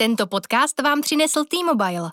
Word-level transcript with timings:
Tento 0.00 0.26
podcast 0.26 0.80
vám 0.82 1.00
přinesl 1.00 1.44
T-Mobile. 1.44 2.10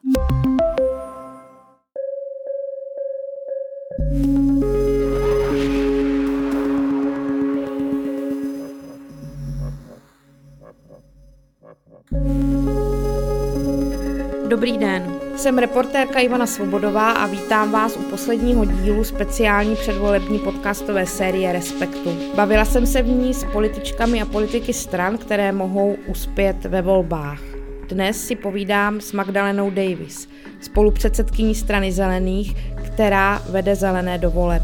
Dobrý 14.48 14.78
den, 14.78 15.20
jsem 15.36 15.58
reportérka 15.58 16.20
Ivana 16.20 16.46
Svobodová 16.48 17.12
a 17.12 17.26
vítám 17.26 17.72
vás 17.72 17.98
u 17.98 18.02
posledního 18.02 18.66
dílu 18.66 19.04
speciální 19.04 19.76
předvolební 19.76 20.40
podcastové 20.40 21.06
série 21.06 21.54
Respektu. 21.54 22.18
Bavila 22.36 22.66
jsem 22.66 22.88
se 22.88 23.02
v 23.02 23.08
ní 23.08 23.34
s 23.34 23.44
političkami 23.44 24.22
a 24.22 24.26
politiky 24.26 24.74
stran, 24.74 25.18
které 25.18 25.52
mohou 25.52 25.98
uspět 26.08 26.66
ve 26.66 26.82
volbách. 26.82 27.57
Dnes 27.90 28.28
si 28.28 28.36
povídám 28.36 29.02
s 29.02 29.14
Magdalenou 29.14 29.70
Davis, 29.70 30.30
spolupředsedkyní 30.62 31.56
strany 31.56 31.92
Zelených, 31.92 32.56
která 32.86 33.42
vede 33.50 33.76
Zelené 33.76 34.18
do 34.18 34.32
voleb. 34.32 34.64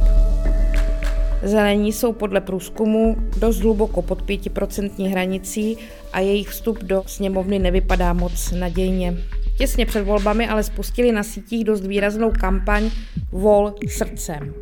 Zelení 1.43 1.93
jsou 1.93 2.13
podle 2.13 2.41
průzkumu 2.41 3.15
dost 3.39 3.59
hluboko 3.59 4.01
pod 4.01 4.21
5% 4.21 5.09
hranicí 5.09 5.77
a 6.13 6.19
jejich 6.19 6.49
vstup 6.49 6.83
do 6.83 7.03
sněmovny 7.05 7.59
nevypadá 7.59 8.13
moc 8.13 8.51
nadějně. 8.51 9.17
Těsně 9.57 9.85
před 9.85 10.03
volbami 10.03 10.47
ale 10.47 10.63
spustili 10.63 11.11
na 11.11 11.23
sítích 11.23 11.63
dost 11.63 11.85
výraznou 11.85 12.31
kampaň 12.31 12.91
Vol 13.31 13.75
srdcem. 13.87 14.53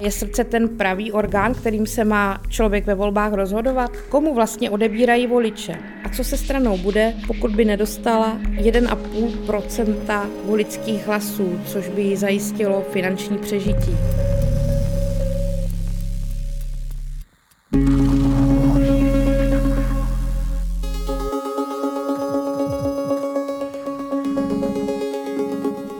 Je 0.00 0.10
srdce 0.10 0.44
ten 0.44 0.68
pravý 0.68 1.12
orgán, 1.12 1.54
kterým 1.54 1.86
se 1.86 2.04
má 2.04 2.40
člověk 2.48 2.86
ve 2.86 2.94
volbách 2.94 3.32
rozhodovat? 3.32 3.90
Komu 4.08 4.34
vlastně 4.34 4.70
odebírají 4.70 5.26
voliče? 5.26 5.78
A 6.04 6.08
co 6.08 6.24
se 6.24 6.36
stranou 6.36 6.78
bude, 6.78 7.14
pokud 7.26 7.56
by 7.56 7.64
nedostala 7.64 8.38
1,5% 8.42 10.26
voličských 10.44 11.06
hlasů, 11.06 11.60
což 11.66 11.88
by 11.88 12.02
jí 12.02 12.16
zajistilo 12.16 12.84
finanční 12.90 13.38
přežití? 13.38 13.96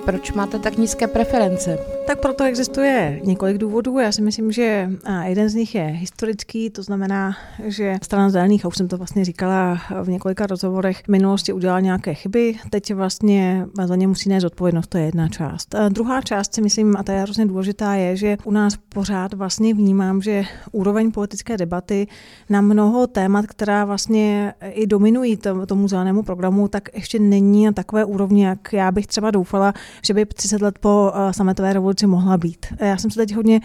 Proč 0.05 0.33
máte 0.33 0.58
tak 0.58 0.77
nízké 0.77 1.06
preference? 1.06 1.95
Tak 2.06 2.20
proto 2.20 2.44
existuje 2.44 3.20
několik 3.24 3.58
důvodů. 3.58 3.98
Já 3.98 4.12
si 4.12 4.22
myslím, 4.22 4.52
že 4.52 4.90
jeden 5.24 5.48
z 5.48 5.54
nich 5.54 5.74
je 5.74 5.84
historický, 5.84 6.70
to 6.70 6.82
znamená, 6.82 7.36
že 7.64 7.96
strana 8.02 8.30
zelených, 8.30 8.64
a 8.64 8.68
už 8.68 8.76
jsem 8.76 8.88
to 8.88 8.96
vlastně 8.96 9.24
říkala 9.24 9.78
v 10.02 10.08
několika 10.08 10.46
rozhovorech, 10.46 11.02
v 11.04 11.08
minulosti 11.08 11.52
udělala 11.52 11.80
nějaké 11.80 12.14
chyby, 12.14 12.54
teď 12.70 12.94
vlastně 12.94 13.66
za 13.84 13.96
ně 13.96 14.06
musí 14.06 14.28
nést 14.28 14.44
odpovědnost, 14.44 14.86
to 14.86 14.98
je 14.98 15.04
jedna 15.04 15.28
část. 15.28 15.74
A 15.74 15.88
druhá 15.88 16.22
část 16.22 16.54
si 16.54 16.62
myslím, 16.62 16.96
a 16.96 17.02
ta 17.02 17.12
je 17.12 17.20
hrozně 17.20 17.46
důležitá, 17.46 17.94
je, 17.94 18.16
že 18.16 18.36
u 18.44 18.50
nás 18.50 18.76
pořád 18.88 19.34
vlastně 19.34 19.74
vnímám, 19.74 20.22
že 20.22 20.44
úroveň 20.72 21.12
politické 21.12 21.56
debaty 21.56 22.06
na 22.50 22.60
mnoho 22.60 23.06
témat, 23.06 23.46
která 23.46 23.84
vlastně 23.84 24.54
i 24.70 24.86
dominují 24.86 25.38
tomu 25.66 25.88
zelenému 25.88 26.22
programu, 26.22 26.68
tak 26.68 26.88
ještě 26.94 27.18
není 27.18 27.64
na 27.64 27.72
takové 27.72 28.04
úrovni, 28.04 28.44
jak 28.44 28.72
já 28.72 28.92
bych 28.92 29.06
třeba 29.06 29.30
doufala, 29.30 29.72
že 30.02 30.14
by 30.14 30.26
30 30.26 30.62
let 30.62 30.78
po 30.78 31.12
sametové 31.30 31.72
revoluci 31.72 31.95
revoluci 32.02 32.06
mohla 32.06 32.36
být. 32.36 32.66
Já 32.80 32.97
jsem 32.97 33.11
se 33.11 33.16
teď 33.16 33.34
hodně 33.34 33.61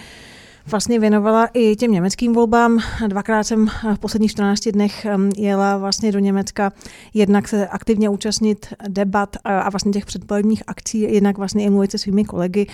vlastně 0.66 1.00
věnovala 1.00 1.50
i 1.54 1.76
těm 1.76 1.92
německým 1.92 2.34
volbám. 2.34 2.80
Dvakrát 3.08 3.44
jsem 3.44 3.68
v 3.96 4.00
posledních 4.00 4.32
14 4.32 4.68
dnech 4.68 5.08
um, 5.16 5.30
jela 5.38 5.78
vlastně 5.78 6.12
do 6.12 6.20
Německa, 6.20 6.72
jednak 7.14 7.48
se 7.48 7.68
aktivně 7.68 8.10
účastnit 8.10 8.74
debat 8.88 9.38
a 9.44 9.70
vlastně 9.70 9.92
těch 9.92 10.06
předvolebních 10.06 10.64
akcí, 10.68 11.02
jednak 11.02 11.38
vlastně 11.38 11.64
i 11.64 11.70
mluvit 11.70 11.92
se 11.92 11.98
svými 11.98 12.26
kolegy. 12.26 12.68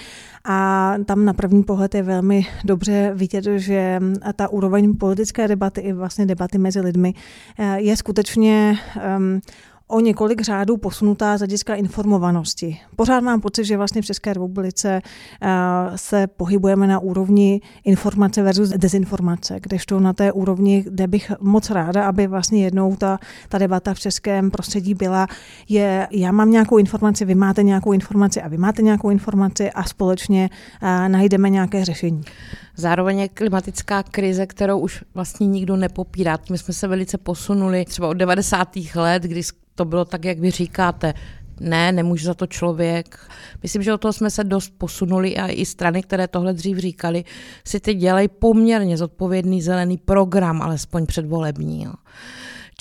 A 0.46 0.94
tam 1.06 1.26
na 1.26 1.34
první 1.34 1.64
pohled 1.64 1.96
je 1.96 2.04
velmi 2.04 2.46
dobře 2.64 3.12
vidět, 3.16 3.46
že 3.56 4.00
ta 4.36 4.48
úroveň 4.48 4.98
politické 4.98 5.48
debaty 5.48 5.82
i 5.82 5.94
vlastně 5.94 6.26
debaty 6.26 6.58
mezi 6.58 6.82
lidmi 6.82 7.14
eh, 7.60 7.82
je 7.82 7.98
skutečně 7.98 8.80
um, 9.18 9.42
o 9.88 10.00
několik 10.00 10.42
řádů 10.42 10.78
posunutá 10.78 11.38
z 11.38 11.40
hlediska 11.40 11.76
informovanosti. 11.76 12.80
Pořád 12.96 13.20
mám 13.20 13.42
pocit, 13.42 13.66
že 13.66 13.78
vlastně 13.78 14.02
v 14.02 14.06
České 14.06 14.34
republice 14.34 15.02
eh, 15.42 15.48
se 15.96 16.28
pohybujeme 16.28 16.88
na 16.88 17.00
úrovni 17.00 17.62
informace 17.84 18.44
versus 18.44 18.70
dezinformace, 18.70 19.60
kdežto 19.60 20.00
na 20.00 20.14
té 20.14 20.32
úrovni, 20.32 20.84
kde 20.84 21.08
bych 21.08 21.32
moc 21.40 21.70
ráda, 21.70 22.06
aby 22.08 22.28
vlastně 22.28 22.64
jednou 22.64 22.96
ta, 22.96 23.20
ta 23.50 23.58
debata 23.58 23.94
v 23.94 24.00
českém 24.00 24.52
prostředí 24.52 24.94
byla, 24.94 25.28
je 25.70 26.08
já 26.12 26.32
mám 26.32 26.52
nějakou 26.52 26.78
informaci, 26.78 27.26
vy 27.26 27.36
máte 27.36 27.64
nějakou 27.64 27.92
informaci 27.92 28.42
a 28.42 28.48
vy 28.48 28.58
máte 28.58 28.82
nějakou 28.82 29.10
informaci 29.10 29.72
a 29.72 29.84
společně 29.84 30.50
eh, 30.82 31.10
najdeme 31.10 31.50
nějaké 31.50 31.86
řešení. 31.86 32.22
Zároveň 32.76 33.20
je 33.20 33.30
klimatická 33.30 34.04
krize, 34.04 34.46
kterou 34.46 34.80
už 34.80 35.04
vlastně 35.14 35.48
nikdo 35.48 35.76
nepopírá. 35.76 36.38
My 36.52 36.58
jsme 36.58 36.74
se 36.74 36.88
velice 36.88 37.18
posunuli 37.18 37.86
třeba 37.86 38.08
od 38.08 38.14
90. 38.14 38.70
let, 38.96 39.24
kdy 39.24 39.44
to 39.78 39.86
bylo 39.86 40.06
tak, 40.06 40.26
jak 40.26 40.40
vy 40.40 40.52
říkáte, 40.52 41.14
ne, 41.60 41.92
nemůže 41.92 42.26
za 42.26 42.34
to 42.34 42.48
člověk. 42.48 43.20
Myslím, 43.64 43.84
že 43.84 43.94
o 43.94 43.98
toho 43.98 44.14
jsme 44.14 44.30
se 44.30 44.44
dost 44.44 44.74
posunuli 44.78 45.38
a 45.38 45.48
i 45.48 45.66
strany, 45.66 46.02
které 46.02 46.28
tohle 46.28 46.54
dřív 46.54 46.78
říkali, 46.78 47.24
si 47.68 47.80
teď 47.80 47.98
dělají 47.98 48.28
poměrně 48.28 48.98
zodpovědný 48.98 49.62
zelený 49.62 49.98
program, 49.98 50.62
alespoň 50.62 51.06
předvolební. 51.06 51.84
Jo. 51.84 51.94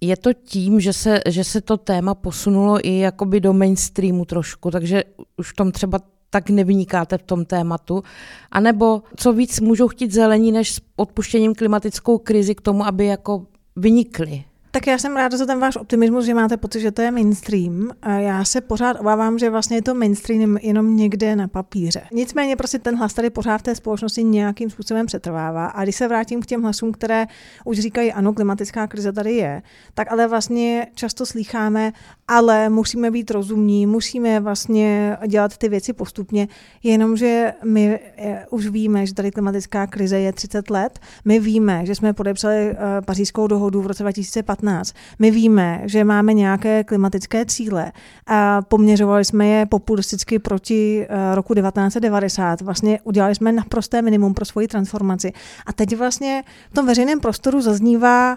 Je 0.02 0.16
to 0.16 0.32
tím, 0.32 0.80
že 0.80 0.92
se, 0.92 1.20
že 1.28 1.44
se 1.44 1.60
to 1.60 1.76
téma 1.76 2.14
posunulo 2.14 2.88
i 2.88 2.98
jakoby 2.98 3.40
do 3.40 3.52
mainstreamu 3.52 4.24
trošku, 4.24 4.70
takže 4.70 5.04
už 5.36 5.52
v 5.52 5.56
tom 5.56 5.72
třeba 5.72 5.98
tak 6.30 6.50
nevynikáte 6.50 7.18
v 7.18 7.22
tom 7.22 7.44
tématu, 7.44 8.02
anebo 8.50 9.02
co 9.16 9.32
víc 9.32 9.60
můžou 9.60 9.88
chtít 9.88 10.12
zelení, 10.12 10.52
než 10.52 10.72
s 10.72 10.80
odpuštěním 10.96 11.54
klimatickou 11.54 12.18
krizi 12.18 12.54
k 12.54 12.60
tomu, 12.60 12.86
aby 12.86 13.06
jako 13.06 13.46
vynikly 13.76 14.44
tak 14.76 14.86
já 14.86 14.98
jsem 14.98 15.16
ráda 15.16 15.36
za 15.36 15.46
ten 15.46 15.60
váš 15.60 15.76
optimismus, 15.76 16.24
že 16.24 16.34
máte 16.34 16.56
pocit, 16.56 16.80
že 16.80 16.90
to 16.90 17.02
je 17.02 17.10
mainstream. 17.10 17.90
Já 18.18 18.44
se 18.44 18.60
pořád 18.60 19.00
obávám, 19.00 19.38
že 19.38 19.50
vlastně 19.50 19.76
je 19.76 19.82
to 19.82 19.94
mainstream 19.94 20.56
jenom 20.56 20.96
někde 20.96 21.36
na 21.36 21.48
papíře. 21.48 22.02
Nicméně 22.12 22.56
prostě 22.56 22.78
ten 22.78 22.96
hlas 22.96 23.14
tady 23.14 23.30
pořád 23.30 23.58
v 23.58 23.62
té 23.62 23.74
společnosti 23.74 24.24
nějakým 24.24 24.70
způsobem 24.70 25.06
přetrvává. 25.06 25.66
A 25.66 25.82
když 25.82 25.96
se 25.96 26.08
vrátím 26.08 26.42
k 26.42 26.46
těm 26.46 26.62
hlasům, 26.62 26.92
které 26.92 27.26
už 27.64 27.78
říkají, 27.78 28.12
ano, 28.12 28.32
klimatická 28.32 28.86
krize 28.86 29.12
tady 29.12 29.32
je, 29.32 29.62
tak 29.94 30.12
ale 30.12 30.28
vlastně 30.28 30.86
často 30.94 31.26
slýcháme, 31.26 31.92
ale 32.28 32.68
musíme 32.68 33.10
být 33.10 33.30
rozumní, 33.30 33.86
musíme 33.86 34.40
vlastně 34.40 35.16
dělat 35.26 35.56
ty 35.56 35.68
věci 35.68 35.92
postupně, 35.92 36.48
jenomže 36.82 37.52
my 37.64 38.00
eh, 38.16 38.46
už 38.50 38.66
víme, 38.66 39.06
že 39.06 39.14
tady 39.14 39.30
klimatická 39.30 39.86
krize 39.86 40.18
je 40.18 40.32
30 40.32 40.70
let. 40.70 40.98
My 41.24 41.40
víme, 41.40 41.86
že 41.86 41.94
jsme 41.94 42.12
podepsali 42.12 42.56
eh, 42.56 42.76
pařížskou 43.04 43.46
dohodu 43.46 43.82
v 43.82 43.86
roce 43.86 44.02
2015 44.02 44.56
2015. 44.56 44.92
My 45.18 45.30
víme, 45.30 45.82
že 45.84 46.04
máme 46.04 46.34
nějaké 46.34 46.84
klimatické 46.84 47.46
cíle 47.46 47.92
a 48.26 48.62
poměřovali 48.62 49.24
jsme 49.24 49.46
je 49.46 49.66
populisticky 49.66 50.38
proti 50.38 51.06
eh, 51.08 51.34
roku 51.34 51.54
1990. 51.54 52.60
Vlastně 52.60 53.00
udělali 53.04 53.34
jsme 53.34 53.52
naprosté 53.52 54.02
minimum 54.02 54.34
pro 54.34 54.44
svoji 54.44 54.68
transformaci. 54.68 55.32
A 55.66 55.72
teď 55.72 55.96
vlastně 55.96 56.42
v 56.70 56.74
tom 56.74 56.86
veřejném 56.86 57.20
prostoru 57.20 57.60
zaznívá, 57.60 58.36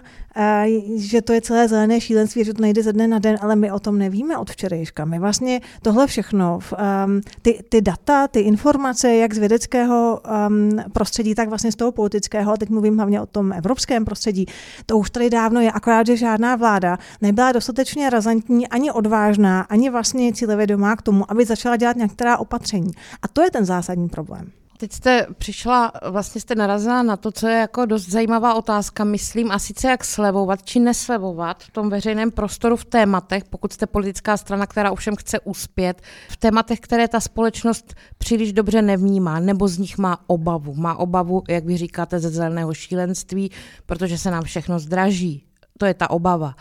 že 0.96 1.22
to 1.22 1.32
je 1.32 1.40
celé 1.40 1.68
zelené 1.68 2.00
šílenství, 2.00 2.44
že 2.44 2.54
to 2.54 2.62
nejde 2.62 2.82
ze 2.82 2.92
dne 2.92 3.08
na 3.08 3.18
den, 3.18 3.38
ale 3.40 3.56
my 3.56 3.72
o 3.72 3.79
tom 3.80 3.98
nevíme 3.98 4.38
od 4.38 4.50
včerejška. 4.50 5.04
My 5.04 5.18
vlastně 5.18 5.60
tohle 5.82 6.06
všechno, 6.06 6.58
ehm, 6.78 7.20
ty, 7.42 7.60
ty 7.68 7.80
data, 7.80 8.28
ty 8.28 8.40
informace, 8.40 9.14
jak 9.14 9.34
z 9.34 9.38
vědeckého 9.38 10.20
ehm, 10.24 10.70
prostředí, 10.92 11.34
tak 11.34 11.48
vlastně 11.48 11.72
z 11.72 11.76
toho 11.76 11.92
politického, 11.92 12.52
a 12.52 12.56
teď 12.56 12.68
mluvím 12.68 12.96
hlavně 12.96 13.20
o 13.20 13.26
tom 13.26 13.52
evropském 13.52 14.04
prostředí, 14.04 14.46
to 14.86 14.98
už 14.98 15.10
tady 15.10 15.30
dávno 15.30 15.60
je, 15.60 15.72
akorát, 15.72 16.06
že 16.06 16.16
žádná 16.16 16.56
vláda 16.56 16.98
nebyla 17.20 17.52
dostatečně 17.52 18.10
razantní 18.10 18.68
ani 18.68 18.90
odvážná, 18.90 19.60
ani 19.60 19.90
vlastně 19.90 20.32
cílevědomá 20.32 20.96
k 20.96 21.02
tomu, 21.02 21.30
aby 21.30 21.44
začala 21.44 21.76
dělat 21.76 21.96
některá 21.96 22.36
opatření. 22.36 22.90
A 23.22 23.28
to 23.28 23.42
je 23.42 23.50
ten 23.50 23.64
zásadní 23.64 24.08
problém. 24.08 24.59
Teď 24.80 24.92
jste 24.92 25.26
přišla, 25.38 25.92
vlastně 26.10 26.40
jste 26.40 26.54
narazila 26.54 27.02
na 27.02 27.16
to, 27.16 27.32
co 27.32 27.48
je 27.48 27.58
jako 27.58 27.86
dost 27.86 28.08
zajímavá 28.08 28.54
otázka, 28.54 29.04
myslím, 29.04 29.50
a 29.50 29.58
sice 29.58 29.88
jak 29.88 30.04
slevovat 30.04 30.62
či 30.62 30.80
neslevovat 30.80 31.62
v 31.62 31.70
tom 31.70 31.90
veřejném 31.90 32.30
prostoru 32.30 32.76
v 32.76 32.84
tématech, 32.84 33.44
pokud 33.44 33.72
jste 33.72 33.86
politická 33.86 34.36
strana, 34.36 34.66
která 34.66 34.90
ovšem 34.90 35.16
chce 35.16 35.40
uspět, 35.40 36.02
v 36.30 36.36
tématech, 36.36 36.80
které 36.80 37.08
ta 37.08 37.20
společnost 37.20 37.94
příliš 38.18 38.52
dobře 38.52 38.82
nevnímá, 38.82 39.40
nebo 39.40 39.68
z 39.68 39.78
nich 39.78 39.98
má 39.98 40.18
obavu. 40.26 40.74
Má 40.74 40.94
obavu, 40.94 41.42
jak 41.48 41.64
vy 41.64 41.76
říkáte, 41.76 42.18
ze 42.18 42.28
zeleného 42.28 42.74
šílenství, 42.74 43.50
protože 43.86 44.18
se 44.18 44.30
nám 44.30 44.42
všechno 44.42 44.78
zdraží, 44.78 45.49
to 45.80 45.86
je 45.86 45.94
ta 45.94 46.10
obava. 46.10 46.54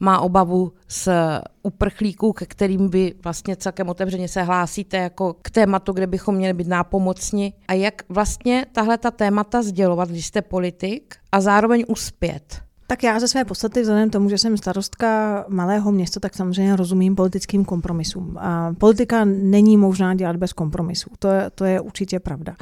Má 0.00 0.20
obavu 0.20 0.72
z 0.88 1.08
uprchlíků, 1.62 2.32
ke 2.32 2.46
kterým 2.46 2.88
vy 2.88 3.14
vlastně 3.24 3.56
celkem 3.56 3.88
otevřeně 3.88 4.28
se 4.28 4.42
hlásíte 4.42 4.96
jako 4.96 5.36
k 5.42 5.50
tématu, 5.50 5.92
kde 5.92 6.06
bychom 6.06 6.34
měli 6.34 6.54
být 6.54 6.68
nápomocni. 6.68 7.52
A 7.68 7.72
jak 7.72 8.02
vlastně 8.08 8.66
tahle 8.72 8.98
ta 8.98 9.10
témata 9.10 9.62
sdělovat, 9.62 10.08
když 10.08 10.26
jste 10.26 10.42
politik 10.42 11.14
a 11.32 11.40
zároveň 11.40 11.84
uspět? 11.88 12.62
Tak 12.86 13.02
já 13.02 13.20
ze 13.20 13.28
své 13.28 13.44
podstaty, 13.44 13.82
vzhledem 13.82 14.10
tomu, 14.10 14.28
že 14.28 14.38
jsem 14.38 14.56
starostka 14.56 15.44
malého 15.48 15.92
města, 15.92 16.20
tak 16.20 16.34
samozřejmě 16.34 16.76
rozumím 16.76 17.16
politickým 17.16 17.64
kompromisům. 17.64 18.36
A 18.38 18.74
politika 18.78 19.24
není 19.24 19.76
možná 19.76 20.14
dělat 20.14 20.36
bez 20.36 20.52
kompromisů. 20.52 21.10
To 21.18 21.28
je, 21.28 21.50
to 21.54 21.64
je 21.64 21.80
určitě 21.80 22.20
pravda. 22.20 22.54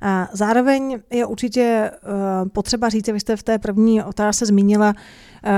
A 0.00 0.28
zároveň 0.32 0.98
je 1.10 1.26
určitě 1.26 1.90
uh, 1.90 2.48
potřeba 2.48 2.88
říct, 2.88 3.08
vy 3.08 3.20
jste 3.20 3.36
v 3.36 3.42
té 3.42 3.58
první 3.58 4.02
otázce 4.02 4.46
zmínila, 4.46 4.94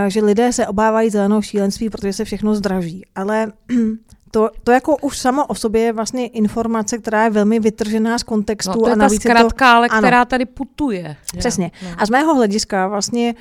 že 0.08 0.24
lidé 0.24 0.52
se 0.52 0.66
obávají 0.66 1.10
zeleného 1.10 1.42
šílenství, 1.42 1.90
protože 1.90 2.12
se 2.12 2.24
všechno 2.24 2.54
zdraží. 2.54 3.02
Ale 3.14 3.52
to, 4.30 4.50
to 4.64 4.72
jako 4.72 4.96
už 4.96 5.18
samo 5.18 5.46
o 5.46 5.54
sobě 5.54 5.82
je 5.82 5.92
vlastně 5.92 6.26
informace, 6.26 6.98
která 6.98 7.24
je 7.24 7.30
velmi 7.30 7.60
vytržená 7.60 8.18
z 8.18 8.22
kontextu. 8.22 8.70
No, 8.70 8.80
to 8.80 8.88
je 8.88 8.94
a 8.94 8.96
ta 8.96 9.08
zkratka, 9.08 9.72
to, 9.72 9.76
ale 9.76 9.88
ano, 9.88 9.98
která 9.98 10.24
tady 10.24 10.46
putuje. 10.46 11.16
Přesně. 11.38 11.70
No. 11.82 11.88
A 11.98 12.06
z 12.06 12.10
mého 12.10 12.34
hlediska 12.34 12.88
vlastně 12.88 13.34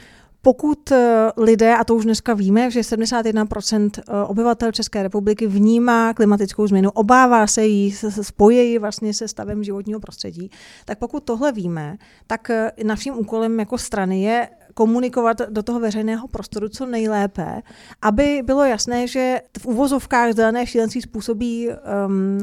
pokud 0.46 0.92
eh, 0.92 1.32
lidé, 1.38 1.76
a 1.76 1.84
to 1.84 1.96
už 1.96 2.06
dneska 2.06 2.34
víme, 2.34 2.72
že 2.72 2.80
71% 2.80 3.90
eh, 3.98 4.24
obyvatel 4.24 4.72
České 4.72 5.04
republiky 5.04 5.48
vnímá 5.48 6.14
klimatickou 6.14 6.68
změnu, 6.68 6.90
obává 6.92 7.48
se 7.48 7.66
jí, 7.66 7.96
spojí 8.22 8.78
vlastně 8.78 9.14
se 9.14 9.28
stavem 9.28 9.64
životního 9.64 10.00
prostředí, 10.00 10.52
tak 10.86 11.00
pokud 11.00 11.24
tohle 11.24 11.52
víme, 11.52 11.98
tak 12.28 12.50
eh, 12.50 12.72
naším 12.84 13.18
úkolem 13.18 13.60
jako 13.60 13.78
strany 13.78 14.22
je 14.22 14.50
komunikovat 14.76 15.42
do 15.50 15.64
toho 15.64 15.80
veřejného 15.80 16.28
prostoru 16.28 16.70
co 16.70 16.86
nejlépe, 16.86 17.62
aby 18.02 18.42
bylo 18.46 18.64
jasné, 18.64 19.08
že 19.08 19.42
v 19.60 19.66
uvozovkách 19.66 20.34
zelené 20.34 20.68
šílenství 20.68 21.02
způsobí 21.02 21.70
um, 21.70 21.76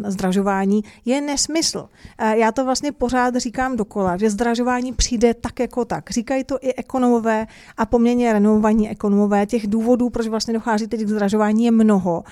zdražování, 0.06 0.84
je 1.05 1.20
nesmysl. 1.20 1.88
Já 2.34 2.52
to 2.52 2.64
vlastně 2.64 2.93
pořád 2.93 3.37
říkám 3.37 3.76
dokola, 3.76 4.17
že 4.17 4.31
zdražování 4.31 4.93
přijde 4.93 5.34
tak 5.34 5.61
jako 5.61 5.84
tak. 5.84 6.11
Říkají 6.11 6.44
to 6.44 6.58
i 6.61 6.75
ekonomové 6.75 7.46
a 7.76 7.87
poměrně 7.87 8.32
renovovaní 8.32 8.90
ekonomové. 8.90 9.46
Těch 9.46 9.67
důvodů, 9.67 10.11
proč 10.11 10.26
vlastně 10.26 10.55
dochází 10.55 10.87
teď 10.87 11.00
k 11.00 11.08
zdražování, 11.08 11.64
je 11.64 11.70
mnoho. 11.70 12.25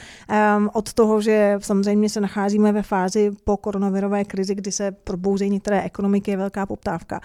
Um, 0.56 0.70
od 0.72 0.92
toho, 0.92 1.20
že 1.20 1.58
samozřejmě 1.58 2.08
se 2.08 2.20
nacházíme 2.20 2.72
ve 2.72 2.82
fázi 2.82 3.30
po 3.44 3.56
koronavirové 3.56 4.24
krizi, 4.24 4.54
kdy 4.54 4.72
se 4.72 4.92
probouzejí 4.92 5.50
některé 5.50 5.82
ekonomiky, 5.82 6.30
je 6.30 6.36
velká 6.36 6.66
poptávka. 6.66 7.20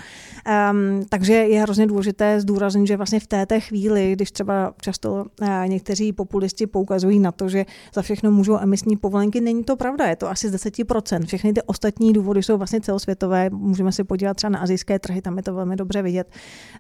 Um, 0.71 1.05
takže 1.09 1.33
je 1.33 1.61
hrozně 1.61 1.87
důležité 1.87 2.41
zdůraznit, 2.41 2.64
zdůraznit, 2.69 2.87
že 2.87 2.97
vlastně 2.97 3.19
v 3.19 3.27
této 3.27 3.59
chvíli, 3.59 4.11
když 4.13 4.31
třeba 4.31 4.73
často 4.81 5.25
eh, 5.41 5.63
někteří 5.67 6.13
populisti 6.13 6.67
poukazují 6.67 7.19
na 7.19 7.31
to, 7.31 7.49
že 7.49 7.65
za 7.93 8.01
všechno 8.01 8.31
můžou 8.31 8.57
emisní 8.57 8.97
povolenky, 8.97 9.41
není 9.41 9.63
to 9.63 9.75
pravda, 9.75 10.05
je 10.05 10.15
to 10.15 10.29
asi 10.29 10.49
z 10.49 10.55
10%. 10.55 11.25
Všechny 11.25 11.53
ty 11.53 11.61
ostatní 11.61 12.13
důvody 12.13 12.43
jsou 12.43 12.57
vlastně 12.57 12.81
celosvětové. 12.81 13.49
Můžeme 13.49 13.91
se 13.91 14.03
podívat 14.03 14.33
třeba 14.33 14.49
na 14.49 14.59
azijské 14.59 14.99
trhy, 14.99 15.21
tam 15.21 15.37
je 15.37 15.43
to 15.43 15.53
velmi 15.53 15.75
dobře 15.75 16.01
vidět. 16.01 16.27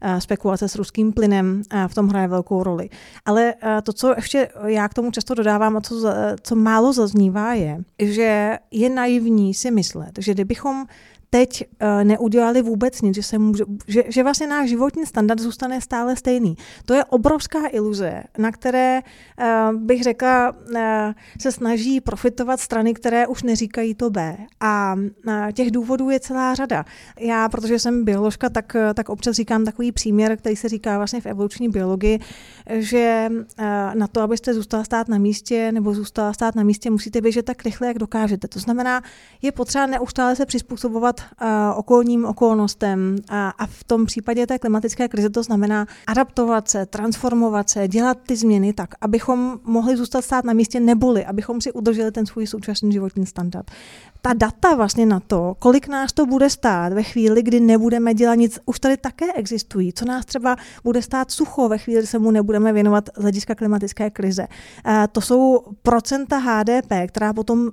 Eh, 0.01 0.21
spekulace 0.21 0.67
s 0.67 0.75
ruským 0.75 1.13
plynem 1.13 1.61
eh, 1.71 1.87
v 1.87 1.93
tom 1.93 2.07
hraje 2.07 2.27
velkou 2.27 2.63
roli. 2.63 2.89
Ale 3.25 3.53
to, 3.83 3.93
co 3.93 4.13
ještě 4.15 4.49
já 4.65 4.89
k 4.89 4.93
tomu 4.93 5.11
často 5.11 5.33
dodávám 5.33 5.77
a 5.77 5.81
co, 5.81 6.13
co 6.41 6.55
málo 6.55 6.93
zaznívá, 6.93 7.53
je, 7.53 7.77
že 7.99 8.57
je 8.71 8.89
naivní 8.89 9.53
si 9.53 9.71
myslet, 9.71 10.11
že 10.19 10.33
kdybychom 10.33 10.85
teď 11.35 11.63
uh, 11.81 12.03
neudělali 12.03 12.61
vůbec 12.61 13.01
nic, 13.01 13.15
že, 13.15 13.23
se 13.23 13.37
může, 13.37 13.63
že, 13.87 14.03
že 14.07 14.23
vlastně 14.23 14.47
náš 14.47 14.69
životní 14.69 15.05
standard 15.05 15.39
zůstane 15.39 15.81
stále 15.81 16.15
stejný. 16.15 16.57
To 16.85 16.93
je 16.93 17.05
obrovská 17.05 17.67
iluze, 17.67 18.23
na 18.37 18.51
které 18.51 19.01
uh, 19.01 19.75
bych 19.79 20.03
řekla, 20.03 20.51
uh, 20.51 20.77
se 21.41 21.51
snaží 21.51 22.01
profitovat 22.01 22.59
strany, 22.59 22.93
které 22.93 23.27
už 23.27 23.43
neříkají 23.43 23.95
to 23.95 24.09
B. 24.09 24.37
A 24.59 24.95
těch 25.53 25.71
důvodů 25.71 26.09
je 26.09 26.19
celá 26.19 26.55
řada. 26.55 26.85
Já, 27.19 27.49
protože 27.49 27.79
jsem 27.79 28.05
bioložka, 28.05 28.49
tak, 28.49 28.75
tak 28.93 29.09
občas 29.09 29.35
říkám 29.35 29.65
takový 29.65 29.91
příměr, 29.91 30.37
který 30.37 30.55
se 30.55 30.69
říká 30.69 30.97
vlastně 30.97 31.21
v 31.21 31.25
evoluční 31.25 31.69
biologii, 31.69 32.19
že 32.69 33.29
na 33.93 34.07
to, 34.07 34.21
abyste 34.21 34.53
zůstala 34.53 34.83
stát 34.83 35.07
na 35.07 35.17
místě 35.17 35.71
nebo 35.71 35.93
zůstala 35.93 36.33
stát 36.33 36.55
na 36.55 36.63
místě, 36.63 36.89
musíte 36.89 37.21
běžet 37.21 37.45
tak 37.45 37.63
rychle, 37.63 37.87
jak 37.87 37.97
dokážete. 37.97 38.47
To 38.47 38.59
znamená, 38.59 39.01
je 39.41 39.51
potřeba 39.51 39.85
neustále 39.85 40.35
se 40.35 40.45
přizpůsobovat 40.45 41.24
okolním 41.75 42.25
okolnostem. 42.25 43.15
A, 43.29 43.49
a 43.49 43.65
v 43.65 43.83
tom 43.83 44.05
případě 44.05 44.47
té 44.47 44.59
klimatické 44.59 45.07
krize 45.07 45.29
to 45.29 45.43
znamená 45.43 45.85
adaptovat 46.07 46.69
se, 46.69 46.85
transformovat 46.85 47.69
se, 47.69 47.87
dělat 47.87 48.17
ty 48.27 48.35
změny 48.35 48.73
tak, 48.73 48.89
abychom 49.01 49.59
mohli 49.63 49.97
zůstat 49.97 50.21
stát 50.21 50.45
na 50.45 50.53
místě 50.53 50.79
neboli, 50.79 51.25
abychom 51.25 51.61
si 51.61 51.71
udrželi 51.71 52.11
ten 52.11 52.25
svůj 52.25 52.47
současný 52.47 52.91
životní 52.91 53.25
standard 53.25 53.71
ta 54.25 54.33
data 54.33 54.75
vlastně 54.75 55.05
na 55.05 55.19
to, 55.19 55.55
kolik 55.59 55.87
nás 55.87 56.13
to 56.13 56.25
bude 56.25 56.49
stát 56.49 56.93
ve 56.93 57.03
chvíli, 57.03 57.43
kdy 57.43 57.59
nebudeme 57.59 58.13
dělat 58.13 58.35
nic, 58.35 58.59
už 58.65 58.79
tady 58.79 58.97
také 58.97 59.33
existují. 59.33 59.93
Co 59.93 60.05
nás 60.05 60.25
třeba 60.25 60.55
bude 60.83 61.01
stát 61.01 61.31
sucho 61.31 61.69
ve 61.69 61.77
chvíli, 61.77 62.01
kdy 62.01 62.07
se 62.07 62.19
mu 62.19 62.31
nebudeme 62.31 62.73
věnovat 62.73 63.09
z 63.17 63.21
hlediska 63.21 63.55
klimatické 63.55 64.09
krize. 64.09 64.47
To 65.11 65.21
jsou 65.21 65.63
procenta 65.83 66.37
HDP, 66.37 66.91
která 67.07 67.33
potom 67.33 67.69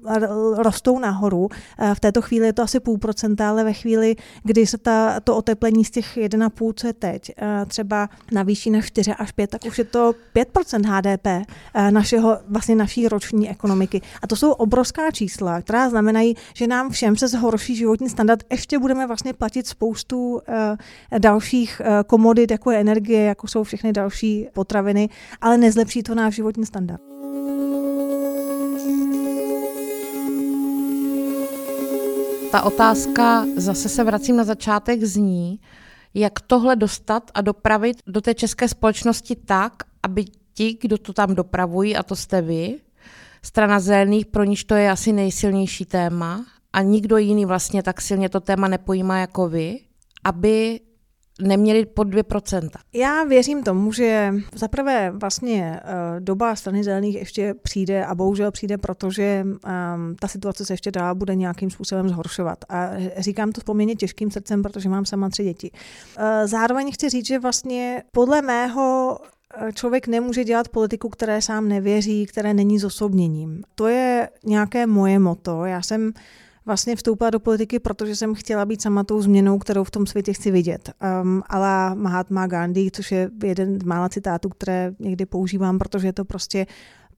rostou 0.57 0.99
nahoru. 0.99 1.49
V 1.95 2.01
této 2.01 2.23
chvíli 2.23 2.47
je 2.47 2.53
to 2.53 2.63
asi 2.63 2.81
půl 2.81 2.99
procenta, 2.99 3.49
ale 3.49 3.65
ve 3.65 3.73
chvíli, 3.73 4.17
kdy 4.43 4.67
se 4.67 4.79
ta, 4.79 5.21
to 5.21 5.37
oteplení 5.37 5.85
z 5.85 5.91
těch 5.91 6.17
1,5, 6.17 6.73
co 6.77 6.87
je 6.87 6.93
teď, 6.93 7.33
třeba 7.67 8.09
navýší 8.33 8.71
na 8.71 8.81
4 8.81 9.13
až 9.13 9.33
5, 9.33 9.51
tak 9.51 9.65
už 9.65 9.79
je 9.79 9.85
to 9.85 10.15
5% 10.35 10.87
HDP 10.87 11.47
našeho, 11.91 12.39
vlastně 12.49 12.75
naší 12.75 13.09
roční 13.09 13.51
ekonomiky. 13.51 14.03
A 14.23 14.27
to 14.27 14.37
jsou 14.37 14.51
obrovská 14.53 15.11
čísla, 15.11 15.61
která 15.61 15.91
znamenají, 15.91 16.37
že 16.55 16.67
nám 16.67 16.91
všem 16.91 17.17
se 17.17 17.29
zhorší 17.29 17.77
životní 17.77 18.09
standard, 18.09 18.45
ještě 18.51 18.79
budeme 18.79 19.07
vlastně 19.07 19.33
platit 19.33 19.67
spoustu 19.67 20.33
uh, 20.33 20.41
dalších 21.19 21.81
uh, 21.81 22.03
komodit, 22.07 22.51
jako 22.51 22.71
je 22.71 22.81
energie, 22.81 23.23
jako 23.23 23.49
jsou 23.49 23.65
všechny 23.65 23.93
další 23.93 24.49
potraviny, 24.53 25.09
ale 25.41 25.59
nezlepší 25.59 26.03
to 26.03 26.15
náš 26.15 26.35
životní 26.35 26.67
standard. 26.67 27.03
Ta 32.53 32.63
otázka, 32.63 33.47
zase 33.57 33.89
se 33.89 34.05
vracím 34.05 34.37
na 34.37 34.45
začátek, 34.45 35.05
zní, 35.05 35.61
jak 36.15 36.41
tohle 36.41 36.77
dostat 36.77 37.31
a 37.35 37.41
dopravit 37.41 37.97
do 38.07 38.21
té 38.21 38.35
české 38.35 38.69
společnosti 38.69 39.37
tak, 39.37 39.73
aby 40.03 40.25
ti, 40.55 40.79
kdo 40.81 40.99
to 40.99 41.13
tam 41.13 41.35
dopravují, 41.35 41.97
a 41.97 42.03
to 42.03 42.17
jste 42.17 42.43
vy, 42.43 42.79
strana 43.45 43.81
zelených, 43.81 44.27
pro 44.27 44.45
níž 44.45 44.65
to 44.65 44.75
je 44.75 44.91
asi 44.91 45.13
nejsilnější 45.13 45.85
téma 45.85 46.45
a 46.73 46.83
nikdo 46.83 47.17
jiný 47.17 47.45
vlastně 47.45 47.83
tak 47.83 48.01
silně 48.01 48.29
to 48.29 48.41
téma 48.41 48.69
nepojímá 48.69 49.19
jako 49.19 49.49
vy, 49.49 49.79
aby 50.25 50.81
neměli 51.41 51.87
pod 51.87 52.09
2%. 52.09 52.69
Já 52.95 53.25
věřím 53.25 53.63
tomu, 53.63 53.93
že 53.93 54.35
zaprvé 54.55 55.11
vlastně 55.11 55.81
uh, 55.85 56.21
doba 56.21 56.57
strany 56.57 56.85
zelených 56.85 57.15
ještě 57.15 57.55
přijde 57.63 58.07
a 58.07 58.15
bohužel 58.15 58.51
přijde, 58.51 58.79
protože 58.79 59.45
um, 59.47 60.17
ta 60.21 60.29
situace 60.29 60.65
se 60.65 60.73
ještě 60.73 60.91
dál 60.91 61.15
bude 61.15 61.35
nějakým 61.35 61.71
způsobem 61.71 62.09
zhoršovat. 62.09 62.59
A 62.69 62.91
říkám 63.19 63.53
to 63.53 63.61
s 63.61 63.65
poměrně 63.65 63.95
těžkým 63.95 64.31
srdcem, 64.31 64.63
protože 64.63 64.89
mám 64.89 65.05
sama 65.05 65.29
tři 65.29 65.45
děti. 65.45 65.71
Uh, 65.71 66.25
zároveň 66.45 66.93
chci 66.93 67.09
říct, 67.09 67.27
že 67.27 67.39
vlastně 67.39 68.03
podle 68.13 68.43
mého 68.43 69.19
Eh, 69.19 69.42
člověk 69.75 70.07
nemůže 70.07 70.45
dělat 70.45 70.69
politiku, 70.69 71.09
které 71.09 71.43
sám 71.43 71.69
nevěří, 71.69 72.27
které 72.27 72.55
není 72.55 72.79
zosobněním. 72.79 73.63
To 73.75 73.87
je 73.87 74.31
nějaké 74.45 74.87
moje 74.87 75.19
moto. 75.19 75.65
Já 75.65 75.83
jsem 75.83 76.13
vlastně 76.67 76.97
vstoupila 76.97 77.31
do 77.31 77.41
politiky, 77.41 77.79
protože 77.79 78.17
jsem 78.17 78.35
chtěla 78.35 78.65
být 78.65 78.83
sama 78.83 79.05
tou 79.05 79.23
změnou, 79.23 79.59
kterou 79.59 79.85
v 79.85 79.91
tom 79.91 80.07
světě 80.07 80.33
chci 80.33 80.51
vidět. 80.51 80.91
Um, 81.23 81.43
ale 81.47 81.95
Mahatma 81.95 82.47
Gandhi, 82.47 82.91
což 82.91 83.13
je 83.13 83.31
jeden 83.45 83.81
z 83.81 83.85
mála 83.85 84.09
citátů, 84.09 84.49
které 84.49 84.95
někdy 84.99 85.27
používám, 85.27 85.79
protože 85.79 86.09
je 86.09 86.13
to 86.13 86.25
prostě 86.25 86.67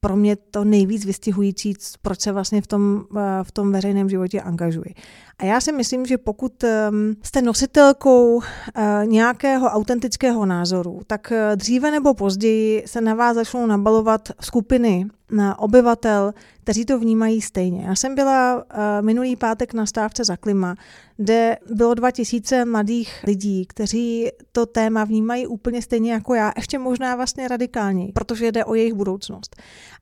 pro 0.04 0.16
mě 0.16 0.36
to 0.36 0.64
nejvíc 0.64 1.04
vystihující, 1.04 1.74
proč 2.02 2.20
se 2.20 2.32
vlastně 2.32 2.62
v 2.62 2.66
tom, 2.66 3.04
eh, 3.16 3.20
v 3.42 3.52
tom 3.52 3.72
veřejném 3.72 4.08
životě 4.08 4.40
angažuji. 4.40 4.94
A 5.38 5.44
já 5.44 5.60
si 5.60 5.72
myslím, 5.72 6.06
že 6.06 6.18
pokud 6.18 6.64
ehm, 6.64 7.14
jste 7.22 7.42
nositelkou 7.42 8.42
eh, 8.42 9.02
nějakého 9.06 9.66
autentického 9.68 10.46
názoru, 10.46 11.00
tak 11.06 11.32
eh, 11.32 11.56
dříve 11.56 11.90
nebo 11.90 12.14
později 12.14 12.82
se 12.86 13.00
na 13.00 13.14
vás 13.14 13.34
začnou 13.34 13.66
nabalovat 13.66 14.28
skupiny 14.40 15.06
na 15.30 15.58
obyvatel, 15.58 16.34
kteří 16.64 16.84
to 16.84 16.98
vnímají 16.98 17.40
stejně. 17.40 17.84
Já 17.86 17.94
jsem 17.94 18.14
byla 18.14 18.56
uh, 18.56 18.62
minulý 19.00 19.36
pátek 19.36 19.74
na 19.74 19.86
stávce 19.86 20.24
za 20.24 20.36
klima, 20.36 20.74
kde 21.16 21.56
bylo 21.74 21.94
2000 21.94 22.64
mladých 22.64 23.24
lidí, 23.26 23.66
kteří 23.66 24.28
to 24.52 24.66
téma 24.66 25.04
vnímají 25.04 25.46
úplně 25.46 25.82
stejně 25.82 26.12
jako 26.12 26.34
já, 26.34 26.52
ještě 26.56 26.78
možná 26.78 27.16
vlastně 27.16 27.48
radikálněji, 27.48 28.12
protože 28.12 28.52
jde 28.52 28.64
o 28.64 28.74
jejich 28.74 28.94
budoucnost. 28.94 29.56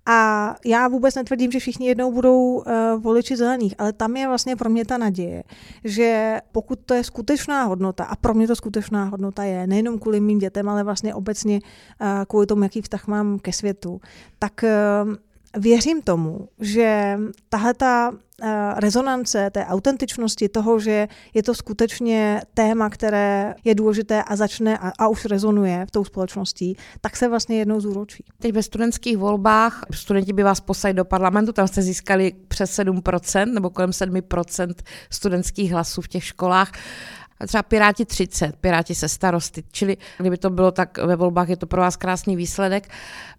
A 0.06 0.54
já 0.64 0.88
vůbec 0.88 1.14
netvrdím, 1.14 1.52
že 1.52 1.58
všichni 1.58 1.86
jednou 1.86 2.12
budou 2.12 2.54
uh, 2.54 2.62
voliči 2.98 3.36
zelených, 3.36 3.74
ale 3.78 3.92
tam 3.92 4.16
je 4.16 4.28
vlastně 4.28 4.56
pro 4.56 4.70
mě 4.70 4.84
ta 4.84 4.98
naděje, 4.98 5.42
že 5.84 6.40
pokud 6.52 6.78
to 6.86 6.94
je 6.94 7.04
skutečná 7.04 7.64
hodnota, 7.64 8.04
a 8.04 8.16
pro 8.16 8.34
mě 8.34 8.46
to 8.46 8.56
skutečná 8.56 9.04
hodnota 9.04 9.44
je, 9.44 9.66
nejenom 9.66 9.98
kvůli 9.98 10.20
mým 10.20 10.38
dětem, 10.38 10.68
ale 10.68 10.84
vlastně 10.84 11.14
obecně 11.14 11.60
uh, 12.00 12.06
kvůli 12.28 12.46
tomu, 12.46 12.62
jaký 12.62 12.82
vztah 12.82 13.06
mám 13.06 13.38
ke 13.38 13.52
světu, 13.52 14.00
tak 14.38 14.64
uh, 15.04 15.14
věřím 15.56 16.02
tomu, 16.02 16.48
že 16.60 17.18
tahle 17.48 17.74
ta 17.74 18.12
eh, 18.42 18.72
rezonance 18.76 19.50
té 19.50 19.66
autentičnosti 19.66 20.48
toho, 20.48 20.78
že 20.78 21.08
je 21.34 21.42
to 21.42 21.54
skutečně 21.54 22.42
téma, 22.54 22.90
které 22.90 23.54
je 23.64 23.74
důležité 23.74 24.22
a 24.22 24.36
začne 24.36 24.78
a, 24.78 24.92
a 24.98 25.08
už 25.08 25.24
rezonuje 25.24 25.86
v 25.86 25.90
tou 25.90 26.04
společností, 26.04 26.76
tak 27.00 27.16
se 27.16 27.28
vlastně 27.28 27.58
jednou 27.58 27.80
zúročí. 27.80 28.24
Teď 28.38 28.54
ve 28.54 28.62
studentských 28.62 29.16
volbách 29.16 29.84
studenti 29.90 30.32
by 30.32 30.42
vás 30.42 30.60
poslali 30.60 30.94
do 30.94 31.04
parlamentu, 31.04 31.52
tam 31.52 31.68
jste 31.68 31.82
získali 31.82 32.32
přes 32.48 32.78
7% 32.78 33.52
nebo 33.52 33.70
kolem 33.70 33.90
7% 33.90 34.74
studentských 35.10 35.72
hlasů 35.72 36.00
v 36.00 36.08
těch 36.08 36.24
školách 36.24 36.72
třeba 37.46 37.62
Piráti 37.62 38.04
30, 38.04 38.56
Piráti 38.56 38.94
se 38.94 39.08
starosty, 39.08 39.64
čili 39.72 39.96
kdyby 40.18 40.36
to 40.36 40.50
bylo 40.50 40.70
tak 40.70 40.98
ve 40.98 41.16
volbách, 41.16 41.48
je 41.48 41.56
to 41.56 41.66
pro 41.66 41.80
vás 41.80 41.96
krásný 41.96 42.36
výsledek 42.36 42.88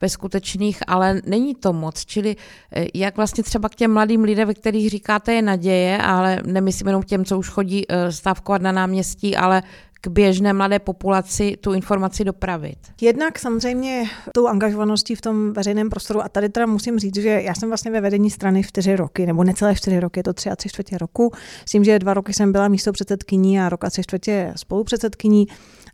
ve 0.02 0.10
skutečných, 0.10 0.80
ale 0.88 1.22
není 1.26 1.56
to 1.56 1.74
moc, 1.74 2.06
čili 2.06 2.36
eh, 2.72 2.86
jak 2.94 3.18
vlastně 3.18 3.44
třeba 3.44 3.70
k 3.70 3.76
těm 3.76 3.94
mladým 3.94 4.24
lidem, 4.24 4.48
ve 4.48 4.54
kterých 4.54 4.90
říkáte 4.90 5.34
je 5.34 5.42
naděje, 5.42 5.98
ale 5.98 6.42
nemyslím 6.46 6.88
jenom 6.88 7.04
těm, 7.04 7.26
co 7.26 7.38
už 7.40 7.50
chodí 7.50 7.86
eh, 7.90 8.12
stávkovat 8.12 8.62
na 8.62 8.72
náměstí, 8.72 9.36
ale 9.36 9.64
k 10.06 10.08
běžné 10.08 10.54
mladé 10.54 10.80
populaci 10.80 11.58
tu 11.60 11.74
informaci 11.74 12.24
dopravit? 12.24 12.78
Jednak 13.02 13.40
samozřejmě 13.40 14.04
tou 14.34 14.48
angažovaností 14.48 15.16
v 15.16 15.22
tom 15.22 15.54
veřejném 15.54 15.90
prostoru 15.90 16.22
a 16.22 16.30
tady 16.30 16.50
teda 16.50 16.66
musím 16.66 17.00
říct, 17.00 17.20
že 17.20 17.30
já 17.30 17.54
jsem 17.56 17.70
vlastně 17.70 17.92
ve 17.92 18.02
vedení 18.02 18.30
strany 18.30 18.64
čtyři 18.64 18.96
roky, 18.96 19.26
nebo 19.26 19.44
necelé 19.44 19.76
čtyři 19.76 20.00
roky, 20.00 20.20
je 20.20 20.24
to 20.24 20.34
tři 20.34 20.50
a 20.50 20.56
tři 20.56 20.70
čtvrtě 20.70 20.98
roku. 20.98 21.32
Myslím, 21.64 21.84
že 21.84 22.00
dva 22.00 22.14
roky 22.14 22.34
jsem 22.34 22.52
byla 22.52 22.68
místo 22.68 22.92
předsedkyní 22.92 23.60
a 23.60 23.70
rok 23.70 23.84
a 23.84 23.90
tři 23.90 24.04
čtvrtě 24.04 24.54
spolupředsedkyní. 24.56 25.48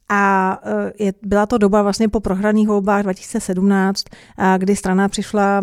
A 0.10 0.60
e, 0.64 1.04
je, 1.04 1.14
byla 1.22 1.46
to 1.46 1.58
doba 1.58 1.82
vlastně 1.82 2.10
po 2.10 2.20
prohraných 2.20 2.68
volbách 2.68 3.04
2017, 3.04 4.04
kdy 4.58 4.76
strana 4.76 5.10
přišla 5.10 5.62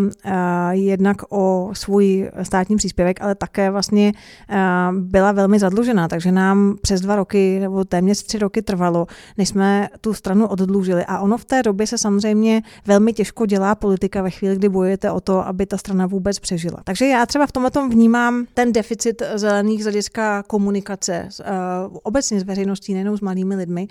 jednak 0.70 1.16
o 1.28 1.70
svůj 1.72 2.30
státní 2.42 2.76
příspěvek, 2.76 3.20
ale 3.20 3.34
také 3.34 3.70
vlastně 3.70 4.12
byla 4.92 5.32
velmi 5.32 5.58
zadlužená, 5.58 6.08
takže 6.08 6.32
nám 6.32 6.76
přes 6.82 7.00
dva 7.00 7.16
roky 7.16 7.58
nebo 7.60 7.84
téměř 7.84 8.22
tři 8.22 8.38
roky 8.38 8.62
trvalo, 8.62 9.06
než 9.38 9.48
jsme 9.48 9.88
tu 10.00 10.14
stranu 10.14 10.46
oddlužili. 10.46 11.04
A 11.04 11.20
ono 11.20 11.38
v 11.38 11.44
té 11.44 11.62
době 11.62 11.86
se 11.86 11.98
samozřejmě 11.98 12.62
velmi 12.86 13.12
těžko 13.12 13.46
dělá 13.46 13.74
politika 13.74 14.22
ve 14.22 14.30
chvíli, 14.30 14.56
kdy 14.56 14.68
bojujete 14.68 15.10
o 15.10 15.20
to, 15.20 15.46
aby 15.46 15.66
ta 15.66 15.76
strana 15.76 16.06
vůbec 16.06 16.38
přežila. 16.38 16.78
Takže 16.84 17.06
já 17.06 17.26
třeba 17.26 17.46
v 17.46 17.52
tomhle 17.52 17.70
vnímám 17.88 18.46
ten 18.54 18.72
deficit 18.72 19.22
zelených 19.34 19.80
z 19.80 19.84
hlediska 19.84 20.42
komunikace 20.42 21.28
obecně 22.02 22.40
s 22.40 22.44
veřejností, 22.44 22.94
nejenom 22.94 23.16
s 23.16 23.20
malými 23.20 23.54
lidmi 23.54 23.88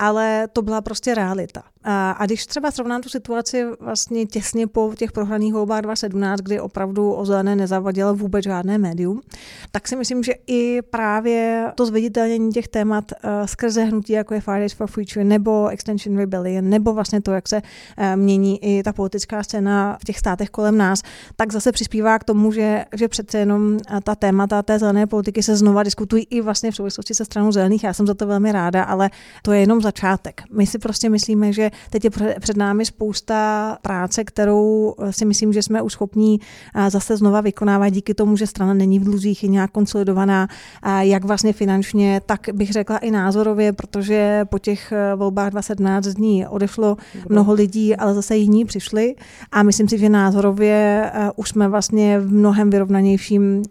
ale 0.00 0.48
to 0.52 0.62
byla 0.62 0.80
prostě 0.80 1.14
realita. 1.14 1.62
A, 1.84 2.10
a 2.10 2.26
když 2.26 2.46
třeba 2.46 2.70
srovnám 2.70 3.00
tu 3.00 3.08
situaci 3.08 3.64
vlastně 3.80 4.26
těsně 4.26 4.66
po 4.66 4.92
těch 4.96 5.12
prohraných 5.12 5.52
volbách 5.52 5.80
2017, 5.80 6.40
kdy 6.40 6.60
opravdu 6.60 7.12
o 7.12 7.24
zelené 7.24 7.56
nezavadilo 7.56 8.14
vůbec 8.14 8.44
žádné 8.44 8.78
médium, 8.78 9.20
tak 9.70 9.88
si 9.88 9.96
myslím, 9.96 10.22
že 10.22 10.32
i 10.46 10.82
právě 10.82 11.66
to 11.74 11.86
zviditelnění 11.86 12.52
těch 12.52 12.68
témat 12.68 13.04
uh, 13.12 13.30
skrze 13.46 13.84
hnutí, 13.84 14.12
jako 14.12 14.34
je 14.34 14.40
Fridays 14.40 14.72
for 14.72 14.86
Future 14.86 15.24
nebo 15.24 15.68
Extension 15.68 16.18
Rebellion, 16.18 16.70
nebo 16.70 16.92
vlastně 16.92 17.20
to, 17.20 17.32
jak 17.32 17.48
se 17.48 17.56
uh, 17.56 18.04
mění 18.16 18.64
i 18.64 18.82
ta 18.82 18.92
politická 18.92 19.42
scéna 19.42 19.98
v 20.00 20.04
těch 20.04 20.18
státech 20.18 20.50
kolem 20.50 20.76
nás, 20.76 21.02
tak 21.36 21.52
zase 21.52 21.72
přispívá 21.72 22.18
k 22.18 22.24
tomu, 22.24 22.52
že, 22.52 22.84
že 22.94 23.08
přece 23.08 23.38
jenom 23.38 23.78
ta 24.04 24.14
témata 24.14 24.62
té 24.62 24.78
zelené 24.78 25.06
politiky 25.06 25.42
se 25.42 25.56
znova 25.56 25.82
diskutují 25.82 26.26
i 26.30 26.40
vlastně 26.40 26.70
v 26.70 26.76
souvislosti 26.76 27.14
se 27.14 27.24
stranou 27.24 27.52
zelených. 27.52 27.84
Já 27.84 27.94
jsem 27.94 28.06
za 28.06 28.14
to 28.14 28.26
velmi 28.26 28.52
ráda, 28.52 28.82
ale 28.82 29.10
to 29.42 29.52
je 29.52 29.60
jenom 29.60 29.80
začátek. 29.90 30.42
My 30.52 30.66
si 30.66 30.78
prostě 30.78 31.08
myslíme, 31.08 31.52
že 31.52 31.70
teď 31.90 32.04
je 32.04 32.10
před 32.40 32.56
námi 32.56 32.84
spousta 32.84 33.78
práce, 33.82 34.24
kterou 34.24 34.94
eh, 34.98 35.12
si 35.12 35.24
myslím, 35.24 35.52
že 35.52 35.62
jsme 35.62 35.82
už 35.82 35.92
schopní 35.92 36.40
eh, 36.40 36.90
zase 36.90 37.16
znova 37.16 37.40
vykonávat 37.40 37.88
díky 37.88 38.14
tomu, 38.14 38.36
že 38.36 38.46
strana 38.46 38.74
není 38.74 38.98
v 38.98 39.04
dluzích, 39.04 39.42
je 39.42 39.48
nějak 39.48 39.70
konsolidovaná, 39.70 40.48
jak 41.00 41.24
vlastně 41.24 41.52
finančně, 41.52 42.20
tak 42.26 42.40
bych 42.52 42.72
řekla 42.72 42.98
i 42.98 43.10
názorově, 43.10 43.72
protože 43.72 44.44
po 44.50 44.58
těch 44.58 44.92
eh, 44.92 45.14
volbách 45.16 45.50
2017 45.50 46.06
dní 46.06 46.46
odešlo 46.46 46.96
mnoho 47.28 47.52
lidí, 47.52 47.96
ale 47.96 48.14
zase 48.14 48.36
jiní 48.36 48.64
přišli 48.64 49.14
a 49.52 49.62
myslím 49.62 49.88
si, 49.88 49.98
že 49.98 50.08
názorově 50.08 51.10
už 51.36 51.48
jsme 51.48 51.68
vlastně 51.68 52.20
v 52.20 52.32
mnohem 52.32 52.70
vyrovnanějším, 52.70 53.62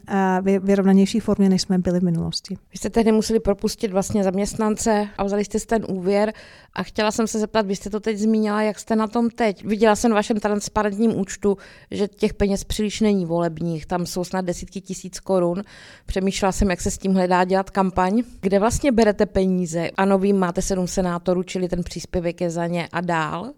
vyrovnanější 0.60 1.20
formě, 1.20 1.50
než 1.50 1.62
jsme 1.62 1.78
byli 1.78 2.00
v 2.00 2.04
minulosti. 2.04 2.58
Vy 2.72 2.78
jste 2.78 2.90
tehdy 2.90 3.12
museli 3.12 3.40
propustit 3.40 3.92
vlastně 3.92 4.24
zaměstnance 4.24 5.08
a 5.18 5.24
vzali 5.24 5.46
jste 5.46 5.60
ten 5.60 5.86
úvěr 5.90 6.09
a 6.74 6.84
chtěla 6.84 7.12
jsem 7.12 7.28
se 7.28 7.40
zeptat, 7.40 7.66
vy 7.66 7.76
jste 7.76 7.90
to 7.90 8.00
teď 8.00 8.18
zmínila, 8.18 8.62
jak 8.62 8.80
jste 8.80 8.96
na 8.96 9.08
tom 9.08 9.30
teď. 9.30 9.66
Viděla 9.66 9.96
jsem 9.96 10.12
na 10.12 10.16
vašem 10.16 10.40
transparentním 10.40 11.20
účtu, 11.20 11.58
že 11.92 12.08
těch 12.08 12.34
peněz 12.34 12.64
příliš 12.64 13.02
není 13.02 13.26
volebních, 13.26 13.86
tam 13.86 14.06
jsou 14.06 14.24
snad 14.24 14.46
desítky 14.46 14.82
tisíc 14.82 15.20
korun. 15.20 15.64
Přemýšlela 16.06 16.52
jsem, 16.52 16.70
jak 16.70 16.82
se 16.82 16.92
s 16.92 16.98
tím 16.98 17.14
hledá 17.14 17.44
dělat 17.44 17.70
kampaň. 17.70 18.24
Kde 18.42 18.60
vlastně 18.60 18.92
berete 18.92 19.26
peníze? 19.26 19.90
Ano, 19.98 20.20
vím, 20.20 20.40
máte 20.40 20.62
sedm 20.62 20.88
senátorů, 20.88 21.44
čili 21.44 21.70
ten 21.70 21.84
příspěvek 21.84 22.42
je 22.42 22.50
za 22.50 22.68
ně 22.68 22.88
a 22.92 23.02
dál. 23.02 23.52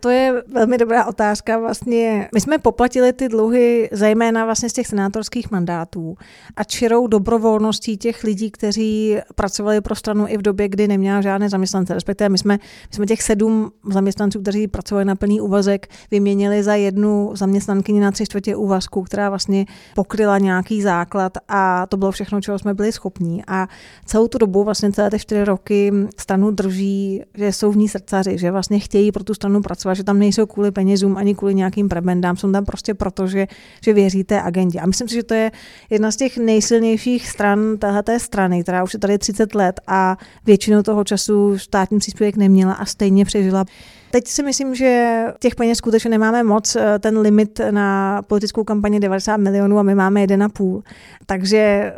To 0.00 0.10
je 0.10 0.42
velmi 0.46 0.78
dobrá 0.78 1.04
otázka. 1.06 1.58
Vlastně 1.58 2.28
my 2.34 2.40
jsme 2.40 2.58
poplatili 2.58 3.12
ty 3.12 3.28
dluhy 3.28 3.88
zejména 3.92 4.44
vlastně 4.44 4.68
z 4.68 4.72
těch 4.72 4.86
senátorských 4.86 5.50
mandátů 5.50 6.16
a 6.56 6.64
čirou 6.64 7.06
dobrovolností 7.06 7.96
těch 7.96 8.24
lidí, 8.24 8.50
kteří 8.50 9.18
pracovali 9.34 9.80
pro 9.80 9.94
stranu 9.94 10.24
i 10.28 10.36
v 10.36 10.42
době, 10.42 10.68
kdy 10.68 10.88
neměla 10.88 11.20
žádné 11.20 11.48
zaměstnance. 11.48 11.94
Respektive 11.94 12.28
my 12.28 12.38
jsme, 12.38 12.54
my 12.90 12.94
jsme 12.94 13.06
těch 13.06 13.22
sedm 13.22 13.70
zaměstnanců, 13.90 14.42
kteří 14.42 14.68
pracovali 14.68 15.04
na 15.04 15.16
plný 15.16 15.40
úvazek, 15.40 15.86
vyměnili 16.10 16.62
za 16.62 16.74
jednu 16.74 17.30
zaměstnankyni 17.34 18.00
na 18.00 18.10
tři 18.10 18.24
čtvrtě 18.24 18.56
úvazku, 18.56 19.02
která 19.02 19.28
vlastně 19.28 19.66
pokryla 19.94 20.38
nějaký 20.38 20.82
základ 20.82 21.32
a 21.48 21.86
to 21.86 21.96
bylo 21.96 22.10
všechno, 22.10 22.40
čeho 22.40 22.58
jsme 22.58 22.74
byli 22.74 22.92
schopní. 22.92 23.42
A 23.46 23.68
celou 24.04 24.28
tu 24.28 24.38
dobu, 24.38 24.64
vlastně 24.64 24.92
celé 24.92 25.10
ty 25.10 25.18
čtyři 25.18 25.44
roky, 25.44 25.92
stranu 26.16 26.50
drží, 26.50 27.22
že 27.34 27.52
jsou 27.52 27.72
v 27.72 27.76
ní 27.76 27.88
srdcaři, 27.88 28.38
že 28.38 28.50
vlastně 28.50 28.78
chtějí 28.78 29.12
pro 29.12 29.24
tu 29.24 29.34
stranu 29.34 29.62
pracovat 29.62 29.87
pracovat, 29.88 29.94
že 29.94 30.04
tam 30.04 30.18
nejsou 30.18 30.46
kvůli 30.46 30.70
penězům 30.70 31.16
ani 31.16 31.34
kvůli 31.34 31.54
nějakým 31.54 31.88
prebendám, 31.88 32.36
jsou 32.36 32.52
tam 32.52 32.64
prostě 32.64 32.94
proto, 32.94 33.26
že, 33.26 33.46
že 33.84 33.92
věří 33.92 34.24
té 34.24 34.42
agendě. 34.42 34.80
A 34.80 34.86
myslím 34.86 35.08
si, 35.08 35.14
že 35.14 35.22
to 35.22 35.34
je 35.34 35.50
jedna 35.90 36.10
z 36.10 36.16
těch 36.16 36.38
nejsilnějších 36.38 37.28
stran 37.28 37.78
téhleté 37.78 38.18
strany, 38.20 38.62
která 38.62 38.84
už 38.84 38.94
je 38.94 38.98
tady 39.00 39.18
30 39.18 39.54
let 39.54 39.80
a 39.86 40.16
většinou 40.46 40.82
toho 40.82 41.04
času 41.04 41.58
státní 41.58 41.98
příspěvek 41.98 42.36
neměla 42.36 42.72
a 42.72 42.84
stejně 42.84 43.24
přežila. 43.24 43.64
Teď 44.10 44.28
si 44.28 44.42
myslím, 44.42 44.74
že 44.74 45.24
těch 45.40 45.54
peněz 45.54 45.78
skutečně 45.78 46.10
nemáme 46.10 46.42
moc. 46.42 46.76
Eh, 46.76 46.98
ten 46.98 47.18
limit 47.18 47.60
na 47.70 48.22
politickou 48.22 48.64
kampaně 48.64 49.00
90 49.00 49.36
milionů 49.36 49.78
a 49.78 49.82
my 49.82 49.94
máme 49.94 50.24
1,5. 50.24 50.82
Takže 51.26 51.92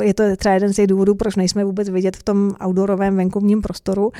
eh, 0.00 0.04
je 0.04 0.14
to 0.14 0.36
třeba 0.36 0.54
jeden 0.54 0.72
z 0.72 0.76
těch 0.76 0.86
důvodů, 0.86 1.14
proč 1.14 1.36
nejsme 1.36 1.64
vůbec 1.64 1.88
vidět 1.88 2.16
v 2.16 2.22
tom 2.22 2.54
outdoorovém 2.66 3.16
venkovním 3.16 3.62
prostoru. 3.62 4.12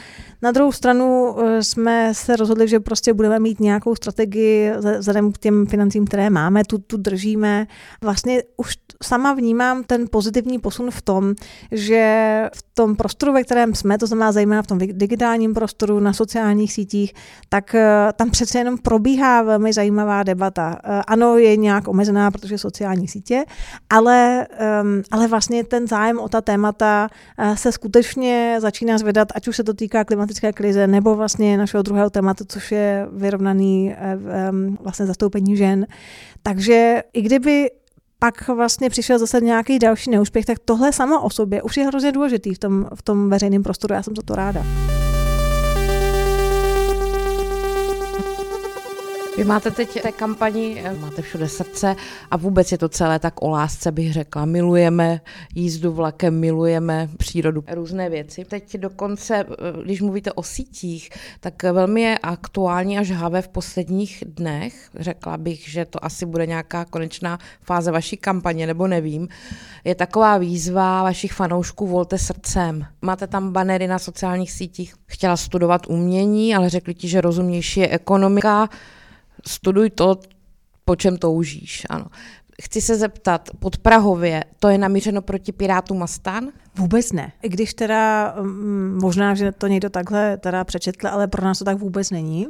Na 0.42 0.52
druhou 0.52 0.73
stranu 0.73 1.37
eh, 1.38 1.64
jsme 1.64 2.12
se 2.14 2.37
rozhodli, 2.37 2.68
že 2.68 2.80
prostě 2.80 3.14
budeme 3.14 3.38
mít 3.38 3.61
nějakou 3.61 3.94
strategii 3.94 4.73
vzhledem 4.99 5.32
k 5.32 5.38
těm 5.38 5.66
financím, 5.66 6.04
které 6.04 6.30
máme, 6.30 6.64
tu, 6.64 6.78
tu 6.78 6.97
držíme. 6.97 7.66
Vlastně 8.02 8.42
už 8.56 8.75
sama 9.02 9.35
vnímám 9.35 9.85
ten 9.85 10.06
pozitivní 10.11 10.59
posun 10.59 10.90
v 10.90 11.02
tom, 11.02 11.35
že 11.73 12.49
v 12.54 12.64
tom 12.75 12.97
prostoru, 12.97 13.32
ve 13.32 13.44
kterém 13.44 13.75
jsme, 13.75 13.99
to 13.99 14.06
znamená 14.06 14.32
zejména 14.32 14.62
v 14.62 14.66
tom 14.66 14.78
digitálním 14.78 15.54
prostoru, 15.54 16.00
na 16.00 16.12
sociálních 16.12 16.73
sítích, 16.73 16.91
tak 17.49 17.75
eh, 17.75 18.12
tam 18.16 18.30
přece 18.30 18.58
jenom 18.58 18.78
probíhá 18.78 19.42
velmi 19.42 19.72
zajímavá 19.72 20.22
debata. 20.22 20.78
Eh, 20.84 21.02
ano, 21.06 21.38
je 21.38 21.56
nějak 21.56 21.88
omezená, 21.88 22.30
protože 22.30 22.58
sociální 22.58 23.08
sítě, 23.08 23.44
ale, 23.90 24.46
ehm, 24.50 25.02
ale 25.11 25.28
vlastně 25.28 25.64
ten 25.64 25.88
zájem 25.88 26.18
o 26.18 26.28
ta 26.28 26.40
témata 26.40 27.08
eh, 27.38 27.56
se 27.56 27.72
skutečně 27.72 28.56
začíná 28.58 28.99
zvedat, 28.99 29.28
ať 29.34 29.49
už 29.49 29.56
se 29.56 29.64
to 29.64 29.75
týká 29.75 30.04
klimatické 30.04 30.52
krize, 30.52 30.87
nebo 30.87 31.14
vlastně 31.14 31.58
našeho 31.58 31.82
druhého 31.82 32.11
tématu, 32.11 32.44
což 32.49 32.72
je 32.72 33.06
vyrovnaný 33.12 33.94
ehm, 33.99 34.78
vlastně 34.80 35.06
zastoupení 35.06 35.56
žen. 35.56 35.87
Takže 36.42 37.02
i 37.12 37.22
kdyby 37.22 37.70
pak 38.22 38.49
vlastně 38.49 38.90
přišel 38.90 39.18
zase 39.18 39.40
nějaký 39.40 39.78
další 39.78 40.11
neúspěch, 40.11 40.44
tak 40.44 40.58
tohle 40.64 40.92
samo 40.92 41.22
o 41.22 41.30
sobě 41.30 41.62
už 41.62 41.76
je 41.76 41.87
hrozně 41.87 42.12
důležitý 42.12 42.54
v 42.54 42.58
tom, 42.58 42.87
v 42.94 43.02
tom 43.02 43.30
veřejném 43.30 43.62
prostoru. 43.62 43.94
Já 43.94 44.02
jsem 44.02 44.16
za 44.16 44.22
to 44.22 44.34
ráda. 44.34 44.64
Vy 49.36 49.44
máte 49.44 49.70
teď 49.70 50.02
té 50.02 50.12
kampani, 50.12 50.82
eh, 50.84 50.94
máte 50.94 51.22
všude 51.22 51.48
srdce 51.48 51.96
a 52.30 52.36
vůbec 52.36 52.72
je 52.72 52.78
to 52.78 52.88
celé 52.88 53.18
tak 53.18 53.42
o 53.42 53.48
lásce, 53.48 53.92
bych 53.92 54.12
řekla. 54.12 54.44
Milujeme 54.44 55.20
jízdu 55.54 55.92
vlakem, 55.92 56.40
milujeme 56.40 57.08
přírodu, 57.16 57.64
různé 57.72 58.10
věci. 58.10 58.44
Teď 58.44 58.76
dokonce, 58.76 59.36
eh, 59.36 59.84
když 59.84 60.00
mluvíte 60.00 60.32
o 60.32 60.42
sítích, 60.42 61.10
tak 61.40 61.62
velmi 61.62 62.00
je 62.00 62.18
aktuální 62.18 62.98
a 62.98 63.02
žhavé 63.02 63.42
v 63.42 63.48
posledních 63.48 64.24
dnech. 64.26 64.90
Řekla 64.94 65.36
bych, 65.36 65.68
že 65.68 65.84
to 65.84 66.04
asi 66.04 66.26
bude 66.26 66.46
nějaká 66.46 66.84
konečná 66.84 67.38
fáze 67.62 67.90
vaší 67.90 68.16
kampaně, 68.16 68.66
nebo 68.66 68.86
nevím. 68.86 69.28
Je 69.84 69.94
taková 69.94 70.38
výzva 70.38 71.02
vašich 71.02 71.32
fanoušků 71.32 71.86
Volte 71.86 72.18
srdcem. 72.18 72.86
Máte 73.02 73.26
tam 73.26 73.52
banery 73.52 73.86
na 73.86 73.98
sociálních 73.98 74.52
sítích. 74.52 74.94
Chtěla 75.06 75.36
studovat 75.36 75.86
umění, 75.88 76.54
ale 76.54 76.68
řekli 76.68 76.94
ti, 76.94 77.08
že 77.08 77.20
rozumnější 77.20 77.80
je 77.80 77.88
ekonomika 77.88 78.68
studuj 79.46 79.90
to, 79.90 80.20
po 80.84 80.96
čem 80.96 81.16
toužíš, 81.16 81.87
ano. 81.90 82.06
Chci 82.62 82.80
se 82.80 82.96
zeptat, 82.96 83.50
pod 83.58 83.78
Prahově 83.78 84.44
to 84.58 84.68
je 84.68 84.78
namířeno 84.78 85.22
proti 85.22 85.52
Pirátům 85.52 86.02
a 86.02 86.06
stan? 86.06 86.49
Vůbec 86.76 87.12
ne. 87.12 87.32
I 87.42 87.48
když 87.48 87.74
teda 87.74 88.34
mm, 88.40 88.98
možná, 89.02 89.34
že 89.34 89.52
to 89.52 89.66
někdo 89.66 89.90
takhle 89.90 90.36
teda 90.36 90.64
přečetl, 90.64 91.08
ale 91.08 91.28
pro 91.28 91.44
nás 91.44 91.58
to 91.58 91.64
tak 91.64 91.78
vůbec 91.78 92.10
není. 92.10 92.46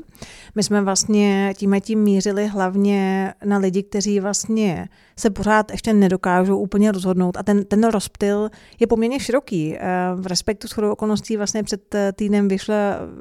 My 0.54 0.62
jsme 0.62 0.82
vlastně 0.82 1.54
tím 1.56 1.76
tím 1.80 1.98
mířili 1.98 2.46
hlavně 2.46 3.32
na 3.44 3.58
lidi, 3.58 3.82
kteří 3.82 4.20
vlastně 4.20 4.88
se 5.18 5.30
pořád 5.30 5.70
ještě 5.70 5.92
nedokážou 5.92 6.58
úplně 6.58 6.92
rozhodnout 6.92 7.36
a 7.36 7.42
ten, 7.42 7.64
ten 7.64 7.84
rozptyl 7.84 8.50
je 8.80 8.86
poměrně 8.86 9.20
široký. 9.20 9.76
Eh, 9.76 9.80
v 10.14 10.26
respektu 10.26 10.68
s 10.68 10.72
chodou 10.72 10.92
okolností 10.92 11.36
vlastně 11.36 11.62
před 11.62 11.94
eh, 11.94 12.12
týdnem 12.12 12.48
vyšla, 12.48 12.76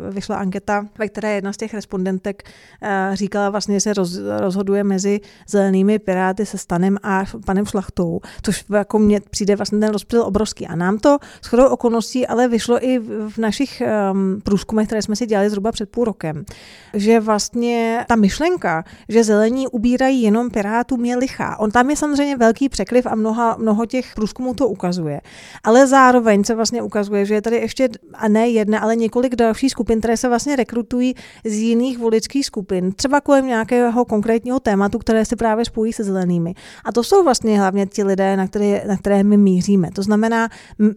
vyšla 0.09 0.35
anketa, 0.35 0.87
ve 0.97 1.07
které 1.07 1.35
jedna 1.35 1.53
z 1.53 1.57
těch 1.57 1.73
respondentek 1.73 2.43
eh, 2.81 3.11
říkala 3.13 3.49
vlastně, 3.49 3.75
že 3.75 3.79
se 3.79 3.93
roz, 3.93 4.19
rozhoduje 4.37 4.83
mezi 4.83 5.19
zelenými 5.47 5.99
piráty 5.99 6.45
se 6.45 6.57
Stanem 6.57 6.97
a 7.03 7.23
panem 7.45 7.65
Šlachtou, 7.65 8.19
což 8.41 8.65
jako 8.73 8.99
mně 8.99 9.19
přijde 9.29 9.55
vlastně 9.55 9.79
ten 9.79 9.91
rozptyl 9.91 10.21
obrovský. 10.21 10.67
A 10.67 10.75
nám 10.75 10.90
to 10.99 11.17
s 11.41 11.47
chodou 11.47 11.65
okolností 11.67 12.27
ale 12.27 12.47
vyšlo 12.47 12.85
i 12.85 12.99
v 13.29 13.37
našich 13.37 13.81
um, 14.11 14.41
průzkumech, 14.43 14.87
které 14.87 15.01
jsme 15.01 15.15
si 15.15 15.25
dělali 15.25 15.49
zhruba 15.49 15.71
před 15.71 15.89
půl 15.89 16.05
rokem, 16.05 16.45
že 16.93 17.19
vlastně 17.19 18.05
ta 18.07 18.15
myšlenka, 18.15 18.83
že 19.09 19.23
zelení 19.23 19.67
ubírají 19.67 20.21
jenom 20.21 20.49
pirátům 20.49 21.05
je 21.05 21.17
lichá. 21.17 21.59
On 21.59 21.71
tam 21.71 21.89
je 21.89 21.95
samozřejmě 21.95 22.37
velký 22.37 22.69
překliv 22.69 23.05
a 23.05 23.15
mnoha, 23.15 23.55
mnoho 23.59 23.85
těch 23.85 24.15
průzkumů 24.15 24.53
to 24.53 24.67
ukazuje. 24.67 25.21
Ale 25.63 25.87
zároveň 25.87 26.43
se 26.43 26.55
vlastně 26.55 26.81
ukazuje, 26.81 27.25
že 27.25 27.33
je 27.33 27.41
tady 27.41 27.55
ještě, 27.55 27.89
a 28.13 28.27
ne 28.27 28.49
jedna, 28.49 28.79
ale 28.79 28.95
několik 28.95 29.35
dalších 29.35 29.71
skupin, 29.71 29.99
které 29.99 30.17
se 30.17 30.27
vlastně 30.27 30.55
rekrutují 30.55 31.15
z 31.45 31.53
jiných 31.53 31.97
voličských 31.97 32.45
skupin, 32.45 32.91
třeba 32.91 33.21
kolem 33.21 33.47
nějakého 33.47 34.05
konkrétního 34.05 34.59
tématu, 34.59 34.99
které 34.99 35.25
se 35.25 35.35
právě 35.35 35.65
spojí 35.65 35.93
se 35.93 36.03
zelenými. 36.03 36.53
A 36.85 36.91
to 36.91 37.03
jsou 37.03 37.23
vlastně 37.23 37.59
hlavně 37.59 37.85
ti 37.85 38.03
lidé, 38.03 38.37
na 38.37 38.47
které, 38.47 38.83
na 38.87 38.97
které 38.97 39.23
my 39.23 39.37
míříme. 39.37 39.91
To 39.91 40.03
znamená, 40.03 40.49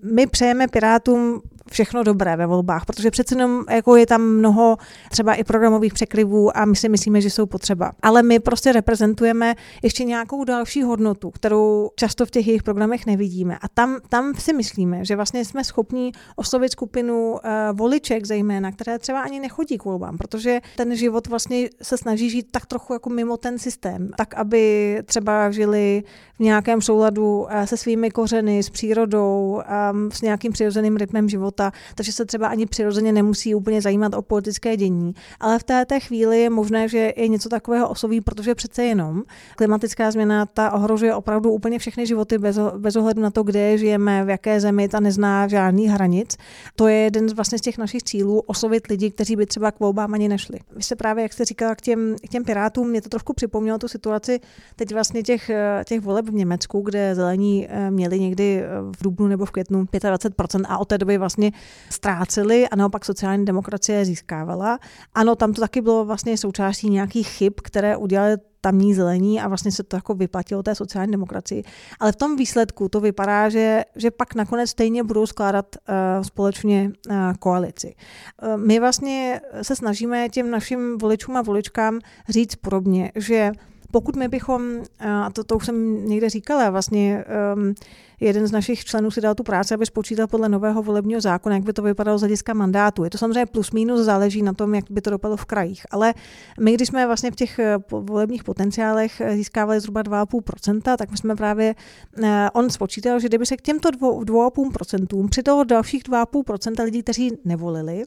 my 0.03 0.27
přejeme 0.27 0.69
Pirátům 0.69 1.43
všechno 1.75 2.03
dobré 2.03 2.37
ve 2.37 2.47
volbách, 2.47 2.87
protože 2.87 3.11
přece 3.11 3.35
jenom 3.35 3.65
jako 3.71 3.97
je 3.97 4.07
tam 4.07 4.23
mnoho 4.23 4.77
třeba 5.11 5.35
i 5.35 5.45
programových 5.45 5.95
překryvů 5.95 6.57
a 6.57 6.65
my 6.65 6.77
si 6.77 6.89
myslíme, 6.89 7.21
že 7.21 7.31
jsou 7.31 7.47
potřeba. 7.47 7.93
Ale 8.03 8.23
my 8.23 8.39
prostě 8.39 8.73
reprezentujeme 8.73 9.55
ještě 9.83 10.05
nějakou 10.05 10.45
další 10.45 10.83
hodnotu, 10.83 11.31
kterou 11.31 11.91
často 11.97 12.27
v 12.27 12.31
těch 12.31 12.47
jejich 12.47 12.63
programech 12.63 13.07
nevidíme. 13.07 13.59
A 13.59 13.69
tam, 13.69 13.99
tam 14.09 14.35
si 14.35 14.53
myslíme, 14.53 15.05
že 15.05 15.17
vlastně 15.17 15.45
jsme 15.45 15.65
schopni 15.65 16.13
oslovit 16.37 16.73
skupinu 16.73 17.33
uh, 17.33 17.39
voliček 17.73 18.27
zejména, 18.27 18.73
které 18.73 18.99
třeba 18.99 19.21
ani 19.21 19.41
nechodí 19.41 19.79
k 19.79 19.85
volbám, 19.85 20.19
protože 20.19 20.61
ten 20.77 20.97
život 20.97 21.27
vlastně 21.27 21.69
se 21.83 21.99
snaží 21.99 22.31
žít 22.31 22.47
tak 22.51 22.67
trochu 22.67 22.93
jako 22.93 23.11
mimo 23.11 23.37
ten 23.37 23.59
systém, 23.59 24.11
tak 24.17 24.35
aby 24.35 24.99
třeba 25.05 25.51
žili 25.51 26.03
v 26.37 26.41
nějakém 26.41 26.83
souladu 26.83 27.41
uh, 27.41 27.65
se 27.65 27.77
svými 27.77 28.11
kořeny, 28.11 28.63
s 28.63 28.71
přírodou, 28.71 29.63
um, 29.93 30.11
s 30.11 30.23
nějakým 30.23 30.53
přirozeným 30.53 30.97
rytmem 30.97 31.29
života 31.29 31.64
života, 31.65 31.73
takže 31.95 32.13
se 32.13 32.25
třeba 32.25 32.49
ani 32.49 32.67
přirozeně 32.67 33.13
nemusí 33.13 33.55
úplně 33.55 33.81
zajímat 33.81 34.15
o 34.15 34.23
politické 34.23 34.77
dění. 34.77 35.15
Ale 35.41 35.59
v 35.59 35.63
té, 35.63 35.85
té 35.85 36.01
chvíli 36.01 36.41
je 36.41 36.51
možné, 36.51 36.89
že 36.89 37.13
je 37.17 37.29
něco 37.29 37.49
takového 37.49 37.89
osloví, 37.89 38.21
protože 38.21 38.55
přece 38.55 38.85
jenom 38.85 39.23
klimatická 39.57 40.11
změna 40.11 40.47
ta 40.47 40.73
ohrožuje 40.73 41.15
opravdu 41.15 41.51
úplně 41.51 41.79
všechny 41.79 42.07
životy 42.07 42.39
bez, 42.39 42.59
bez 42.79 42.97
ohledu 42.97 43.23
na 43.23 43.31
to, 43.31 43.43
kde 43.43 43.79
žijeme, 43.79 44.25
v 44.25 44.29
jaké 44.29 44.61
zemi, 44.61 44.89
ta 44.89 45.01
nezná 45.01 45.49
žádných 45.49 45.91
hranic. 45.91 46.37
To 46.77 46.89
je 46.89 46.97
jeden 46.97 47.29
z 47.29 47.33
vlastně 47.33 47.59
z 47.59 47.61
těch 47.61 47.79
našich 47.79 48.03
cílů 48.03 48.43
oslovit 48.47 48.87
lidi, 48.87 49.11
kteří 49.11 49.37
by 49.37 49.47
třeba 49.47 49.71
k 49.71 49.81
volbám 49.81 50.15
ani 50.15 50.29
nešli. 50.29 50.59
Vy 50.77 50.83
se 50.83 50.97
právě, 50.97 51.23
jak 51.23 51.33
jste 51.33 51.45
říkala, 51.45 51.75
k 51.75 51.81
těm, 51.81 52.17
k 52.27 52.29
těm 52.29 52.45
pirátům, 52.45 52.89
mě 52.89 53.03
to 53.03 53.09
trošku 53.09 53.33
připomnělo 53.33 53.79
tu 53.79 53.89
situaci 53.89 54.41
teď 54.77 54.93
vlastně 54.93 55.23
těch, 55.23 55.51
těch 55.85 56.01
voleb 56.01 56.29
v 56.29 56.35
Německu, 56.35 56.81
kde 56.81 57.15
zelení 57.15 57.67
eh, 57.69 57.91
měli 57.91 58.21
někdy 58.21 58.63
eh, 58.63 58.69
v 58.99 59.03
dubnu 59.03 59.27
nebo 59.27 59.45
v 59.45 59.51
květnu 59.51 59.85
25% 59.85 60.65
a 60.69 60.79
od 60.79 60.89
té 60.89 60.99
doby 60.99 61.19
vlastně 61.19 61.44
ztráceli 61.91 62.69
a 62.69 62.77
naopak 62.77 63.05
sociální 63.05 63.45
demokracie 63.45 64.05
získávala. 64.05 64.79
Ano, 65.15 65.37
tam 65.37 65.53
to 65.53 65.61
taky 65.61 65.81
bylo 65.81 66.05
vlastně 66.05 66.39
součástí 66.39 66.91
nějakých 66.91 67.29
chyb, 67.29 67.53
které 67.63 67.97
udělali 67.97 68.37
tamní 68.61 68.95
zelení 68.95 69.41
a 69.41 69.49
vlastně 69.49 69.73
se 69.73 69.83
to 69.83 69.97
jako 69.97 70.15
vyplatilo 70.15 70.63
té 70.63 70.75
sociální 70.75 71.13
demokracii. 71.13 71.63
Ale 72.01 72.13
v 72.13 72.17
tom 72.17 72.37
výsledku 72.37 72.89
to 72.89 73.01
vypadá, 73.01 73.49
že, 73.49 73.85
že 73.97 74.11
pak 74.11 74.35
nakonec 74.35 74.71
stejně 74.71 75.03
budou 75.03 75.27
skládat 75.27 75.77
uh, 75.77 76.23
společně 76.23 76.91
uh, 77.11 77.17
koalici. 77.39 77.95
Uh, 77.95 78.57
my 78.57 78.81
vlastně 78.81 79.41
se 79.63 79.77
snažíme 79.77 80.29
těm 80.29 80.51
našim 80.51 80.99
voličům 80.99 81.37
a 81.37 81.43
voličkám 81.43 81.99
říct 82.29 82.55
podobně, 82.55 83.13
že 83.15 83.53
pokud 83.95 84.17
my 84.17 84.29
bychom, 84.29 84.83
a 85.01 85.31
to, 85.31 85.45
to 85.45 85.57
už 85.57 85.67
jsem 85.67 86.07
někde 86.07 86.31
říkala, 86.31 86.71
vlastně 86.71 87.25
um, 87.55 87.75
jeden 88.21 88.47
z 88.47 88.53
našich 88.53 88.85
členů 88.85 89.11
si 89.11 89.21
dal 89.21 89.35
tu 89.35 89.43
práci, 89.43 89.75
aby 89.75 89.87
spočítal 89.87 90.27
podle 90.27 90.49
nového 90.49 90.83
volebního 90.83 91.21
zákona, 91.21 91.55
jak 91.55 91.65
by 91.65 91.73
to 91.73 91.83
vypadalo 91.83 92.19
z 92.19 92.21
hlediska 92.21 92.55
mandátu. 92.55 93.05
Je 93.05 93.11
to 93.11 93.19
samozřejmě 93.19 93.47
plus 93.47 93.71
minus, 93.71 94.01
záleží 94.01 94.43
na 94.43 94.53
tom, 94.53 94.75
jak 94.75 94.85
by 94.91 95.01
to 95.01 95.11
dopadlo 95.11 95.37
v 95.37 95.45
krajích. 95.45 95.87
Ale 95.91 96.15
my, 96.61 96.75
když 96.75 96.89
jsme 96.89 97.07
vlastně 97.07 97.31
v 97.31 97.37
těch 97.37 97.59
eh, 97.59 97.77
volebních 97.91 98.45
potenciálech 98.45 99.21
eh, 99.21 99.37
získávali 99.37 99.81
zhruba 99.81 100.03
2,5%, 100.03 100.97
tak 100.97 101.11
my 101.11 101.17
jsme 101.17 101.37
právě, 101.37 101.75
eh, 102.23 102.51
on 102.53 102.71
spočítal, 102.71 103.21
že 103.21 103.29
kdyby 103.29 103.47
se 103.47 103.57
k 103.57 103.63
těmto 103.63 103.89
2,5% 103.91 105.29
přidalo 105.29 105.65
dalších 105.65 106.03
2,5% 106.03 106.85
lidí, 106.85 107.03
kteří 107.03 107.31
nevolili, 107.45 108.05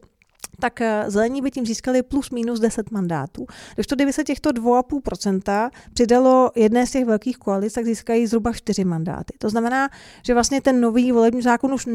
tak 0.59 0.81
eh, 0.81 1.03
zelení 1.07 1.41
by 1.41 1.51
tím 1.51 1.65
získali 1.65 2.03
plus 2.03 2.29
minus 2.31 2.59
10 2.59 2.91
mandátů. 2.91 3.45
Když 3.75 3.87
to 3.87 3.95
kdyby 3.95 4.13
se 4.13 4.23
těchto 4.23 4.49
2,5% 4.49 5.69
přidalo 5.93 6.51
jedné 6.55 6.87
z 6.87 6.91
těch 6.91 7.05
velkých 7.05 7.37
koalic, 7.37 7.73
tak 7.73 7.85
získají 7.85 8.27
zhruba 8.27 8.53
4 8.53 8.83
mandáty. 8.83 9.33
To 9.37 9.49
znamená, 9.49 9.89
že 10.23 10.33
vlastně 10.33 10.61
ten 10.61 10.81
nový 10.81 11.11
volební 11.11 11.41
zákon 11.41 11.73
už 11.73 11.87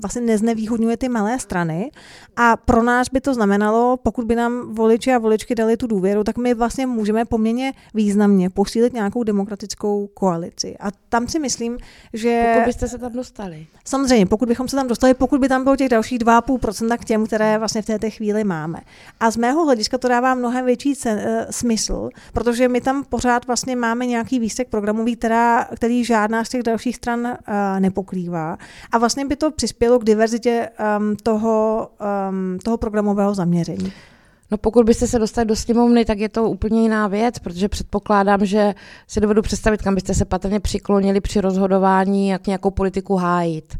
vlastně 0.00 0.22
neznevýhodňuje 0.22 0.96
ty 0.96 1.08
malé 1.08 1.38
strany 1.38 1.90
a 2.36 2.56
pro 2.56 2.82
nás 2.82 3.08
by 3.08 3.20
to 3.20 3.34
znamenalo, 3.34 3.96
pokud 3.96 4.24
by 4.24 4.36
nám 4.36 4.74
voliči 4.74 5.12
a 5.12 5.18
voličky 5.18 5.54
dali 5.54 5.76
tu 5.76 5.86
důvěru, 5.86 6.24
tak 6.24 6.38
my 6.38 6.54
vlastně 6.54 6.86
můžeme 6.86 7.24
poměrně 7.24 7.72
významně 7.94 8.50
posílit 8.50 8.92
nějakou 8.92 9.22
demokratickou 9.22 10.06
koalici. 10.06 10.76
A 10.80 10.90
tam 11.08 11.28
si 11.28 11.38
myslím, 11.38 11.78
že... 12.12 12.52
Pokud 12.54 12.66
byste 12.66 12.88
se 12.88 12.98
tam 12.98 13.12
dostali. 13.12 13.66
Samozřejmě, 13.84 14.26
pokud 14.26 14.48
bychom 14.48 14.68
se 14.68 14.76
tam 14.76 14.88
dostali, 14.88 15.14
pokud 15.14 15.40
by 15.40 15.48
tam 15.48 15.64
bylo 15.64 15.76
těch 15.76 15.88
dalších 15.88 16.18
2,5% 16.18 16.98
k 16.98 17.04
těm, 17.04 17.26
které 17.26 17.49
vlastně 17.58 17.82
v 17.82 17.86
této 17.86 18.10
chvíli 18.10 18.44
máme. 18.44 18.78
A 19.20 19.30
z 19.30 19.36
mého 19.36 19.64
hlediska 19.64 19.98
to 19.98 20.08
dává 20.08 20.34
mnohem 20.34 20.66
větší 20.66 20.96
cen, 20.96 21.18
uh, 21.18 21.44
smysl, 21.50 22.08
protože 22.32 22.68
my 22.68 22.80
tam 22.80 23.04
pořád 23.04 23.46
vlastně 23.46 23.76
máme 23.76 24.06
nějaký 24.06 24.38
výsek 24.38 24.68
programový, 24.68 25.16
která, 25.16 25.64
který 25.76 26.04
žádná 26.04 26.44
z 26.44 26.48
těch 26.48 26.62
dalších 26.62 26.96
stran 26.96 27.20
uh, 27.20 27.34
nepokrývá. 27.78 28.56
A 28.92 28.98
vlastně 28.98 29.24
by 29.24 29.36
to 29.36 29.50
přispělo 29.50 29.98
k 29.98 30.04
diverzitě 30.04 30.68
um, 30.98 31.16
toho, 31.16 31.88
um, 32.30 32.58
toho 32.58 32.76
programového 32.76 33.34
zaměření. 33.34 33.92
No 34.50 34.58
pokud 34.58 34.86
byste 34.86 35.06
se 35.06 35.18
dostali 35.18 35.46
do 35.46 35.56
sněmovny, 35.56 36.04
tak 36.04 36.18
je 36.18 36.28
to 36.28 36.44
úplně 36.44 36.82
jiná 36.82 37.08
věc, 37.08 37.38
protože 37.38 37.68
předpokládám, 37.68 38.46
že 38.46 38.74
si 39.06 39.20
dovedu 39.20 39.42
představit, 39.42 39.82
kam 39.82 39.94
byste 39.94 40.14
se 40.14 40.24
patrně 40.24 40.60
přiklonili 40.60 41.20
při 41.20 41.40
rozhodování, 41.40 42.28
jak 42.28 42.46
nějakou 42.46 42.70
politiku 42.70 43.16
hájit. 43.16 43.76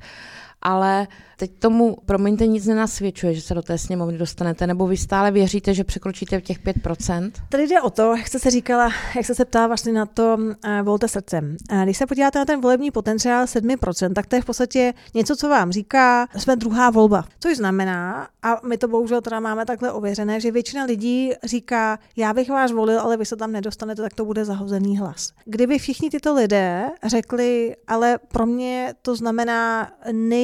Ale 0.63 1.07
Teď 1.41 1.51
tomu, 1.59 1.97
promiňte, 2.07 2.47
nic 2.47 2.67
nenasvědčuje, 2.67 3.35
že 3.35 3.41
se 3.41 3.55
do 3.55 3.63
té 3.63 3.79
sněmovny 3.79 4.19
dostanete, 4.19 4.67
nebo 4.67 4.87
vy 4.87 4.97
stále 4.97 5.31
věříte, 5.31 5.75
že 5.75 5.85
překročíte 5.85 6.41
těch 6.41 6.65
5%? 6.65 7.31
Tady 7.49 7.67
jde 7.69 7.81
o 7.81 7.91
to, 7.91 8.15
jak 8.17 8.29
jste 8.29 8.39
se 8.39 8.51
říkala, 8.51 8.91
jak 9.17 9.25
jste 9.25 9.35
se 9.35 9.45
ptala 9.45 9.67
vlastně 9.67 9.93
na 9.93 10.07
to, 10.07 10.37
uh, 10.39 10.55
volte 10.83 11.09
srdcem. 11.09 11.57
Uh, 11.73 11.83
když 11.83 11.97
se 11.97 12.07
podíváte 12.07 12.39
na 12.39 12.45
ten 12.45 12.61
volební 12.61 12.91
potenciál 12.91 13.45
7%, 13.45 14.13
tak 14.13 14.27
to 14.27 14.37
je 14.37 14.43
v 14.43 14.45
podstatě 14.45 14.95
něco, 15.15 15.37
co 15.37 15.49
vám 15.49 15.73
říká, 15.73 16.27
jsme 16.37 16.57
druhá 16.57 16.91
volba. 16.91 17.25
Což 17.41 17.57
znamená, 17.57 18.29
a 18.43 18.61
my 18.67 18.79
to 18.79 18.89
bohužel 18.89 19.21
teda 19.21 19.41
máme 19.41 19.67
takhle 19.67 19.93
ověřené, 19.93 20.41
že 20.41 20.53
většina 20.53 20.85
lidí 20.85 21.33
říká, 21.45 21.99
já 22.17 22.33
bych 22.35 22.51
vás 22.51 22.73
volil, 22.73 23.01
ale 23.01 23.17
vy 23.17 23.27
se 23.27 23.37
tam 23.37 23.53
nedostanete, 23.53 24.03
tak 24.03 24.15
to 24.15 24.25
bude 24.25 24.45
zahozený 24.45 24.99
hlas. 24.99 25.33
Kdyby 25.45 25.79
všichni 25.79 26.11
tyto 26.11 26.35
lidé 26.35 26.91
řekli, 27.05 27.77
ale 27.87 28.19
pro 28.33 28.47
mě 28.47 28.95
to 29.03 29.17
znamená 29.17 29.91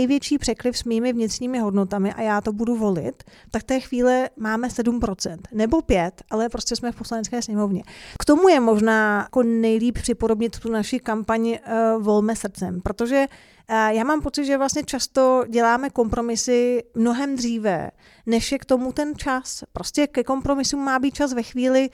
největší 0.06 0.38
překliv 0.38 0.84
mými 0.84 1.12
vnitřními 1.12 1.58
hodnotami 1.58 2.12
a 2.12 2.22
já 2.22 2.40
to 2.40 2.52
budu 2.52 2.76
volit, 2.76 3.24
tak 3.50 3.62
té 3.62 3.80
chvíle 3.80 4.30
máme 4.36 4.68
7%. 4.68 5.38
Nebo 5.52 5.78
5%, 5.78 6.10
ale 6.30 6.48
prostě 6.48 6.76
jsme 6.76 6.92
v 6.92 6.96
poslanecké 6.96 7.42
sněmovně. 7.42 7.82
K 8.18 8.24
tomu 8.24 8.48
je 8.48 8.60
možná 8.60 9.18
jako 9.22 9.42
nejlíp 9.42 9.98
připodobnit 9.98 10.58
tu 10.58 10.70
naši 10.70 10.98
kampaň 10.98 11.48
uh, 11.48 12.02
Volme 12.02 12.36
srdcem, 12.36 12.80
protože 12.80 13.26
já 13.68 14.04
mám 14.04 14.20
pocit, 14.20 14.44
že 14.44 14.58
vlastně 14.58 14.84
často 14.84 15.44
děláme 15.48 15.90
kompromisy 15.90 16.82
mnohem 16.94 17.36
dříve, 17.36 17.90
než 18.26 18.52
je 18.52 18.58
k 18.58 18.64
tomu 18.64 18.92
ten 18.92 19.16
čas. 19.16 19.64
Prostě 19.72 20.06
ke 20.06 20.24
kompromisům 20.24 20.84
má 20.84 20.98
být 20.98 21.14
čas 21.14 21.32
ve 21.32 21.42
chvíli, 21.42 21.90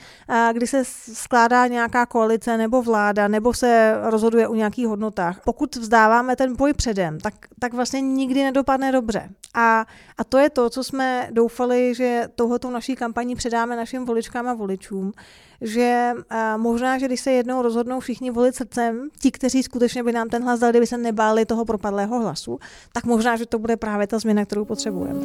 kdy 0.53 0.67
se 0.67 0.85
skládá 1.13 1.67
nějaká 1.67 2.07
koalice 2.07 2.57
nebo 2.57 2.83
vláda, 2.83 3.29
nebo 3.29 3.55
se 3.55 3.95
rozhoduje 4.03 4.49
o 4.49 4.55
nějakých 4.55 4.87
hodnotách. 4.87 5.41
Pokud 5.45 5.77
vzdáváme 5.77 6.37
ten 6.37 6.57
boj 6.57 6.73
předem, 6.73 7.21
tak, 7.21 7.35
tak 7.61 7.75
vlastně 7.75 8.01
nikdy 8.01 8.43
nedopadne 8.43 8.93
dobře. 8.93 9.29
A, 9.55 9.87
a 10.19 10.25
to 10.25 10.39
je 10.39 10.51
to, 10.51 10.71
co 10.71 10.85
jsme 10.85 11.29
doufali, 11.33 11.95
že 11.95 12.29
touhletou 12.35 12.71
naší 12.71 12.97
kampaní 12.97 13.35
předáme 13.35 13.77
našim 13.77 14.05
voličkám 14.05 14.49
a 14.49 14.55
voličům, 14.55 15.13
že 15.61 16.13
možná, 16.57 16.99
že 16.99 17.07
když 17.07 17.21
se 17.21 17.33
jednou 17.33 17.63
rozhodnou 17.63 18.01
všichni 18.01 18.31
volit 18.31 18.55
srdcem, 18.55 19.09
ti, 19.21 19.31
kteří 19.31 19.63
skutečně 19.63 20.03
by 20.03 20.13
nám 20.13 20.29
ten 20.29 20.43
hlas 20.43 20.61
dali, 20.61 20.73
kdyby 20.73 20.87
se 20.87 20.99
nebáli 20.99 21.45
toho 21.45 21.65
propadlého 21.65 22.21
hlasu, 22.21 22.59
tak 22.93 23.05
možná, 23.05 23.37
že 23.37 23.47
to 23.47 23.59
bude 23.59 23.77
právě 23.77 24.07
ta 24.07 24.19
změna, 24.19 24.45
kterou 24.45 24.65
potřebujeme. 24.65 25.21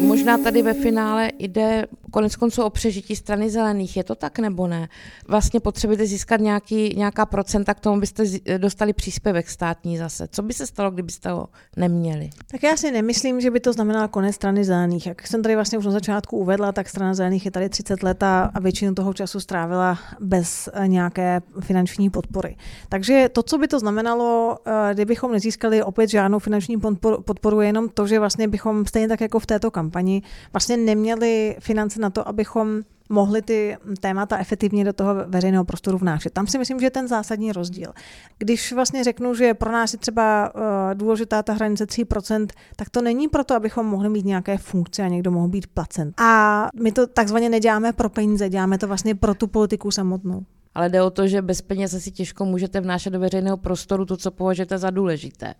Možná 0.00 0.38
tady 0.38 0.62
ve 0.62 0.74
finále 0.74 1.30
jde 1.38 1.86
konec 2.10 2.36
konců 2.36 2.62
o 2.62 2.70
přežití 2.70 3.16
strany 3.16 3.50
zelených. 3.50 3.96
Je 3.96 4.04
to 4.04 4.14
tak 4.14 4.38
nebo 4.38 4.66
ne? 4.66 4.88
Vlastně 5.28 5.60
potřebujete 5.60 6.06
získat 6.06 6.40
nějaký, 6.40 6.94
nějaká 6.96 7.26
procenta, 7.26 7.74
k 7.74 7.80
tomu 7.80 8.00
byste 8.00 8.24
dostali 8.58 8.92
příspěvek 8.92 9.50
státní 9.50 9.98
zase. 9.98 10.28
Co 10.30 10.42
by 10.42 10.54
se 10.54 10.66
stalo, 10.66 10.90
kdybyste 10.90 11.30
ho 11.30 11.48
neměli? 11.76 12.30
Tak 12.50 12.62
já 12.62 12.76
si 12.76 12.90
nemyslím, 12.90 13.40
že 13.40 13.50
by 13.50 13.60
to 13.60 13.72
znamenalo 13.72 14.08
konec 14.08 14.34
strany 14.34 14.64
zelených. 14.64 15.06
Jak 15.06 15.26
jsem 15.26 15.42
tady 15.42 15.54
vlastně 15.54 15.78
už 15.78 15.84
na 15.84 15.92
začátku 15.92 16.36
uvedla, 16.36 16.72
tak 16.72 16.88
strana 16.88 17.14
zelených 17.14 17.44
je 17.44 17.50
tady 17.50 17.68
30 17.68 18.02
let 18.02 18.22
a 18.22 18.50
většinu 18.60 18.94
toho 18.94 19.14
času 19.14 19.40
strávila 19.40 19.98
bez 20.20 20.68
eh, 20.72 20.88
nějaké 20.88 21.40
finanční 21.60 22.10
podpory. 22.10 22.56
Takže 22.88 23.28
to, 23.32 23.42
co 23.42 23.58
by 23.58 23.68
to 23.68 23.78
znamenalo, 23.78 24.58
eh, 24.66 24.94
kdybychom 24.94 25.32
nezískali 25.32 25.82
opět 25.82 26.10
žádnou 26.10 26.38
finanční 26.38 26.76
podporu, 27.24 27.60
je 27.60 27.66
jenom 27.66 27.88
to, 27.88 28.06
že 28.06 28.18
vlastně 28.18 28.48
bychom 28.48 28.86
stejně 28.86 29.08
tak 29.08 29.20
jako 29.20 29.38
v 29.38 29.46
této 29.46 29.70
kampani 29.70 30.22
vlastně 30.52 30.76
neměli 30.76 31.56
finance 31.60 31.97
na 31.98 32.10
to, 32.10 32.28
abychom 32.28 32.82
mohli 33.08 33.42
ty 33.42 33.76
témata 34.00 34.38
efektivně 34.38 34.84
do 34.84 34.92
toho 34.92 35.14
veřejného 35.26 35.64
prostoru 35.64 35.98
vnášet. 35.98 36.32
Tam 36.32 36.46
si 36.46 36.58
myslím, 36.58 36.80
že 36.80 36.86
je 36.86 36.90
ten 36.90 37.08
zásadní 37.08 37.52
rozdíl. 37.52 37.92
Když 38.38 38.72
vlastně 38.72 39.04
řeknu, 39.04 39.34
že 39.34 39.54
pro 39.54 39.72
nás 39.72 39.92
je 39.92 39.98
třeba 39.98 40.54
uh, 40.54 40.60
důležitá 40.94 41.42
ta 41.42 41.52
hranice 41.52 41.84
3%, 41.84 42.46
tak 42.76 42.90
to 42.90 43.02
není 43.02 43.28
proto, 43.28 43.54
abychom 43.54 43.86
mohli 43.86 44.08
mít 44.08 44.24
nějaké 44.24 44.58
funkce 44.58 45.02
a 45.02 45.08
někdo 45.08 45.30
mohl 45.30 45.48
být 45.48 45.66
placen. 45.66 46.12
A 46.16 46.68
my 46.82 46.92
to 46.92 47.06
takzvaně 47.06 47.48
neděláme 47.48 47.92
pro 47.92 48.08
peníze, 48.08 48.48
děláme 48.48 48.78
to 48.78 48.86
vlastně 48.86 49.14
pro 49.14 49.34
tu 49.34 49.46
politiku 49.46 49.90
samotnou 49.90 50.44
ale 50.74 50.88
jde 50.88 51.02
o 51.02 51.10
to, 51.10 51.28
že 51.28 51.42
bez 51.42 51.62
peněz 51.62 51.94
asi 51.94 52.10
těžko 52.10 52.44
můžete 52.44 52.80
vnášet 52.80 53.10
do 53.10 53.20
veřejného 53.20 53.56
prostoru 53.56 54.04
to, 54.04 54.16
co 54.16 54.30
považujete 54.30 54.78
za 54.78 54.90
důležité. 54.90 55.54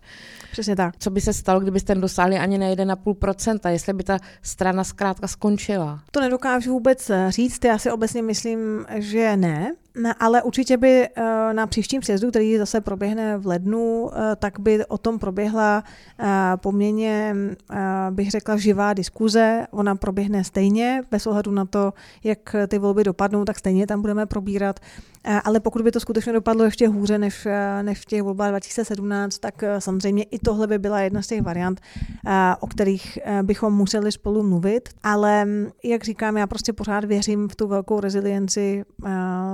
Přesně 0.51 0.75
tak. 0.75 0.93
Co 0.99 1.09
by 1.09 1.21
se 1.21 1.33
stalo, 1.33 1.59
kdybyste 1.59 1.95
dosáhli 1.95 2.37
ani 2.37 2.57
na 2.57 2.67
1,5%, 2.67 3.69
jestli 3.69 3.93
by 3.93 4.03
ta 4.03 4.19
strana 4.41 4.83
zkrátka 4.83 5.27
skončila? 5.27 5.99
To 6.11 6.21
nedokážu 6.21 6.71
vůbec 6.71 7.11
říct, 7.29 7.65
já 7.65 7.77
si 7.77 7.91
obecně 7.91 8.21
myslím, 8.21 8.85
že 8.95 9.37
ne, 9.37 9.75
ale 10.19 10.43
určitě 10.43 10.77
by 10.77 11.07
eh, 11.15 11.53
na 11.53 11.67
příštím 11.67 12.01
sjezdu, 12.01 12.29
který 12.29 12.57
zase 12.57 12.81
proběhne 12.81 13.37
v 13.37 13.47
lednu, 13.47 14.11
eh, 14.13 14.35
tak 14.35 14.59
by 14.59 14.85
o 14.85 14.97
tom 14.97 15.19
proběhla 15.19 15.83
eh, 16.19 16.27
poměrně, 16.55 17.35
bych 18.09 18.31
řekla, 18.31 18.57
živá 18.57 18.93
diskuze. 18.93 19.67
Ona 19.71 19.95
proběhne 19.95 20.43
stejně, 20.43 21.01
bez 21.11 21.27
ohledu 21.27 21.51
na 21.51 21.65
to, 21.65 21.93
jak 22.23 22.55
ty 22.67 22.77
volby 22.77 23.03
dopadnou, 23.03 23.45
tak 23.45 23.59
stejně 23.59 23.87
tam 23.87 24.01
budeme 24.01 24.25
probírat. 24.25 24.79
Ale 25.43 25.59
pokud 25.59 25.81
by 25.81 25.91
to 25.91 25.99
skutečně 25.99 26.33
dopadlo 26.33 26.63
ještě 26.63 26.87
hůře 26.87 27.17
než, 27.17 27.47
než 27.81 27.99
v 27.99 28.05
těch 28.05 28.23
volbách 28.23 28.49
2017, 28.49 29.39
tak 29.39 29.63
samozřejmě 29.79 30.23
i 30.23 30.39
tohle 30.39 30.67
by 30.67 30.77
byla 30.77 30.99
jedna 30.99 31.21
z 31.21 31.27
těch 31.27 31.41
variant, 31.41 31.81
o 32.59 32.67
kterých 32.67 33.19
bychom 33.41 33.73
museli 33.73 34.11
spolu 34.11 34.43
mluvit. 34.43 34.89
Ale 35.03 35.47
jak 35.83 36.03
říkám, 36.03 36.37
já 36.37 36.47
prostě 36.47 36.73
pořád 36.73 37.05
věřím 37.05 37.49
v 37.49 37.55
tu 37.55 37.67
velkou 37.67 37.99
rezilienci 37.99 38.83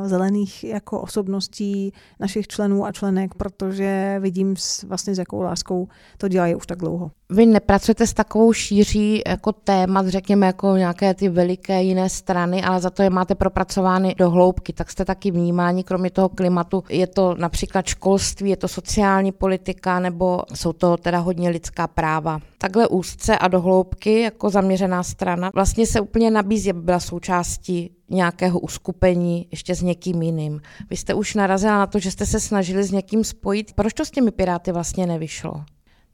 zelených 0.05 0.35
zelených 0.36 0.63
jako 0.63 1.02
osobností 1.02 1.93
našich 2.19 2.48
členů 2.48 2.86
a 2.86 2.91
členek, 2.91 3.36
protože 3.36 4.17
vidím 4.19 4.56
s, 4.56 4.84
vlastně 4.84 5.15
s 5.15 5.17
jakou 5.17 5.41
láskou 5.41 5.88
to 6.17 6.28
dělají 6.28 6.56
už 6.56 6.67
tak 6.67 6.80
dlouho. 6.80 7.12
Vy 7.30 7.45
nepracujete 7.45 8.08
s 8.08 8.13
takovou 8.13 8.54
šíří 8.54 9.21
jako 9.28 9.52
témat, 9.52 10.08
řekněme, 10.08 10.45
jako 10.45 10.78
nějaké 10.78 11.13
ty 11.13 11.30
veliké 11.30 11.84
jiné 11.84 12.10
strany, 12.10 12.63
ale 12.63 12.82
za 12.82 12.89
to 12.89 13.04
je 13.04 13.10
máte 13.10 13.36
propracovány 13.36 14.15
do 14.17 14.30
hloubky, 14.30 14.74
tak 14.74 14.91
jste 14.91 15.06
taky 15.06 15.32
vnímáni, 15.32 15.84
kromě 15.84 16.10
toho 16.10 16.30
klimatu. 16.30 16.84
Je 16.89 17.08
to 17.08 17.36
například 17.38 17.86
školství, 17.86 18.50
je 18.50 18.58
to 18.58 18.67
sociální 18.67 19.32
politika, 19.32 20.00
nebo 20.00 20.43
jsou 20.54 20.74
to 20.74 20.98
teda 20.98 21.19
hodně 21.19 21.50
lidská 21.50 21.88
práva. 21.88 22.39
Takhle 22.65 22.88
úzce 22.88 23.38
a 23.38 23.47
do 23.47 23.62
hloubky, 23.62 24.21
jako 24.21 24.49
zaměřená 24.49 25.04
strana, 25.04 25.51
vlastně 25.54 25.88
se 25.88 26.01
úplně 26.01 26.32
nabízí, 26.32 26.69
aby 26.69 26.82
byla 26.82 26.99
součástí 26.99 27.91
nějakého 28.10 28.60
uskupení 28.60 29.47
ještě 29.51 29.75
s 29.75 29.82
někým 29.82 30.21
jiným. 30.21 30.62
Vy 30.89 30.97
jste 30.97 31.13
už 31.13 31.36
narazila 31.36 31.78
na 31.78 31.88
to, 31.88 31.99
že 31.99 32.12
jste 32.12 32.25
se 32.25 32.39
snažili 32.39 32.84
s 32.84 32.91
někým 32.91 33.23
spojit. 33.23 33.73
Proč 33.73 33.93
to 33.93 34.06
s 34.06 34.12
těmi 34.12 34.32
Piráty 34.32 34.71
vlastně 34.71 35.08
nevyšlo? 35.08 35.63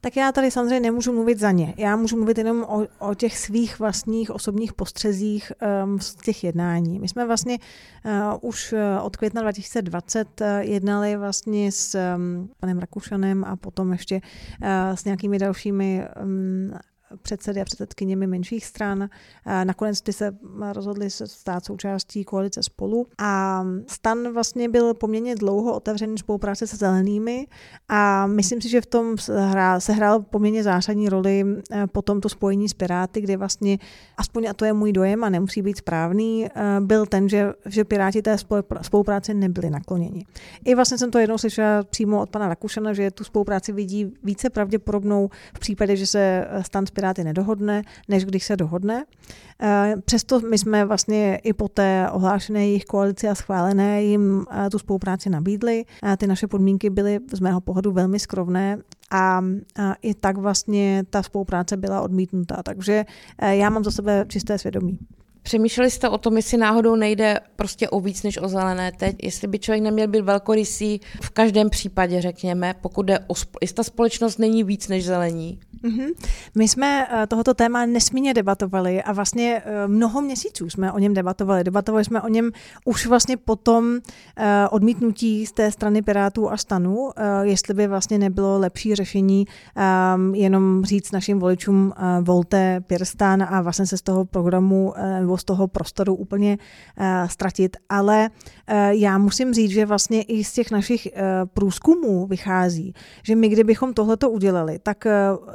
Tak 0.04 0.16
já 0.16 0.32
tady 0.32 0.50
samozřejmě 0.50 0.80
nemůžu 0.80 1.12
mluvit 1.12 1.38
za 1.38 1.50
ně. 1.50 1.74
Já 1.76 1.96
můžu 1.96 2.16
mluvit 2.16 2.38
jenom 2.38 2.62
o, 2.62 2.86
o 2.98 3.14
těch 3.14 3.38
svých 3.38 3.78
vlastních 3.78 4.30
osobních 4.30 4.72
postřezích 4.72 5.52
um, 5.84 6.00
z 6.00 6.14
těch 6.14 6.44
jednání. 6.44 6.98
My 6.98 7.08
jsme 7.08 7.26
vlastně 7.26 7.58
uh, 8.04 8.48
už 8.50 8.72
uh, 8.72 8.78
od 9.06 9.16
května 9.16 9.42
2020 9.42 10.40
uh, 10.40 10.46
jednali 10.60 11.16
vlastně 11.16 11.72
s 11.72 11.98
um, 12.16 12.50
panem 12.60 12.78
Rakušanem 12.78 13.44
a 13.44 13.56
potom 13.56 13.92
ještě 13.92 14.14
uh, 14.62 14.68
s 14.94 15.04
nějakými 15.04 15.38
dalšími 15.38 16.04
um, 16.22 16.72
předsedy 17.22 17.60
a 17.60 17.64
předsedkyněmi 17.64 18.26
menších 18.26 18.66
stran. 18.66 19.08
Nakonec 19.64 20.00
ty 20.00 20.12
se 20.12 20.36
rozhodli 20.72 21.10
se 21.10 21.26
stát 21.26 21.64
součástí 21.64 22.24
koalice 22.24 22.62
spolu 22.62 23.06
a 23.18 23.64
stan 23.86 24.32
vlastně 24.32 24.68
byl 24.68 24.94
poměrně 24.94 25.34
dlouho 25.34 25.74
otevřený 25.74 26.18
spolupráce 26.18 26.66
se 26.66 26.76
zelenými 26.76 27.46
a 27.88 28.26
myslím 28.26 28.60
si, 28.60 28.68
že 28.68 28.80
v 28.80 28.86
tom 28.86 29.18
se 29.78 29.92
hrál 29.92 30.20
poměrně 30.20 30.62
zásadní 30.62 31.08
roli 31.08 31.44
eh, 31.70 31.86
potom 31.86 32.20
to 32.20 32.28
spojení 32.28 32.68
s 32.68 32.74
Piráty, 32.74 33.20
kde 33.20 33.36
vlastně, 33.36 33.78
aspoň 34.16 34.46
a 34.46 34.54
to 34.54 34.64
je 34.64 34.72
můj 34.72 34.92
dojem 34.92 35.24
a 35.24 35.28
nemusí 35.28 35.62
být 35.62 35.76
správný, 35.76 36.46
eh, 36.46 36.80
byl 36.80 37.06
ten, 37.06 37.28
že, 37.28 37.52
že 37.66 37.84
Piráti 37.84 38.22
té 38.22 38.36
spolupráce 38.82 39.34
nebyli 39.34 39.70
nakloněni. 39.70 40.26
I 40.64 40.74
vlastně 40.74 40.98
jsem 40.98 41.10
to 41.10 41.18
jednou 41.18 41.38
slyšela 41.38 41.82
přímo 41.82 42.22
od 42.22 42.30
pana 42.30 42.48
Rakušana, 42.48 42.92
že 42.92 43.10
tu 43.10 43.24
spolupráci 43.24 43.72
vidí 43.72 44.12
více 44.22 44.50
pravděpodobnou 44.50 45.30
v 45.54 45.58
případě, 45.58 45.96
že 45.96 46.06
se 46.06 46.46
stan 46.62 46.86
s 46.86 46.90
nedohodne, 47.24 47.82
než 48.08 48.24
když 48.24 48.44
se 48.44 48.56
dohodne. 48.56 49.04
Eh, 49.62 49.94
přesto 50.04 50.40
my 50.40 50.58
jsme 50.58 50.84
vlastně 50.84 51.36
i 51.36 51.52
po 51.52 51.68
té 51.68 52.08
ohlášené 52.12 52.66
jejich 52.66 52.84
koalici 52.84 53.28
a 53.28 53.34
schválené 53.34 54.02
jim 54.02 54.46
eh, 54.50 54.70
tu 54.70 54.78
spolupráci 54.78 55.30
nabídli. 55.30 55.84
Ty 56.16 56.26
naše 56.26 56.46
podmínky 56.46 56.90
byly 56.90 57.20
z 57.32 57.40
mého 57.40 57.60
pohledu 57.60 57.92
velmi 57.92 58.18
skrovné 58.18 58.78
a, 59.10 59.42
i 60.02 60.14
tak 60.14 60.36
vlastně 60.36 61.04
ta 61.10 61.22
spolupráce 61.22 61.76
byla 61.76 62.00
odmítnutá. 62.00 62.62
Takže 62.62 63.04
eh, 63.38 63.56
já 63.56 63.70
mám 63.70 63.84
za 63.84 63.90
sebe 63.90 64.24
čisté 64.28 64.58
svědomí. 64.58 64.98
Přemýšleli 65.42 65.90
jste 65.90 66.08
o 66.08 66.18
tom, 66.18 66.36
jestli 66.36 66.58
náhodou 66.58 66.96
nejde 66.96 67.40
prostě 67.56 67.88
o 67.88 68.00
víc 68.00 68.22
než 68.22 68.38
o 68.42 68.48
zelené 68.48 68.92
teď, 68.92 69.16
jestli 69.22 69.48
by 69.48 69.58
člověk 69.58 69.82
neměl 69.82 70.08
být 70.08 70.20
velkorysý 70.20 71.00
v 71.22 71.30
každém 71.30 71.70
případě, 71.70 72.20
řekněme, 72.22 72.74
pokud 72.80 73.02
jde 73.02 73.18
o, 73.18 73.34
jestli 73.60 73.74
ta 73.74 73.82
společnost 73.82 74.38
není 74.38 74.64
víc 74.64 74.88
než 74.88 75.04
zelení? 75.04 75.60
Mm-hmm. 75.84 76.12
My 76.54 76.68
jsme 76.68 77.06
eh, 77.10 77.26
tohoto 77.26 77.54
téma 77.54 77.86
nesmírně 77.86 78.34
debatovali 78.34 79.02
a 79.02 79.12
vlastně 79.12 79.62
eh, 79.64 79.88
mnoho 79.88 80.20
měsíců 80.20 80.70
jsme 80.70 80.92
o 80.92 80.98
něm 80.98 81.14
debatovali. 81.14 81.64
Debatovali 81.64 82.04
jsme 82.04 82.22
o 82.22 82.28
něm 82.28 82.50
už 82.84 83.06
vlastně 83.06 83.36
po 83.36 83.56
tom 83.56 83.98
eh, 84.36 84.68
odmítnutí 84.68 85.46
z 85.46 85.52
té 85.52 85.70
strany 85.72 86.02
Pirátů 86.02 86.50
a 86.50 86.56
stanu, 86.56 87.10
jestli 87.42 87.74
by 87.74 87.86
vlastně 87.86 88.18
nebylo 88.18 88.58
lepší 88.58 88.94
řešení 88.94 89.46
ehm, 89.76 90.34
jenom 90.34 90.84
říct 90.84 91.12
našim 91.12 91.38
voličům 91.38 91.92
volte 92.20 92.80
Pirstan 92.86 93.42
a 93.42 93.60
vlastně 93.62 93.86
se 93.86 93.96
z 93.96 94.02
toho 94.02 94.24
programu 94.24 94.94
z 95.36 95.44
toho 95.44 95.68
prostoru 95.68 96.14
úplně 96.14 96.58
ztratit. 97.26 97.76
Ale 97.88 98.30
já 98.90 99.18
musím 99.18 99.54
říct, 99.54 99.70
že 99.70 99.86
vlastně 99.86 100.22
i 100.22 100.44
z 100.44 100.52
těch 100.52 100.70
našich 100.70 101.08
průzkumů 101.54 102.26
vychází, 102.26 102.94
že 103.22 103.36
my 103.36 103.48
kdybychom 103.48 103.94
tohleto 103.94 104.30
udělali, 104.30 104.78
tak 104.82 105.06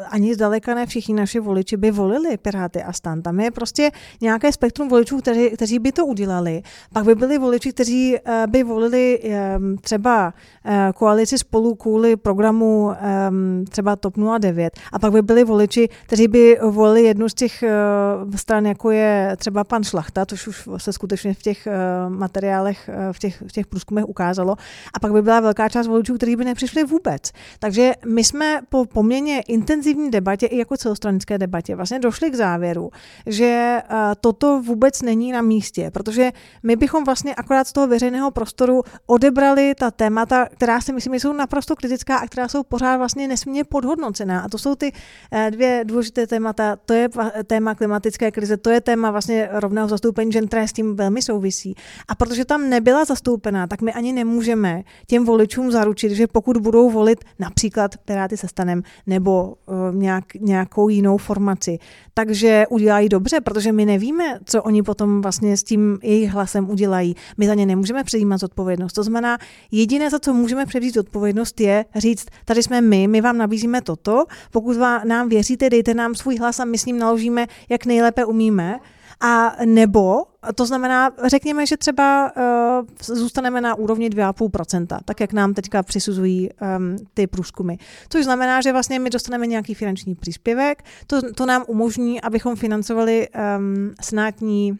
ani 0.10 0.36
zdaleka 0.36 0.76
ne 0.76 0.86
všichni 0.86 1.14
naši 1.14 1.40
voliči 1.40 1.78
by 1.78 1.92
volili 1.92 2.38
Piráty 2.38 2.84
a 2.84 2.94
stan. 2.94 3.22
Tam 3.22 3.40
je 3.40 3.52
prostě 3.52 3.92
nějaké 4.22 4.52
spektrum 4.52 4.90
voličů, 4.90 5.18
kteří, 5.18 5.50
kteří 5.50 5.80
by 5.80 5.92
to 5.92 6.06
udělali. 6.06 6.62
Pak 6.94 7.06
by 7.06 7.16
byli 7.16 7.38
voliči, 7.38 7.74
kteří 7.74 8.18
eh, 8.18 8.48
by 8.48 8.64
volili 8.64 9.20
ehm, 9.24 9.78
třeba 9.82 10.34
eh, 10.66 10.92
koalici 10.96 11.38
spolu 11.38 11.76
kvůli 11.76 12.16
programu 12.16 12.92
ehm, 13.00 13.66
třeba 13.70 13.96
TOP 13.96 14.14
09. 14.40 14.80
A 14.94 15.00
pak 15.00 15.12
by 15.12 15.22
byli 15.22 15.44
voliči, 15.44 15.90
kteří 16.06 16.28
by 16.28 16.60
volili 16.62 17.04
jednu 17.04 17.30
z 17.30 17.34
těch 17.34 17.64
eh, 17.64 17.72
stran, 18.36 18.66
jako 18.66 18.92
je 18.92 19.36
třeba 19.38 19.64
pan 19.68 19.84
Šlachta, 19.84 20.26
což 20.26 20.48
už 20.48 20.70
se 20.78 20.94
skutečně 20.94 21.34
v 21.34 21.42
těch 21.42 21.68
uh, 21.68 22.14
materiálech, 22.14 22.90
uh, 22.90 23.14
v, 23.14 23.20
těch, 23.20 23.44
v 23.48 23.52
těch 23.52 23.68
průzkumech 23.68 24.06
ukázalo. 24.06 24.56
A 24.94 25.00
pak 25.00 25.12
by 25.12 25.22
byla 25.22 25.40
velká 25.40 25.70
část 25.70 25.88
voličů, 25.88 26.16
kteří 26.16 26.36
by 26.36 26.46
nepřišli 26.46 26.84
vůbec. 26.84 27.32
Takže 27.60 27.94
my 28.06 28.24
jsme 28.24 28.60
po 28.70 28.86
poměrně 28.86 29.42
intenzivní 29.42 30.12
debatě 30.12 30.46
i 30.46 30.58
jako 30.58 30.78
celostranické 30.78 31.38
debatě 31.38 31.76
vlastně 31.76 32.00
došli 32.00 32.32
k 32.32 32.36
závěru, 32.36 32.90
že 33.26 33.82
uh, 33.92 33.98
toto 34.22 34.62
vůbec 34.62 35.02
není 35.02 35.32
na 35.32 35.42
místě, 35.42 35.92
protože 35.92 36.32
my 36.64 36.76
bychom 36.76 37.04
vlastně 37.04 37.36
akorát 37.36 37.68
z 37.68 37.74
toho 37.74 37.88
veřejného 37.88 38.32
prostoru 38.32 38.84
odebrali 39.06 39.74
ta 39.80 39.92
témata, 39.92 40.46
která 40.46 40.82
si 40.82 40.94
myslím, 40.94 41.14
že 41.14 41.20
jsou 41.20 41.34
naprosto 41.34 41.76
kritická 41.76 42.18
a 42.18 42.28
která 42.28 42.48
jsou 42.48 42.64
pořád 42.64 42.98
vlastně 42.98 43.28
nesmírně 43.28 43.64
podhodnocená. 43.64 44.42
A 44.42 44.50
to 44.50 44.58
jsou 44.58 44.76
ty 44.76 44.92
dvě 45.50 45.84
důležité 45.86 46.28
témata. 46.28 46.76
To 46.86 46.94
je 46.94 47.10
téma 47.48 47.76
klimatické 47.76 48.32
krize, 48.32 48.58
to 48.58 48.70
je 48.70 48.82
téma 48.82 49.12
vlastně 49.12 49.50
rovného 49.60 49.88
zastoupení 49.88 50.32
žen, 50.32 50.48
které 50.48 50.68
s 50.68 50.74
tím 50.74 50.96
velmi 50.96 51.22
souvisí. 51.22 51.76
A 52.08 52.16
protože 52.16 52.46
tam 52.46 52.70
nebyla 52.70 53.06
zastoupená, 53.06 53.68
tak 53.68 53.82
my 53.82 53.94
ani 53.94 54.14
nemůžeme 54.14 54.84
těm 55.08 55.26
voličům 55.26 55.72
zaručit, 55.72 56.12
že 56.12 56.28
pokud 56.28 56.58
budou 56.58 56.90
volit 56.90 57.24
například 57.40 57.98
Piráty 57.98 58.38
se 58.38 58.48
stanem 58.48 58.84
nebo 59.08 59.54
uh, 59.66 59.96
nějak, 59.96 60.34
nějakou 60.34 60.90
jinou 60.90 61.18
formaci, 61.18 61.80
takže 62.14 62.66
udělají 62.70 63.10
dobře, 63.10 63.42
protože 63.42 63.72
my 63.72 63.86
nevíme, 63.86 64.40
co 64.46 64.64
oni 64.64 64.84
potom 64.84 65.22
vlastně 65.22 65.58
s 65.58 65.64
tím 65.64 66.00
jejich 66.04 66.32
hlasem 66.32 66.70
udělají. 66.70 67.16
My 67.38 67.48
za 67.48 67.54
ně 67.54 67.66
nemůžeme 67.66 68.04
přijímat 68.04 68.38
zodpovědnost. 68.38 68.94
To 68.94 69.04
znamená, 69.04 69.38
jediné, 69.72 70.10
za 70.10 70.20
co 70.20 70.34
můžeme 70.34 70.66
převzít 70.66 70.98
odpovědnost, 70.98 71.62
je 71.62 71.86
říct, 71.96 72.26
tady 72.46 72.64
jsme 72.64 72.82
my, 72.82 73.08
my 73.08 73.22
vám 73.22 73.38
nabízíme 73.38 73.82
toto, 73.82 74.26
pokud 74.52 74.78
vám, 74.78 75.08
nám 75.08 75.30
věříte, 75.30 75.70
dejte 75.70 75.94
nám 75.94 76.16
svůj 76.16 76.38
hlas 76.38 76.60
a 76.60 76.66
my 76.66 76.78
s 76.78 76.86
ním 76.86 77.00
naložíme, 77.00 77.48
jak 77.70 77.86
nejlépe 77.86 78.26
umíme. 78.26 78.80
A 79.20 79.56
nebo, 79.66 80.24
to 80.56 80.66
znamená, 80.66 81.12
řekněme, 81.26 81.66
že 81.66 81.78
třeba 81.78 82.32
uh, 82.38 82.88
zůstaneme 83.02 83.62
na 83.62 83.76
úrovni 83.76 84.10
2,5%, 84.10 85.00
tak 85.06 85.20
jak 85.20 85.34
nám 85.34 85.54
teďka 85.54 85.84
přisuzují 85.84 86.50
um, 86.50 86.96
ty 87.14 87.28
průzkumy. 87.28 87.74
Což 88.10 88.24
znamená, 88.24 88.62
že 88.62 88.72
vlastně 88.72 89.00
my 89.00 89.10
dostaneme 89.10 89.48
nějaký 89.48 89.74
finanční 89.74 90.16
příspěvek, 90.16 90.84
to, 91.08 91.34
to 91.34 91.46
nám 91.46 91.64
umožní, 91.68 92.22
abychom 92.22 92.56
financovali 92.56 93.28
um, 93.58 93.94
senátní 94.02 94.78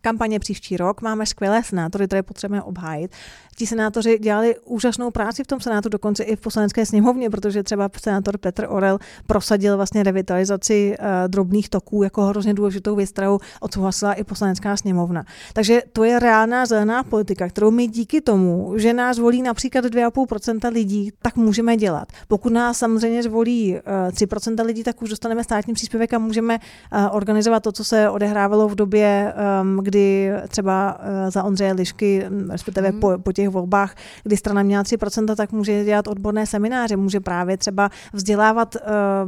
kampaně 0.00 0.38
příští 0.38 0.76
rok. 0.76 1.02
Máme 1.02 1.26
skvělé 1.26 1.62
senátory, 1.62 2.06
které 2.06 2.22
potřebujeme 2.22 2.62
obhájit 2.62 3.12
ti 3.56 3.66
senátoři 3.66 4.18
dělali 4.18 4.56
úžasnou 4.64 5.10
práci 5.10 5.44
v 5.44 5.46
tom 5.46 5.60
senátu, 5.60 5.88
dokonce 5.88 6.22
i 6.22 6.36
v 6.36 6.40
poslanecké 6.40 6.86
sněmovně, 6.86 7.30
protože 7.30 7.62
třeba 7.62 7.90
senátor 8.02 8.38
Petr 8.38 8.66
Orel 8.68 8.98
prosadil 9.26 9.76
vlastně 9.76 10.02
revitalizaci 10.02 10.96
uh, 10.98 11.06
drobných 11.28 11.68
toků 11.68 12.02
jako 12.02 12.22
hrozně 12.22 12.54
důležitou 12.54 12.96
věc, 12.96 13.10
kterou 13.10 13.38
odsouhlasila 13.60 14.12
i 14.12 14.24
poslanecká 14.24 14.76
sněmovna. 14.76 15.24
Takže 15.52 15.82
to 15.92 16.04
je 16.04 16.18
reálná 16.18 16.66
zelená 16.66 17.02
politika, 17.02 17.48
kterou 17.48 17.70
my 17.70 17.86
díky 17.86 18.20
tomu, 18.20 18.72
že 18.76 18.92
nás 18.92 19.18
volí 19.18 19.42
například 19.42 19.84
2,5% 19.84 20.72
lidí, 20.72 21.10
tak 21.22 21.36
můžeme 21.36 21.76
dělat. 21.76 22.08
Pokud 22.28 22.52
nás 22.52 22.78
samozřejmě 22.78 23.22
zvolí 23.22 23.72
uh, 23.72 23.78
eh, 24.08 24.10
3% 24.10 24.64
lidí, 24.64 24.84
tak 24.84 25.02
už 25.02 25.10
dostaneme 25.10 25.44
státní 25.44 25.74
příspěvek 25.74 26.14
a 26.14 26.18
můžeme 26.18 26.58
uh, 26.58 27.16
organizovat 27.16 27.62
to, 27.62 27.72
co 27.72 27.84
se 27.84 28.10
odehrávalo 28.10 28.68
v 28.68 28.74
době, 28.74 29.34
um, 29.62 29.78
kdy 29.82 30.30
třeba 30.48 30.98
uh, 30.98 31.30
za 31.30 31.42
Ondřeje 31.42 31.72
Lišky, 31.72 32.26
respektive 32.50 32.92
mm. 32.92 33.00
po, 33.00 33.18
po 33.18 33.32
těch 33.32 33.45
těch 33.46 33.54
volbách, 33.54 33.94
kdy 34.22 34.36
strana 34.36 34.62
měla 34.62 34.82
3%, 34.82 35.34
tak 35.34 35.52
může 35.52 35.84
dělat 35.84 36.08
odborné 36.08 36.46
semináře, 36.46 36.96
může 36.96 37.20
právě 37.20 37.56
třeba 37.56 37.90
vzdělávat 38.12 38.74
uh, 38.74 38.80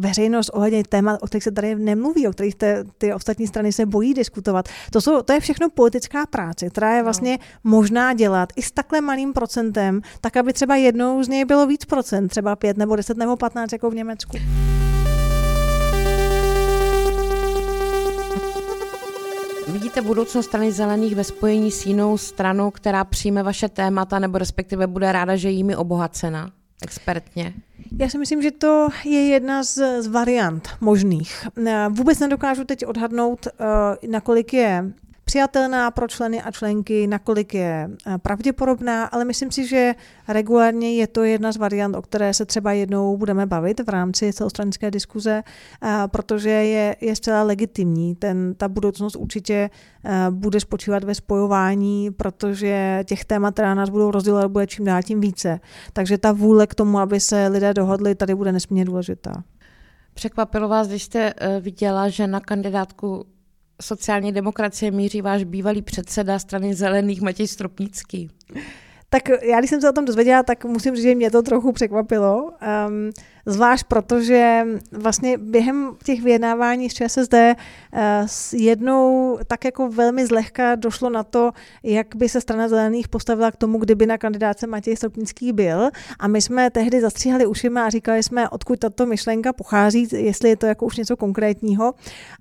veřejnost 0.03 0.51
ohledně 0.53 0.83
témat, 0.89 1.23
o 1.23 1.27
kterých 1.27 1.45
se 1.45 1.51
tady 1.51 1.75
nemluví, 1.75 2.27
o 2.27 2.31
kterých 2.31 2.55
te, 2.55 2.85
ty 2.99 3.15
ostatní 3.15 3.47
strany 3.47 3.73
se 3.73 3.87
bojí 3.87 4.15
diskutovat. 4.15 4.69
To, 4.91 5.01
jsou, 5.01 5.23
to 5.23 5.33
je 5.33 5.41
všechno 5.41 5.71
politická 5.71 6.27
práce, 6.27 6.71
která 6.71 6.91
je 6.91 6.99
no. 6.99 7.05
vlastně 7.05 7.39
no. 7.65 7.71
možná 7.71 8.13
dělat 8.15 8.53
i 8.57 8.63
s 8.63 8.71
takhle 8.71 9.01
malým 9.01 9.33
procentem, 9.33 10.01
tak 10.21 10.37
aby 10.37 10.53
třeba 10.53 10.77
jednou 10.77 11.23
z 11.23 11.29
něj 11.29 11.45
bylo 11.45 11.67
víc 11.67 11.85
procent, 11.85 12.29
třeba 12.29 12.57
5 12.57 12.77
nebo 12.77 12.97
10 12.97 13.17
nebo 13.17 13.37
15 13.37 13.73
jako 13.73 13.91
v 13.91 13.95
Německu. 13.95 14.39
Vidíte 19.79 20.03
budoucnost 20.03 20.47
strany 20.47 20.73
zelených 20.73 21.15
ve 21.15 21.25
spojení 21.25 21.71
s 21.71 21.87
jinou 21.87 22.19
stranou, 22.19 22.71
která 22.71 23.05
přijme 23.05 23.43
vaše 23.43 23.69
témata, 23.69 24.19
nebo 24.19 24.39
respektive 24.39 24.87
bude 24.87 25.13
ráda, 25.13 25.37
že 25.37 25.51
jimi 25.51 25.77
obohacena 25.77 26.51
expertně? 26.83 27.55
Já 27.99 28.09
si 28.09 28.19
myslím, 28.19 28.43
že 28.43 28.51
to 28.51 28.89
je 29.05 29.29
jedna 29.29 29.63
z, 29.63 30.03
z 30.03 30.07
variant 30.07 30.69
možných. 30.81 31.47
Vůbec 31.89 32.19
nedokážu 32.19 32.65
teď 32.65 32.87
odhadnout, 32.87 33.47
uh, 33.47 34.11
nakolik 34.11 34.55
je 34.55 34.93
přijatelná 35.29 35.91
pro 35.91 36.09
členy 36.09 36.43
a 36.43 36.51
členky, 36.51 37.07
nakolik 37.07 37.55
je 37.55 37.91
eh, 38.07 38.19
pravděpodobná, 38.19 39.05
ale 39.05 39.25
myslím 39.25 39.51
si, 39.51 39.67
že 39.67 39.95
regulárně 40.29 40.95
je 40.95 41.07
to 41.07 41.25
jedna 41.25 41.53
z 41.53 41.57
variant, 41.57 41.97
o 41.97 42.03
které 42.03 42.35
se 42.35 42.45
třeba 42.47 42.73
jednou 42.73 43.17
budeme 43.17 43.47
bavit 43.47 43.81
v 43.81 43.89
rámci 43.89 44.33
celostranické 44.33 44.91
diskuze, 44.91 45.43
eh, 45.83 46.03
protože 46.07 46.51
je, 46.51 46.97
je 47.01 47.17
zcela 47.17 47.43
legitimní. 47.43 48.15
Ten, 48.15 48.55
ta 48.57 48.69
budoucnost 48.69 49.17
určitě 49.17 49.71
eh, 50.05 50.27
bude 50.31 50.61
spočívat 50.61 51.05
ve 51.05 51.15
spojování, 51.15 52.11
protože 52.11 53.05
těch 53.05 53.25
témat, 53.25 53.55
která 53.55 53.75
nás 53.75 53.89
budou 53.89 54.11
rozdělovat, 54.11 54.51
bude 54.51 54.67
čím 54.67 54.85
dál 54.85 55.03
tím 55.03 55.21
více. 55.21 55.61
Takže 55.93 56.19
ta 56.19 56.33
vůle 56.33 56.67
k 56.67 56.75
tomu, 56.75 56.99
aby 56.99 57.21
se 57.21 57.47
lidé 57.47 57.75
dohodli, 57.75 58.15
tady 58.15 58.35
bude 58.35 58.53
nesmírně 58.53 58.85
důležitá. 58.85 59.45
Překvapilo 60.15 60.69
vás, 60.69 60.89
když 60.89 61.03
jste 61.03 61.35
viděla, 61.61 62.09
že 62.09 62.27
na 62.27 62.41
kandidátku 62.41 63.27
sociální 63.83 64.33
demokracie 64.33 64.91
míří 64.91 65.23
váš 65.23 65.45
bývalý 65.45 65.83
předseda 65.83 66.39
strany 66.39 66.75
zelených 66.75 67.21
Matěj 67.21 67.49
Stropnický? 67.49 68.31
Tak 69.11 69.23
já, 69.43 69.59
když 69.59 69.71
jsem 69.71 69.81
se 69.81 69.91
o 69.91 69.93
tom 69.93 70.05
dozvěděla, 70.05 70.43
tak 70.43 70.65
musím 70.65 70.97
říct, 70.97 71.03
že 71.03 71.15
mě 71.15 71.31
to 71.31 71.43
trochu 71.43 71.73
překvapilo. 71.73 72.45
Um, 72.45 73.11
Zvlášť 73.49 73.85
protože 73.89 74.67
vlastně 74.93 75.39
během 75.39 75.97
těch 76.05 76.23
vyjednávání 76.23 76.91
s 76.91 76.95
ČSSD 76.95 77.35
eh, 77.35 77.57
s 78.27 78.53
jednou 78.53 79.39
tak 79.47 79.65
jako 79.65 79.89
velmi 79.89 80.27
zlehka 80.27 80.75
došlo 80.75 81.11
na 81.11 81.23
to, 81.23 81.51
jak 81.83 82.17
by 82.17 82.29
se 82.29 82.41
strana 82.41 82.69
zelených 82.69 83.09
postavila 83.09 83.51
k 83.51 83.57
tomu, 83.57 83.79
kdyby 83.79 84.07
na 84.07 84.19
kandidáce 84.19 84.67
Matěj 84.67 84.97
Stropnický 84.97 85.53
byl. 85.53 85.91
A 86.19 86.29
my 86.29 86.43
jsme 86.43 86.71
tehdy 86.71 87.01
zastříhali 87.01 87.47
ušima 87.47 87.85
a 87.85 87.89
říkali 87.89 88.23
jsme, 88.23 88.49
odkud 88.49 88.79
tato 88.79 89.07
myšlenka 89.07 89.53
pochází, 89.53 90.09
jestli 90.13 90.49
je 90.49 90.57
to 90.57 90.67
jako 90.67 90.87
už 90.87 90.97
něco 90.97 91.17
konkrétního. 91.17 91.95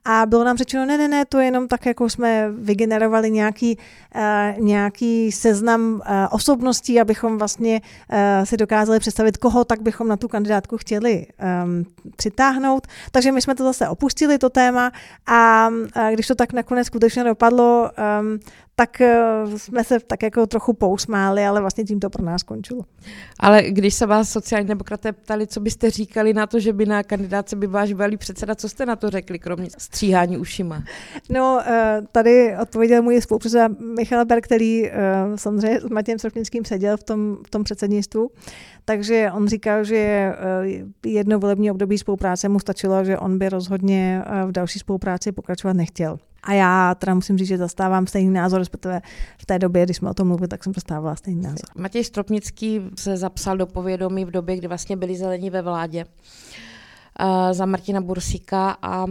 A 0.06 0.26
bylo 0.26 0.44
nám 0.44 0.58
řečeno, 0.58 0.86
ne, 0.86 0.98
ne, 0.98 1.08
ne, 1.08 1.26
to 1.26 1.40
je 1.40 1.46
jenom 1.46 1.68
tak, 1.68 1.86
jako 1.86 2.10
jsme 2.10 2.52
vygenerovali 2.52 3.32
nějaký, 3.32 3.78
uh, 4.16 4.64
nějaký 4.64 5.32
seznam 5.32 5.94
uh, 5.94 6.02
osobností, 6.32 7.00
abychom 7.00 7.38
vlastně 7.38 7.82
si 8.44 8.58
dokázali 8.58 9.00
představit, 9.00 9.38
koho 9.38 9.66
tak 9.66 9.82
bychom 9.82 10.08
na 10.08 10.18
tu 10.18 10.28
kandidátku 10.28 10.78
chtěli 10.78 10.97
chtěli 10.98 11.26
um, 11.64 11.86
přitáhnout. 12.16 12.88
Takže 13.12 13.32
my 13.32 13.42
jsme 13.42 13.56
to 13.56 13.64
zase 13.64 13.88
opustili, 13.88 14.38
to 14.38 14.50
téma, 14.50 14.92
a, 15.26 15.70
a 15.94 16.12
když 16.12 16.28
to 16.28 16.36
tak 16.36 16.54
nakonec 16.54 16.88
skutečně 16.88 17.24
dopadlo, 17.24 17.92
um, 18.22 18.40
tak 18.76 19.02
uh, 19.46 19.58
jsme 19.58 19.84
se 19.84 20.00
tak 20.00 20.24
jako 20.24 20.48
trochu 20.48 20.74
pousmáli, 20.74 21.46
ale 21.46 21.62
vlastně 21.62 21.84
tím 21.84 22.00
to 22.00 22.10
pro 22.10 22.26
nás 22.26 22.42
skončilo. 22.42 22.82
Ale 23.40 23.64
když 23.64 23.94
se 23.94 24.06
vás 24.06 24.30
sociální 24.30 24.68
demokraté 24.68 25.14
ptali, 25.14 25.48
co 25.48 25.60
byste 25.60 25.90
říkali 25.90 26.34
na 26.34 26.48
to, 26.48 26.60
že 26.60 26.74
by 26.74 26.86
na 26.86 27.04
kandidáce 27.04 27.56
by 27.56 27.68
váš 27.68 27.90
bývalý 27.90 28.18
předseda, 28.18 28.56
co 28.56 28.70
jste 28.70 28.86
na 28.86 28.96
to 28.96 29.10
řekli, 29.10 29.40
kromě 29.40 29.70
stříhání 29.78 30.38
ušima? 30.38 30.84
No, 31.30 31.62
uh, 31.68 32.06
tady 32.12 32.56
odpověděl 32.62 33.02
můj 33.02 33.22
spolupředseda 33.22 33.68
Michal 33.98 34.26
Ber, 34.26 34.42
který 34.42 34.84
uh, 34.84 34.90
samozřejmě 35.36 35.82
s 35.82 35.90
Matějem 35.90 36.20
Srpnickým 36.20 36.66
seděl 36.66 36.98
v 36.98 37.04
tom, 37.04 37.38
v 37.48 37.50
tom 37.50 37.64
předsednictvu. 37.64 38.30
Takže 38.86 39.32
on 39.34 39.48
říkal, 39.48 39.84
že 39.84 40.34
jedno 41.06 41.40
volební 41.40 41.72
období 41.72 41.98
spolupráce 41.98 42.50
mu 42.50 42.60
stačilo, 42.60 43.04
že 43.04 43.18
on 43.18 43.38
by 43.38 43.50
rozhodně 43.50 44.24
eh, 44.26 44.46
v 44.46 44.52
další 44.52 44.80
spolupráci 44.80 45.32
pokračovat 45.32 45.74
nechtěl. 45.74 46.18
A 46.44 46.54
já 46.54 46.96
teda 46.96 47.14
musím 47.14 47.38
říct, 47.38 47.48
že 47.48 47.58
zastávám 47.58 48.08
stejný 48.08 48.34
názor, 48.34 48.60
respektive 48.60 49.02
v 49.38 49.46
té 49.46 49.60
době, 49.60 49.84
když 49.84 49.98
jsme 49.98 50.10
o 50.10 50.14
tom 50.14 50.28
mluvili, 50.28 50.48
tak 50.48 50.64
jsem 50.64 50.74
zastávala 50.74 51.16
stejný 51.16 51.42
názor. 51.42 51.70
Matěj 51.76 52.04
Stropnický 52.04 52.82
se 52.96 53.18
zapsal 53.18 53.58
do 53.58 53.66
povědomí 53.66 54.26
v 54.26 54.32
době, 54.32 54.58
kdy 54.58 54.68
vlastně 54.68 54.98
byli 54.98 55.16
zelení 55.16 55.50
ve 55.50 55.62
vládě 55.62 56.06
eh, 57.20 57.54
za 57.54 57.66
Martina 57.66 58.02
Bursíka 58.02 58.78
a 58.82 59.06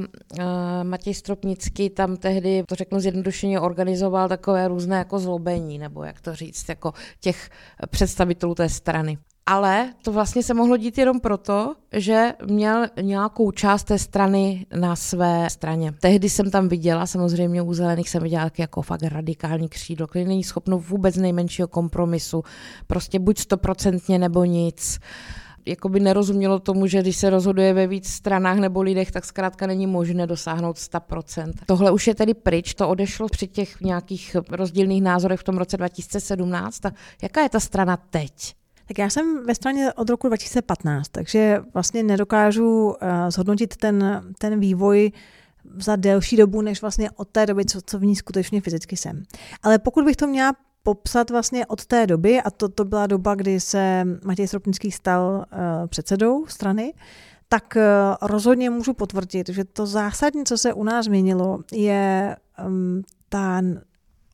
Matěj 0.83 1.15
Stropnický 1.15 1.91
tam 1.91 2.17
tehdy, 2.17 2.63
to 2.69 2.75
řeknu 2.75 3.01
zjednodušeně, 3.01 3.61
organizoval 3.61 4.29
takové 4.29 4.69
různé 4.69 4.99
jako 4.99 5.19
zlobení, 5.19 5.79
nebo 5.79 6.05
jak 6.05 6.21
to 6.21 6.35
říct, 6.35 6.69
jako 6.69 6.93
těch 7.21 7.51
představitelů 7.91 8.55
té 8.55 8.69
strany. 8.69 9.19
Ale 9.49 9.93
to 10.03 10.13
vlastně 10.13 10.43
se 10.43 10.55
mohlo 10.55 10.77
dít 10.77 10.99
jenom 10.99 11.21
proto, 11.21 11.75
že 11.93 12.33
měl 12.47 12.87
nějakou 13.03 13.51
část 13.51 13.85
té 13.85 13.99
strany 13.99 14.67
na 14.77 14.97
své 14.97 15.51
straně. 15.51 15.93
Tehdy 16.01 16.31
jsem 16.31 16.51
tam 16.51 16.69
viděla, 16.69 17.07
samozřejmě 17.07 17.63
u 17.63 17.75
zelených 17.75 18.09
jsem 18.09 18.23
viděla 18.23 18.51
jako 18.59 18.83
fakt 18.83 19.03
radikální 19.03 19.69
křídlo, 19.69 20.07
který 20.07 20.25
není 20.25 20.45
schopno 20.45 20.79
vůbec 20.79 21.17
nejmenšího 21.17 21.69
kompromisu. 21.69 22.43
Prostě 22.87 23.19
buď 23.19 23.39
stoprocentně 23.39 24.19
nebo 24.19 24.45
nic. 24.45 24.99
jakoby 25.67 26.01
nerozumělo 26.01 26.59
tomu, 26.59 26.87
že 26.87 27.01
když 27.03 27.17
se 27.17 27.31
rozhoduje 27.31 27.73
ve 27.73 27.87
víc 27.87 28.09
stranách 28.09 28.57
nebo 28.57 28.83
lidech, 28.83 29.11
tak 29.11 29.25
zkrátka 29.25 29.67
není 29.67 29.87
možné 29.87 30.27
dosáhnout 30.27 30.77
100%. 30.77 31.53
Tohle 31.67 31.91
už 31.91 32.07
je 32.07 32.15
tedy 32.15 32.35
pryč, 32.35 32.75
to 32.75 32.89
odešlo 32.89 33.29
při 33.29 33.47
těch 33.47 33.81
nějakých 33.81 34.37
rozdílných 34.51 35.03
názorech 35.03 35.41
v 35.41 35.45
tom 35.45 35.57
roce 35.59 35.77
2017. 35.77 36.87
A 36.87 36.93
jaká 37.23 37.43
je 37.43 37.49
ta 37.49 37.61
strana 37.61 37.97
teď? 37.97 38.55
Tak 38.89 38.99
já 38.99 39.11
jsem 39.11 39.47
ve 39.47 39.55
straně 39.55 39.93
od 39.93 40.11
roku 40.11 40.29
2015, 40.29 41.09
takže 41.09 41.61
vlastně 41.75 42.03
nedokážu 42.03 42.87
uh, 42.87 42.95
zhodnotit 43.29 43.77
ten, 43.77 44.23
ten 44.39 44.61
vývoj 44.61 45.13
za 45.79 45.97
delší 45.97 46.37
dobu, 46.37 46.63
než 46.63 46.81
vlastně 46.81 47.11
od 47.11 47.29
té 47.29 47.47
doby, 47.47 47.65
co, 47.65 47.81
co 47.87 47.99
v 47.99 48.05
ní 48.05 48.17
skutečně 48.17 48.61
fyzicky 48.61 48.97
jsem. 48.97 49.23
Ale 49.63 49.79
pokud 49.79 50.05
bych 50.05 50.17
to 50.17 50.27
měla 50.27 50.53
popsat 50.83 51.31
vlastně 51.31 51.67
od 51.67 51.87
té 51.87 52.07
doby, 52.07 52.41
a 52.41 52.51
to, 52.51 52.69
to 52.69 52.85
byla 52.85 53.07
doba, 53.07 53.35
kdy 53.35 53.61
se 53.61 54.05
Matěj 54.25 54.49
Stropnický 54.49 54.93
stal 54.93 55.45
uh, 55.53 55.87
předsedou 55.87 56.47
strany, 56.47 56.95
tak 57.49 57.77
uh, 57.77 57.83
rozhodně 58.29 58.71
můžu 58.71 58.93
potvrdit, 58.93 59.49
že 59.49 59.65
to 59.65 59.87
zásadní, 59.87 60.45
co 60.45 60.59
se 60.59 60.73
u 60.73 60.85
nás 60.85 61.05
změnilo, 61.05 61.59
je 61.73 62.37
um, 62.67 63.03
ta 63.29 63.63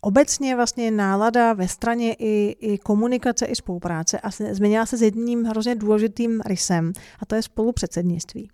obecně 0.04 0.56
vlastně 0.56 0.90
nálada 0.90 1.52
ve 1.52 1.68
straně 1.68 2.14
i, 2.18 2.56
i 2.60 2.78
komunikace, 2.78 3.46
i 3.46 3.56
spolupráce 3.56 4.20
a 4.20 4.30
změnila 4.30 4.86
se 4.86 4.96
s 4.96 5.02
jedním 5.02 5.44
hrozně 5.44 5.74
důležitým 5.74 6.40
rysem 6.40 6.92
a 7.20 7.26
to 7.26 7.34
je 7.34 7.42
spolupředsednictví. 7.42 8.50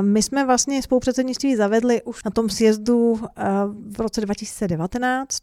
My 0.00 0.22
jsme 0.22 0.46
vlastně 0.46 0.82
spolupředsednictví 0.82 1.56
zavedli 1.56 2.02
už 2.02 2.24
na 2.24 2.30
tom 2.30 2.48
sjezdu 2.48 3.20
v 3.96 4.00
roce 4.00 4.20
2019, 4.20 5.38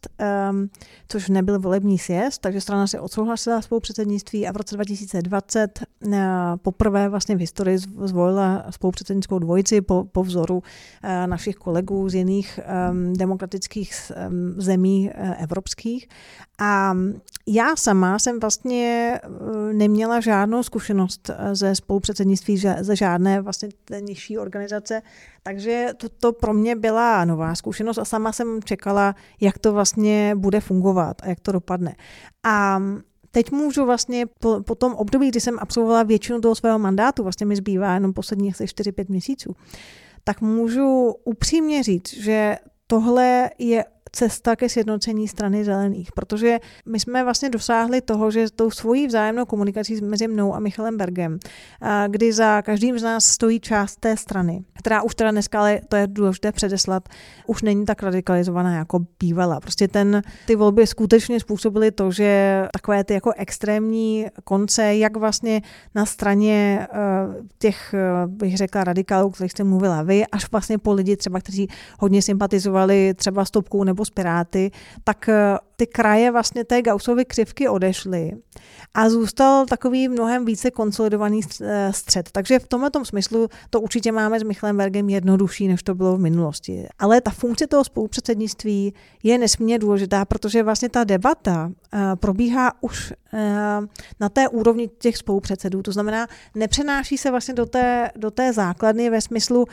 což 1.08 1.30
nebyl 1.30 1.60
volební 1.60 2.00
sjezd, 2.00 2.42
takže 2.42 2.62
strana 2.62 2.88
se 2.88 3.00
odsouhlasila 3.00 3.62
spolupředsednictví 3.62 4.48
a 4.48 4.52
v 4.52 4.56
roce 4.56 4.76
2020 4.76 5.84
poprvé 6.62 7.10
vlastně 7.10 7.36
v 7.36 7.40
historii 7.40 7.78
zvolila 7.78 8.66
spolupředsednickou 8.70 9.40
dvojici 9.40 9.82
po, 9.82 10.06
po 10.12 10.24
vzoru 10.24 10.64
našich 11.26 11.56
kolegů 11.56 12.10
z 12.10 12.14
jiných 12.14 12.60
demokratických 13.14 14.12
zemí 14.58 15.12
evropských. 15.38 16.08
A 16.60 16.94
já 17.48 17.76
sama 17.76 18.20
jsem 18.20 18.40
vlastně 18.40 19.20
neměla 19.72 20.20
žádnou 20.20 20.64
zkušenost 20.64 21.30
ze 21.54 21.76
spolupředsednictví 21.76 22.58
ze 22.82 22.96
žádné 22.96 23.42
vlastně 23.42 23.70
nižší 24.00 24.38
organizace. 24.38 25.02
Takže 25.44 25.90
to, 25.98 26.10
to 26.10 26.34
pro 26.34 26.54
mě 26.54 26.76
byla 26.76 27.26
nová 27.26 27.56
zkušenost 27.56 27.98
a 27.98 28.06
sama 28.06 28.32
jsem 28.32 28.60
čekala, 28.64 29.16
jak 29.42 29.58
to 29.58 29.74
vlastně 29.74 30.36
bude 30.36 30.60
fungovat 30.60 31.18
a 31.24 31.28
jak 31.28 31.40
to 31.40 31.52
dopadne. 31.52 31.96
A 32.44 32.82
teď 33.32 33.52
můžu 33.52 33.86
vlastně 33.86 34.26
po, 34.40 34.62
po 34.64 34.76
tom 34.76 34.94
období, 34.94 35.30
kdy 35.30 35.40
jsem 35.40 35.60
absolvovala 35.60 36.04
většinu 36.04 36.42
toho 36.42 36.56
svého 36.56 36.80
mandátu, 36.80 37.24
vlastně 37.24 37.46
mi 37.46 37.56
zbývá 37.56 37.94
jenom 37.94 38.14
posledních 38.14 38.56
asi 38.56 38.66
4-5 38.66 39.06
měsíců, 39.10 39.56
tak 40.24 40.42
můžu 40.42 41.16
upřímně 41.24 41.84
říct, 41.84 42.14
že 42.14 42.58
tohle 42.88 43.50
je 43.58 43.86
cesta 44.15 44.56
ke 44.56 44.69
sjednocení 44.69 45.28
strany 45.28 45.65
zelených, 45.65 46.12
protože 46.12 46.60
my 46.86 46.99
jsme 46.99 47.23
vlastně 47.23 47.49
dosáhli 47.49 48.02
toho, 48.02 48.32
že 48.32 48.52
tou 48.56 48.71
svojí 48.71 49.08
vzájemnou 49.08 49.45
komunikací 49.45 50.02
mezi 50.02 50.28
mnou 50.28 50.56
a 50.56 50.60
Michalem 50.60 50.97
Bergem, 50.97 51.39
kdy 52.08 52.34
za 52.34 52.62
každým 52.62 52.99
z 52.99 53.04
nás 53.04 53.26
stojí 53.26 53.60
část 53.60 53.99
té 53.99 54.17
strany, 54.17 54.63
která 54.80 55.02
už 55.02 55.15
teda 55.15 55.32
dneska, 55.32 55.60
ale 55.60 55.82
to 55.89 55.95
je 55.95 56.08
důležité 56.08 56.52
předeslat, 56.52 57.10
už 57.47 57.62
není 57.62 57.86
tak 57.86 58.04
radikalizovaná 58.04 58.76
jako 58.76 58.99
bývala. 59.19 59.60
Prostě 59.60 59.88
ten, 59.88 60.21
ty 60.47 60.56
volby 60.56 60.88
skutečně 60.88 61.39
způsobily 61.39 61.91
to, 61.91 62.12
že 62.12 62.62
takové 62.73 63.04
ty 63.04 63.13
jako 63.13 63.32
extrémní 63.38 64.26
konce, 64.43 64.95
jak 64.95 65.17
vlastně 65.17 65.62
na 65.95 66.06
straně 66.06 66.88
uh, 66.91 67.36
těch, 67.60 67.95
uh, 68.26 68.32
bych 68.32 68.58
řekla, 68.58 68.84
radikálů, 68.84 69.30
kterých 69.30 69.52
jste 69.52 69.63
mluvila 69.63 70.04
vy, 70.04 70.26
až 70.28 70.52
vlastně 70.52 70.78
po 70.78 70.93
lidi 70.93 71.17
třeba, 71.17 71.39
kteří 71.39 71.67
hodně 71.99 72.21
sympatizovali 72.21 73.13
třeba 73.13 73.45
s 73.45 73.52
Topkou 73.52 73.84
nebo 73.84 74.03
s 74.06 74.10
Piráty, 74.10 74.72
tak 75.04 75.30
uh, 75.30 75.58
ty 75.76 75.88
kraje 75.88 76.32
vlastně 76.32 76.63
té 76.63 76.82
Gaussovy 76.82 77.26
křivky 77.26 77.68
odešly 77.68 78.32
a 78.94 79.10
zůstal 79.10 79.66
takový 79.66 80.08
mnohem 80.08 80.46
více 80.46 80.72
konsolidovaný 80.72 81.42
eh, 81.62 81.94
střed. 81.94 82.30
Takže 82.32 82.60
v 82.60 82.68
tomto 82.68 83.06
smyslu 83.06 83.48
to 83.70 83.82
určitě 83.82 84.12
máme 84.12 84.39
s 84.39 84.44
Michalem 84.44 84.78
Bergem 84.78 85.10
jednodušší, 85.10 85.68
než 85.68 85.84
to 85.84 85.96
bylo 85.96 86.18
v 86.18 86.20
minulosti. 86.20 86.88
Ale 87.00 87.22
ta 87.22 87.32
funkce 87.32 87.68
toho 87.68 87.84
spolupředsednictví 87.84 88.94
je 89.24 89.38
nesmírně 89.38 89.80
důležitá, 89.80 90.26
protože 90.26 90.63
vlastně 90.63 90.89
ta 90.89 91.04
debata 91.04 91.72
eh, 91.94 92.00
probíhá 92.16 92.72
už 92.82 93.13
eh, 93.34 93.80
na 94.20 94.30
té 94.30 94.48
úrovni 94.48 94.89
těch 95.00 95.18
spolupředsedů. 95.18 95.82
To 95.82 95.92
znamená, 95.92 96.28
nepřenáší 96.56 97.18
se 97.18 97.32
vlastně 97.32 97.54
do 97.54 97.66
té, 97.66 98.12
do 98.16 98.32
té 98.32 98.54
základny 98.54 99.10
ve 99.10 99.22
smyslu 99.22 99.66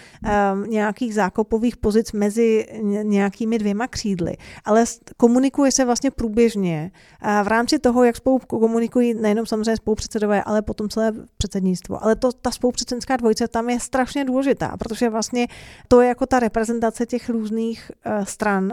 nějakých 0.66 1.14
zákopových 1.14 1.77
pozic 1.77 2.12
mezi 2.12 2.66
nějakými 3.03 3.59
dvěma 3.59 3.87
křídly, 3.87 4.20
ale 4.65 4.85
komunikuje 5.17 5.73
se 5.73 5.85
vlastně 5.85 6.11
průběžně 6.11 6.91
v 7.45 7.47
rámci 7.47 7.79
toho, 7.79 8.05
jak 8.05 8.17
spolu 8.17 8.39
komunikují 8.39 9.15
nejenom 9.15 9.47
samozřejmě 9.47 9.77
spolupředsedové, 9.77 10.43
ale 10.43 10.63
potom 10.63 10.89
celé 10.89 11.13
předsednictvo. 11.39 12.05
Ale 12.05 12.17
to, 12.17 12.33
ta 12.33 12.51
spolupředsednická 12.51 13.17
dvojice 13.17 13.49
tam 13.49 13.71
je 13.71 13.81
strašně 13.81 14.25
důležitá, 14.25 14.77
protože 14.79 15.09
vlastně 15.09 15.47
to 15.89 16.01
je 16.01 16.09
jako 16.09 16.27
ta 16.27 16.41
reprezentace 16.41 17.07
těch 17.07 17.29
různých 17.29 17.91
uh, 18.07 18.25
stran 18.25 18.73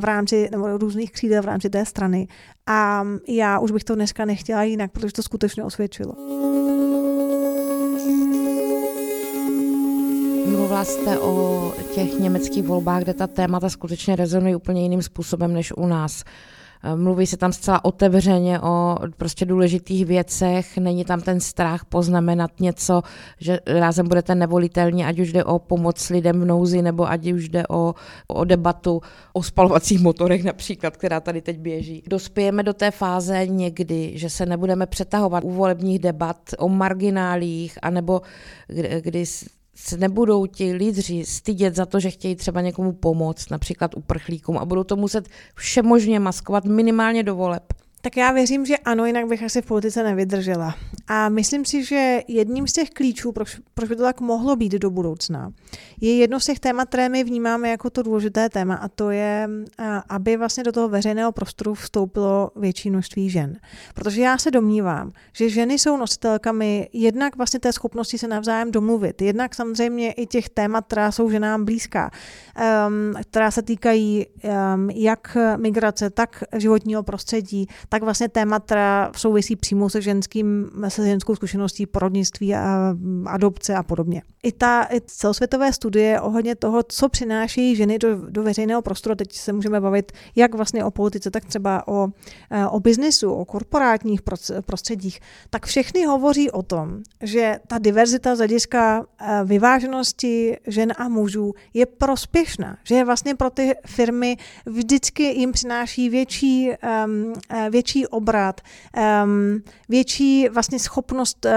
v 0.00 0.04
rámci, 0.04 0.48
nebo 0.50 0.78
různých 0.78 1.12
křídel 1.12 1.42
v 1.42 1.46
rámci 1.46 1.70
té 1.70 1.84
strany. 1.84 2.28
A 2.66 3.04
já 3.28 3.58
už 3.58 3.70
bych 3.70 3.84
to 3.84 3.94
dneska 3.94 4.24
nechtěla 4.24 4.62
jinak, 4.62 4.90
protože 4.92 5.12
to 5.12 5.22
skutečně 5.22 5.64
osvědčilo. 5.64 6.14
Mluvila 10.70 10.84
jste 10.84 11.18
o 11.18 11.72
těch 11.94 12.18
německých 12.18 12.64
volbách, 12.64 13.02
kde 13.02 13.14
ta 13.14 13.26
témata 13.26 13.68
skutečně 13.68 14.16
rezonují 14.16 14.54
úplně 14.54 14.82
jiným 14.82 15.02
způsobem 15.02 15.52
než 15.52 15.72
u 15.72 15.86
nás. 15.86 16.24
Mluví 16.94 17.26
se 17.26 17.36
tam 17.36 17.52
zcela 17.52 17.84
otevřeně 17.84 18.60
o 18.60 18.96
prostě 19.16 19.44
důležitých 19.44 20.06
věcech, 20.06 20.78
není 20.78 21.04
tam 21.04 21.20
ten 21.20 21.40
strach 21.40 21.84
poznamenat 21.84 22.50
něco, 22.60 23.02
že 23.38 23.60
rázem 23.66 24.08
budete 24.08 24.34
nevolitelní, 24.34 25.04
ať 25.04 25.18
už 25.18 25.32
jde 25.32 25.44
o 25.44 25.58
pomoc 25.58 26.10
lidem 26.10 26.40
v 26.40 26.44
nouzi, 26.44 26.82
nebo 26.82 27.10
ať 27.10 27.32
už 27.32 27.48
jde 27.48 27.64
o, 27.68 27.94
o 28.28 28.44
debatu 28.44 29.00
o 29.32 29.42
spalovacích 29.42 30.00
motorech 30.00 30.44
například, 30.44 30.96
která 30.96 31.20
tady 31.20 31.42
teď 31.42 31.58
běží. 31.58 32.02
Dospějeme 32.06 32.62
do 32.62 32.72
té 32.72 32.90
fáze 32.90 33.46
někdy, 33.46 34.12
že 34.14 34.30
se 34.30 34.46
nebudeme 34.46 34.86
přetahovat 34.86 35.44
u 35.44 35.50
volebních 35.50 35.98
debat 35.98 36.40
o 36.58 36.68
marginálích, 36.68 37.78
anebo 37.82 38.22
kdy, 38.68 39.00
kdy 39.04 39.24
se 39.80 39.96
nebudou 39.96 40.46
ti 40.46 40.72
lídři 40.72 41.24
stydět 41.24 41.74
za 41.74 41.86
to, 41.86 42.00
že 42.00 42.10
chtějí 42.10 42.36
třeba 42.36 42.60
někomu 42.60 42.92
pomoct, 42.92 43.50
například 43.50 43.96
uprchlíkům 43.96 44.58
a 44.58 44.64
budou 44.64 44.84
to 44.84 44.96
muset 44.96 45.28
všemožně 45.54 46.20
maskovat 46.20 46.64
minimálně 46.64 47.22
do 47.22 47.34
voleb. 47.34 47.72
Tak 48.02 48.16
já 48.16 48.32
věřím, 48.32 48.66
že 48.66 48.78
ano, 48.78 49.06
jinak 49.06 49.26
bych 49.26 49.42
asi 49.42 49.62
v 49.62 49.66
politice 49.66 50.02
nevydržela. 50.02 50.74
A 51.08 51.28
myslím 51.28 51.64
si, 51.64 51.84
že 51.84 52.20
jedním 52.28 52.66
z 52.66 52.72
těch 52.72 52.90
klíčů, 52.90 53.32
proč, 53.32 53.60
proč 53.74 53.88
by 53.88 53.96
to 53.96 54.02
tak 54.02 54.20
mohlo 54.20 54.56
být 54.56 54.72
do 54.72 54.90
budoucna, 54.90 55.52
je 56.00 56.16
jedno 56.16 56.40
z 56.40 56.44
těch 56.44 56.60
témat, 56.60 56.88
které 56.88 57.08
my 57.08 57.24
vnímáme 57.24 57.68
jako 57.68 57.90
to 57.90 58.02
důležité 58.02 58.48
téma 58.48 58.74
a 58.74 58.88
to 58.88 59.10
je, 59.10 59.48
aby 60.08 60.36
vlastně 60.36 60.64
do 60.64 60.72
toho 60.72 60.88
veřejného 60.88 61.32
prostoru 61.32 61.74
vstoupilo 61.74 62.50
větší 62.56 62.90
množství 62.90 63.30
žen. 63.30 63.56
Protože 63.94 64.22
já 64.22 64.38
se 64.38 64.50
domnívám, 64.50 65.12
že 65.32 65.48
ženy 65.48 65.78
jsou 65.78 65.96
nositelkami 65.96 66.88
jednak 66.92 67.36
vlastně 67.36 67.60
té 67.60 67.72
schopnosti 67.72 68.18
se 68.18 68.28
navzájem 68.28 68.70
domluvit, 68.70 69.22
jednak 69.22 69.54
samozřejmě 69.54 70.12
i 70.12 70.26
těch 70.26 70.48
témat, 70.48 70.84
která 70.86 71.12
jsou 71.12 71.30
ženám 71.30 71.64
blízká, 71.64 72.10
um, 72.86 73.14
která 73.30 73.50
se 73.50 73.62
týkají 73.62 74.26
um, 74.74 74.90
jak 74.90 75.36
migrace, 75.56 76.10
tak 76.10 76.44
životního 76.56 77.02
prostředí, 77.02 77.66
tak 77.92 78.02
vlastně 78.02 78.28
témat, 78.28 78.64
která 78.64 79.10
souvisí 79.16 79.56
přímo 79.56 79.90
se 79.90 80.02
ženským, 80.02 80.70
se 80.88 81.06
ženskou 81.06 81.34
zkušeností 81.34 81.86
porodnictví 81.86 82.54
a 82.54 82.94
adopce 83.26 83.74
a 83.74 83.82
podobně. 83.82 84.22
I 84.42 84.52
ta 84.52 84.86
i 84.92 85.00
celosvětové 85.00 85.72
studie 85.72 86.20
ohledně 86.20 86.54
toho, 86.54 86.82
co 86.82 87.08
přináší 87.08 87.76
ženy 87.76 87.98
do, 87.98 88.16
do 88.30 88.42
veřejného 88.42 88.82
prostoru, 88.82 89.14
teď 89.14 89.32
se 89.32 89.52
můžeme 89.52 89.80
bavit 89.80 90.12
jak 90.36 90.54
vlastně 90.54 90.84
o 90.84 90.90
politice, 90.90 91.30
tak 91.30 91.44
třeba 91.44 91.88
o, 91.88 92.08
eh, 92.50 92.66
o 92.66 92.80
biznisu, 92.80 93.32
o 93.32 93.44
korporátních 93.44 94.20
prostředích, 94.60 95.20
tak 95.50 95.66
všechny 95.66 96.04
hovoří 96.04 96.50
o 96.50 96.62
tom, 96.62 97.02
že 97.22 97.56
ta 97.66 97.78
diverzita 97.78 98.34
z 98.34 98.38
hlediska 98.38 99.04
eh, 99.20 99.40
vyváženosti 99.44 100.56
žen 100.66 100.92
a 100.96 101.08
mužů 101.08 101.52
je 101.74 101.86
prospěšná, 101.86 102.76
že 102.84 102.94
je 102.94 103.04
vlastně 103.04 103.34
pro 103.34 103.50
ty 103.50 103.74
firmy 103.86 104.36
vždycky 104.66 105.22
jim 105.22 105.52
přináší 105.52 106.08
větší, 106.08 106.70
um, 107.04 107.32
větší 107.70 107.79
větší 107.80 108.06
obrat, 108.06 108.60
větší 109.88 110.48
vlastně 110.48 110.78
schopnost 110.78 111.46
uh, 111.46 111.50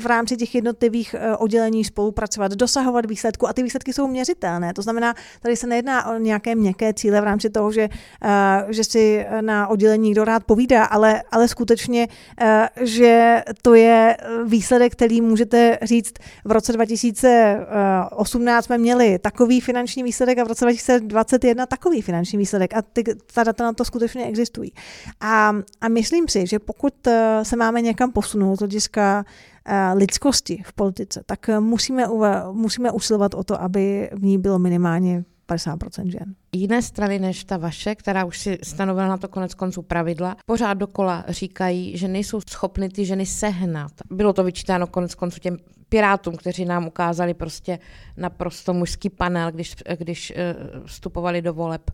v 0.00 0.06
rámci 0.06 0.36
těch 0.36 0.54
jednotlivých 0.54 1.14
uh, 1.14 1.34
oddělení 1.38 1.84
spolupracovat, 1.84 2.52
dosahovat 2.52 3.06
výsledku 3.06 3.48
a 3.48 3.52
ty 3.52 3.62
výsledky 3.62 3.92
jsou 3.92 4.06
měřitelné. 4.06 4.72
To 4.74 4.82
znamená, 4.82 5.14
tady 5.42 5.56
se 5.56 5.66
nejedná 5.66 6.06
o 6.06 6.18
nějaké 6.18 6.54
měkké 6.54 6.94
cíle 6.94 7.20
v 7.20 7.24
rámci 7.24 7.50
toho, 7.50 7.72
že, 7.72 7.88
uh, 7.88 8.70
že 8.72 8.84
si 8.84 9.26
na 9.40 9.68
oddělení 9.68 10.12
kdo 10.12 10.24
rád 10.24 10.44
povídá, 10.44 10.84
ale, 10.84 11.22
ale 11.30 11.48
skutečně, 11.48 12.08
že 12.80 13.42
to 13.62 13.74
je 13.74 14.16
výsledek, 14.44 14.92
který 14.92 15.20
můžete 15.20 15.78
říct 15.82 16.12
v 16.44 16.52
roce 16.52 16.72
2018 16.72 18.64
jsme 18.64 18.78
měli 18.78 19.18
takový 19.18 19.60
finanční 19.60 20.02
výsledek 20.02 20.38
a 20.38 20.44
v 20.44 20.48
roce 20.48 20.64
2021 20.64 21.66
takový 21.66 22.02
finanční 22.02 22.38
výsledek 22.38 22.76
a 22.76 22.82
ty, 22.82 23.04
ta 23.34 23.44
data 23.44 23.64
na 23.64 23.72
to 23.72 23.84
skutečně 23.84 24.24
existují. 24.26 24.72
A, 25.20 25.54
a 25.80 25.88
myslím 25.88 26.28
si, 26.28 26.46
že 26.46 26.58
pokud 26.58 27.06
eh, 27.06 27.40
se 27.42 27.56
máme 27.56 27.82
někam 27.82 28.12
posunout 28.12 28.56
z 28.56 28.58
hlediska 28.58 29.24
eh, 29.64 29.92
lidskosti 29.92 30.62
v 30.66 30.72
politice, 30.72 31.22
tak 31.26 31.50
musíme, 31.60 32.04
musíme 32.52 32.90
usilovat 32.90 33.34
o 33.34 33.44
to, 33.44 33.62
aby 33.62 34.10
v 34.12 34.22
ní 34.22 34.38
bylo 34.38 34.58
minimálně 34.58 35.24
50% 35.48 36.10
žen. 36.10 36.34
Jiné 36.52 36.82
strany 36.82 37.18
než 37.18 37.44
ta 37.44 37.56
vaše, 37.56 37.94
která 37.94 38.24
už 38.24 38.38
si 38.38 38.58
stanovila 38.62 39.08
na 39.08 39.16
to 39.16 39.28
konec 39.28 39.54
konců 39.54 39.82
pravidla, 39.82 40.36
pořád 40.46 40.74
dokola 40.74 41.24
říkají, 41.28 41.96
že 41.96 42.08
nejsou 42.08 42.40
schopny 42.50 42.88
ty 42.88 43.04
ženy 43.04 43.26
sehnat. 43.26 43.92
Bylo 44.10 44.32
to 44.32 44.44
vyčítáno 44.44 44.86
konec 44.86 45.14
konců 45.14 45.40
těm 45.40 45.56
pirátům, 45.88 46.36
kteří 46.36 46.64
nám 46.64 46.86
ukázali 46.86 47.34
prostě 47.34 47.78
naprosto 48.16 48.74
mužský 48.74 49.10
panel, 49.10 49.52
když, 49.52 49.74
když 49.98 50.32
eh, 50.36 50.54
vstupovali 50.86 51.42
do 51.42 51.54
voleb 51.54 51.90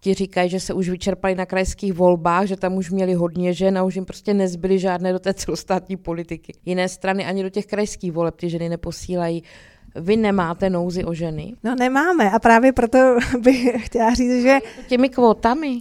ti 0.00 0.14
říkají, 0.14 0.50
že 0.50 0.60
se 0.60 0.74
už 0.74 0.88
vyčerpali 0.88 1.34
na 1.34 1.46
krajských 1.46 1.92
volbách, 1.92 2.46
že 2.46 2.56
tam 2.56 2.76
už 2.76 2.90
měli 2.90 3.14
hodně 3.14 3.52
žen 3.52 3.78
a 3.78 3.82
už 3.82 3.94
jim 3.94 4.04
prostě 4.04 4.34
nezbyly 4.34 4.78
žádné 4.78 5.12
do 5.12 5.18
té 5.18 5.34
celostátní 5.34 5.96
politiky. 5.96 6.52
Jiné 6.64 6.88
strany 6.88 7.24
ani 7.24 7.42
do 7.42 7.50
těch 7.50 7.66
krajských 7.66 8.12
voleb 8.12 8.36
ty 8.36 8.50
ženy 8.50 8.68
neposílají 8.68 9.42
vy 9.94 10.16
nemáte 10.16 10.70
nouzy 10.70 11.04
o 11.04 11.14
ženy? 11.14 11.56
No 11.64 11.74
nemáme 11.74 12.30
a 12.30 12.38
právě 12.38 12.72
proto 12.72 12.98
bych 13.38 13.86
chtěla 13.86 14.14
říct, 14.14 14.42
že... 14.42 14.58
Těmi 14.88 15.08
kvótami? 15.08 15.80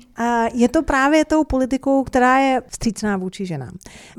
Je 0.54 0.70
to 0.70 0.84
právě 0.84 1.26
tou 1.26 1.44
politikou, 1.44 2.04
která 2.04 2.38
je 2.38 2.62
vstřícná 2.68 3.18
vůči 3.18 3.46
ženám. 3.46 3.72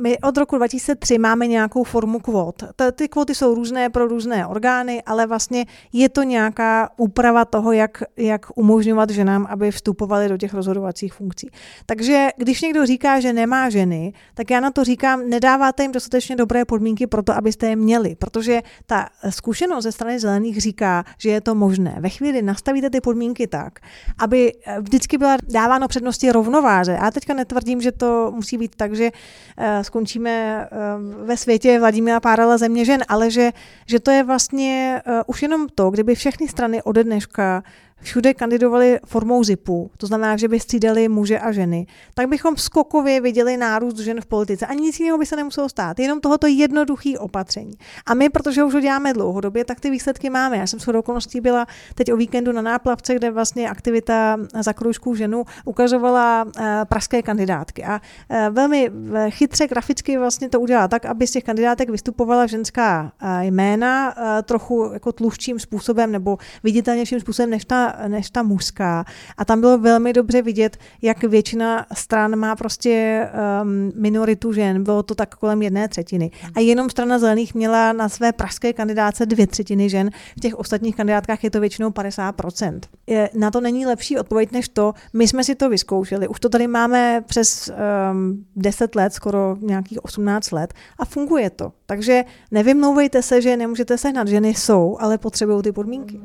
My 0.02 0.18
od 0.18 0.36
roku 0.36 0.56
2003 0.56 1.18
máme 1.18 1.46
nějakou 1.46 1.84
formu 1.84 2.18
kvót. 2.18 2.62
Ty 2.92 3.08
kvóty 3.08 3.34
jsou 3.34 3.54
různé 3.54 3.90
pro 3.90 4.06
různé 4.06 4.46
orgány, 4.46 5.02
ale 5.06 5.26
vlastně 5.26 5.66
je 5.92 6.08
to 6.08 6.22
nějaká 6.22 6.90
úprava 6.96 7.44
toho, 7.44 7.72
jak, 7.72 8.02
jak 8.16 8.46
umožňovat 8.54 9.10
ženám, 9.10 9.46
aby 9.50 9.70
vstupovali 9.70 10.28
do 10.28 10.36
těch 10.36 10.54
rozhodovacích 10.54 11.12
funkcí. 11.12 11.50
Takže 11.86 12.28
když 12.36 12.62
někdo 12.62 12.86
říká, 12.86 13.20
že 13.20 13.32
nemá 13.32 13.70
ženy, 13.70 14.12
tak 14.34 14.50
já 14.50 14.60
na 14.60 14.70
to 14.70 14.84
říkám, 14.84 15.28
nedáváte 15.28 15.82
jim 15.82 15.92
dostatečně 15.92 16.36
dobré 16.36 16.64
podmínky 16.64 17.06
pro 17.06 17.22
to, 17.22 17.36
abyste 17.36 17.66
je 17.66 17.76
měli, 17.76 18.14
protože 18.14 18.60
ta 18.86 19.08
zkušenost 19.30 19.79
ze 19.80 19.92
strany 19.92 20.18
zelených 20.18 20.60
říká, 20.60 21.04
že 21.18 21.30
je 21.30 21.40
to 21.40 21.54
možné. 21.54 21.96
Ve 22.00 22.08
chvíli 22.08 22.42
nastavíte 22.42 22.90
ty 22.90 23.00
podmínky 23.00 23.46
tak, 23.46 23.80
aby 24.18 24.52
eh, 24.52 24.80
vždycky 24.80 25.18
byla 25.18 25.36
dáváno 25.48 25.88
přednosti 25.88 26.32
rovnováze. 26.32 26.92
Já 26.92 27.10
teďka 27.10 27.34
netvrdím, 27.34 27.80
že 27.80 27.92
to 27.92 28.32
musí 28.34 28.58
být 28.58 28.76
tak, 28.76 28.94
že 28.94 29.10
uh, 29.10 29.64
skončíme 29.82 30.68
uh, 30.72 31.26
ve 31.26 31.36
světě 31.36 31.78
Vladimíra 31.78 32.20
Párala 32.20 32.58
země 32.58 32.84
žen, 32.84 33.04
ale 33.08 33.30
že, 33.30 33.52
že 33.86 34.00
to 34.00 34.10
je 34.10 34.22
vlastně 34.24 35.02
už 35.26 35.42
jenom 35.42 35.68
to, 35.74 35.90
kdyby 35.90 36.14
všechny 36.14 36.48
strany 36.48 36.82
ode 36.82 37.04
dneška 37.04 37.62
všude 38.00 38.34
kandidovali 38.34 38.98
formou 39.06 39.44
ZIPu, 39.44 39.90
to 39.96 40.06
znamená, 40.06 40.36
že 40.36 40.48
by 40.48 40.60
střídali 40.60 41.08
muže 41.08 41.38
a 41.38 41.52
ženy, 41.52 41.86
tak 42.14 42.28
bychom 42.28 42.56
skokově 42.56 43.20
viděli 43.20 43.56
nárůst 43.56 43.98
žen 43.98 44.20
v 44.20 44.26
politice. 44.26 44.66
Ani 44.66 44.80
nic 44.80 45.00
jiného 45.00 45.18
by 45.18 45.26
se 45.26 45.36
nemuselo 45.36 45.68
stát, 45.68 45.98
jenom 45.98 46.20
tohoto 46.20 46.46
jednoduché 46.46 47.18
opatření. 47.18 47.72
A 48.06 48.14
my, 48.14 48.28
protože 48.28 48.64
už 48.64 48.74
ho 48.74 48.80
děláme 48.80 49.12
dlouhodobě, 49.12 49.64
tak 49.64 49.80
ty 49.80 49.90
výsledky 49.90 50.30
máme. 50.30 50.56
Já 50.56 50.66
jsem 50.66 50.80
shodou 50.80 50.98
okolností 50.98 51.40
byla 51.40 51.66
teď 51.94 52.12
o 52.12 52.16
víkendu 52.16 52.52
na 52.52 52.62
náplavce, 52.62 53.14
kde 53.14 53.30
vlastně 53.30 53.70
aktivita 53.70 54.36
za 54.60 54.72
kroužkou 54.72 55.14
ženu 55.14 55.44
ukazovala 55.64 56.44
eh, 56.58 56.80
pražské 56.88 57.22
kandidátky. 57.22 57.84
A 57.84 58.00
eh, 58.28 58.50
velmi 58.50 58.90
eh, 59.14 59.30
chytře 59.30 59.66
graficky 59.66 60.18
vlastně 60.18 60.48
to 60.48 60.60
udělala 60.60 60.88
tak, 60.88 61.04
aby 61.04 61.26
z 61.26 61.30
těch 61.30 61.44
kandidátek 61.44 61.90
vystupovala 61.90 62.46
ženská 62.46 63.12
jména 63.40 64.14
trochu 64.42 64.90
jako 64.92 65.12
tluščím 65.12 65.58
způsobem 65.58 66.12
nebo 66.12 66.38
viditelnějším 66.62 67.20
způsobem 67.20 67.50
než 67.50 67.64
ta 67.64 67.89
než 68.08 68.30
ta 68.30 68.42
mužská. 68.42 69.04
A 69.36 69.44
tam 69.44 69.60
bylo 69.60 69.78
velmi 69.78 70.12
dobře 70.12 70.42
vidět, 70.42 70.76
jak 71.02 71.24
většina 71.24 71.86
stran 71.94 72.36
má 72.36 72.56
prostě 72.56 73.26
um, 73.62 73.92
minoritu 73.96 74.52
žen. 74.52 74.84
Bylo 74.84 75.02
to 75.02 75.14
tak 75.14 75.34
kolem 75.34 75.62
jedné 75.62 75.88
třetiny. 75.88 76.30
A 76.54 76.60
jenom 76.60 76.90
strana 76.90 77.18
zelených 77.18 77.54
měla 77.54 77.92
na 77.92 78.08
své 78.08 78.32
pražské 78.32 78.72
kandidáce 78.72 79.26
dvě 79.26 79.46
třetiny 79.46 79.88
žen. 79.88 80.10
V 80.36 80.40
těch 80.40 80.54
ostatních 80.54 80.96
kandidátkách 80.96 81.44
je 81.44 81.50
to 81.50 81.60
většinou 81.60 81.90
50%. 81.90 82.80
Je, 83.06 83.30
na 83.34 83.50
to 83.50 83.60
není 83.60 83.86
lepší 83.86 84.18
odpověď 84.18 84.52
než 84.52 84.68
to, 84.68 84.94
my 85.12 85.28
jsme 85.28 85.44
si 85.44 85.54
to 85.54 85.68
vyzkoušeli. 85.68 86.28
Už 86.28 86.40
to 86.40 86.48
tady 86.48 86.66
máme 86.66 87.24
přes 87.26 87.70
um, 88.12 88.44
10 88.56 88.94
let, 88.94 89.12
skoro 89.12 89.56
nějakých 89.60 90.04
18 90.04 90.50
let 90.50 90.74
a 90.98 91.04
funguje 91.04 91.50
to. 91.50 91.72
Takže 91.86 92.24
nevymlouvejte 92.50 93.22
se, 93.22 93.42
že 93.42 93.56
nemůžete 93.56 93.98
sehnat. 93.98 94.28
Ženy 94.28 94.48
jsou, 94.48 94.96
ale 95.00 95.18
potřebují 95.18 95.62
ty 95.62 95.72
podmínky. 95.72 96.20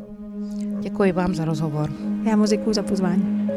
Děkuji 0.80 1.12
vám 1.12 1.36
za 1.36 1.46
rozhovor. 1.56 1.90
Já 2.26 2.36
moc 2.36 2.50
děkuji 2.50 2.74
za 2.74 2.84
pozvání. 2.84 3.50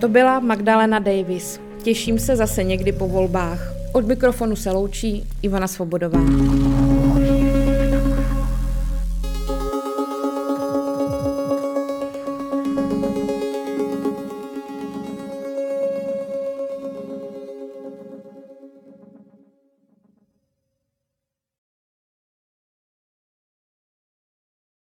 To 0.00 0.08
byla 0.08 0.40
Magdalena 0.40 0.98
Davis. 0.98 1.60
Těším 1.82 2.18
se 2.18 2.36
zase 2.36 2.64
někdy 2.64 2.92
po 2.92 3.08
volbách. 3.08 3.72
Od 3.92 4.06
mikrofonu 4.06 4.56
se 4.56 4.70
loučí 4.70 5.24
Ivana 5.42 5.68
Svobodová. 5.68 6.20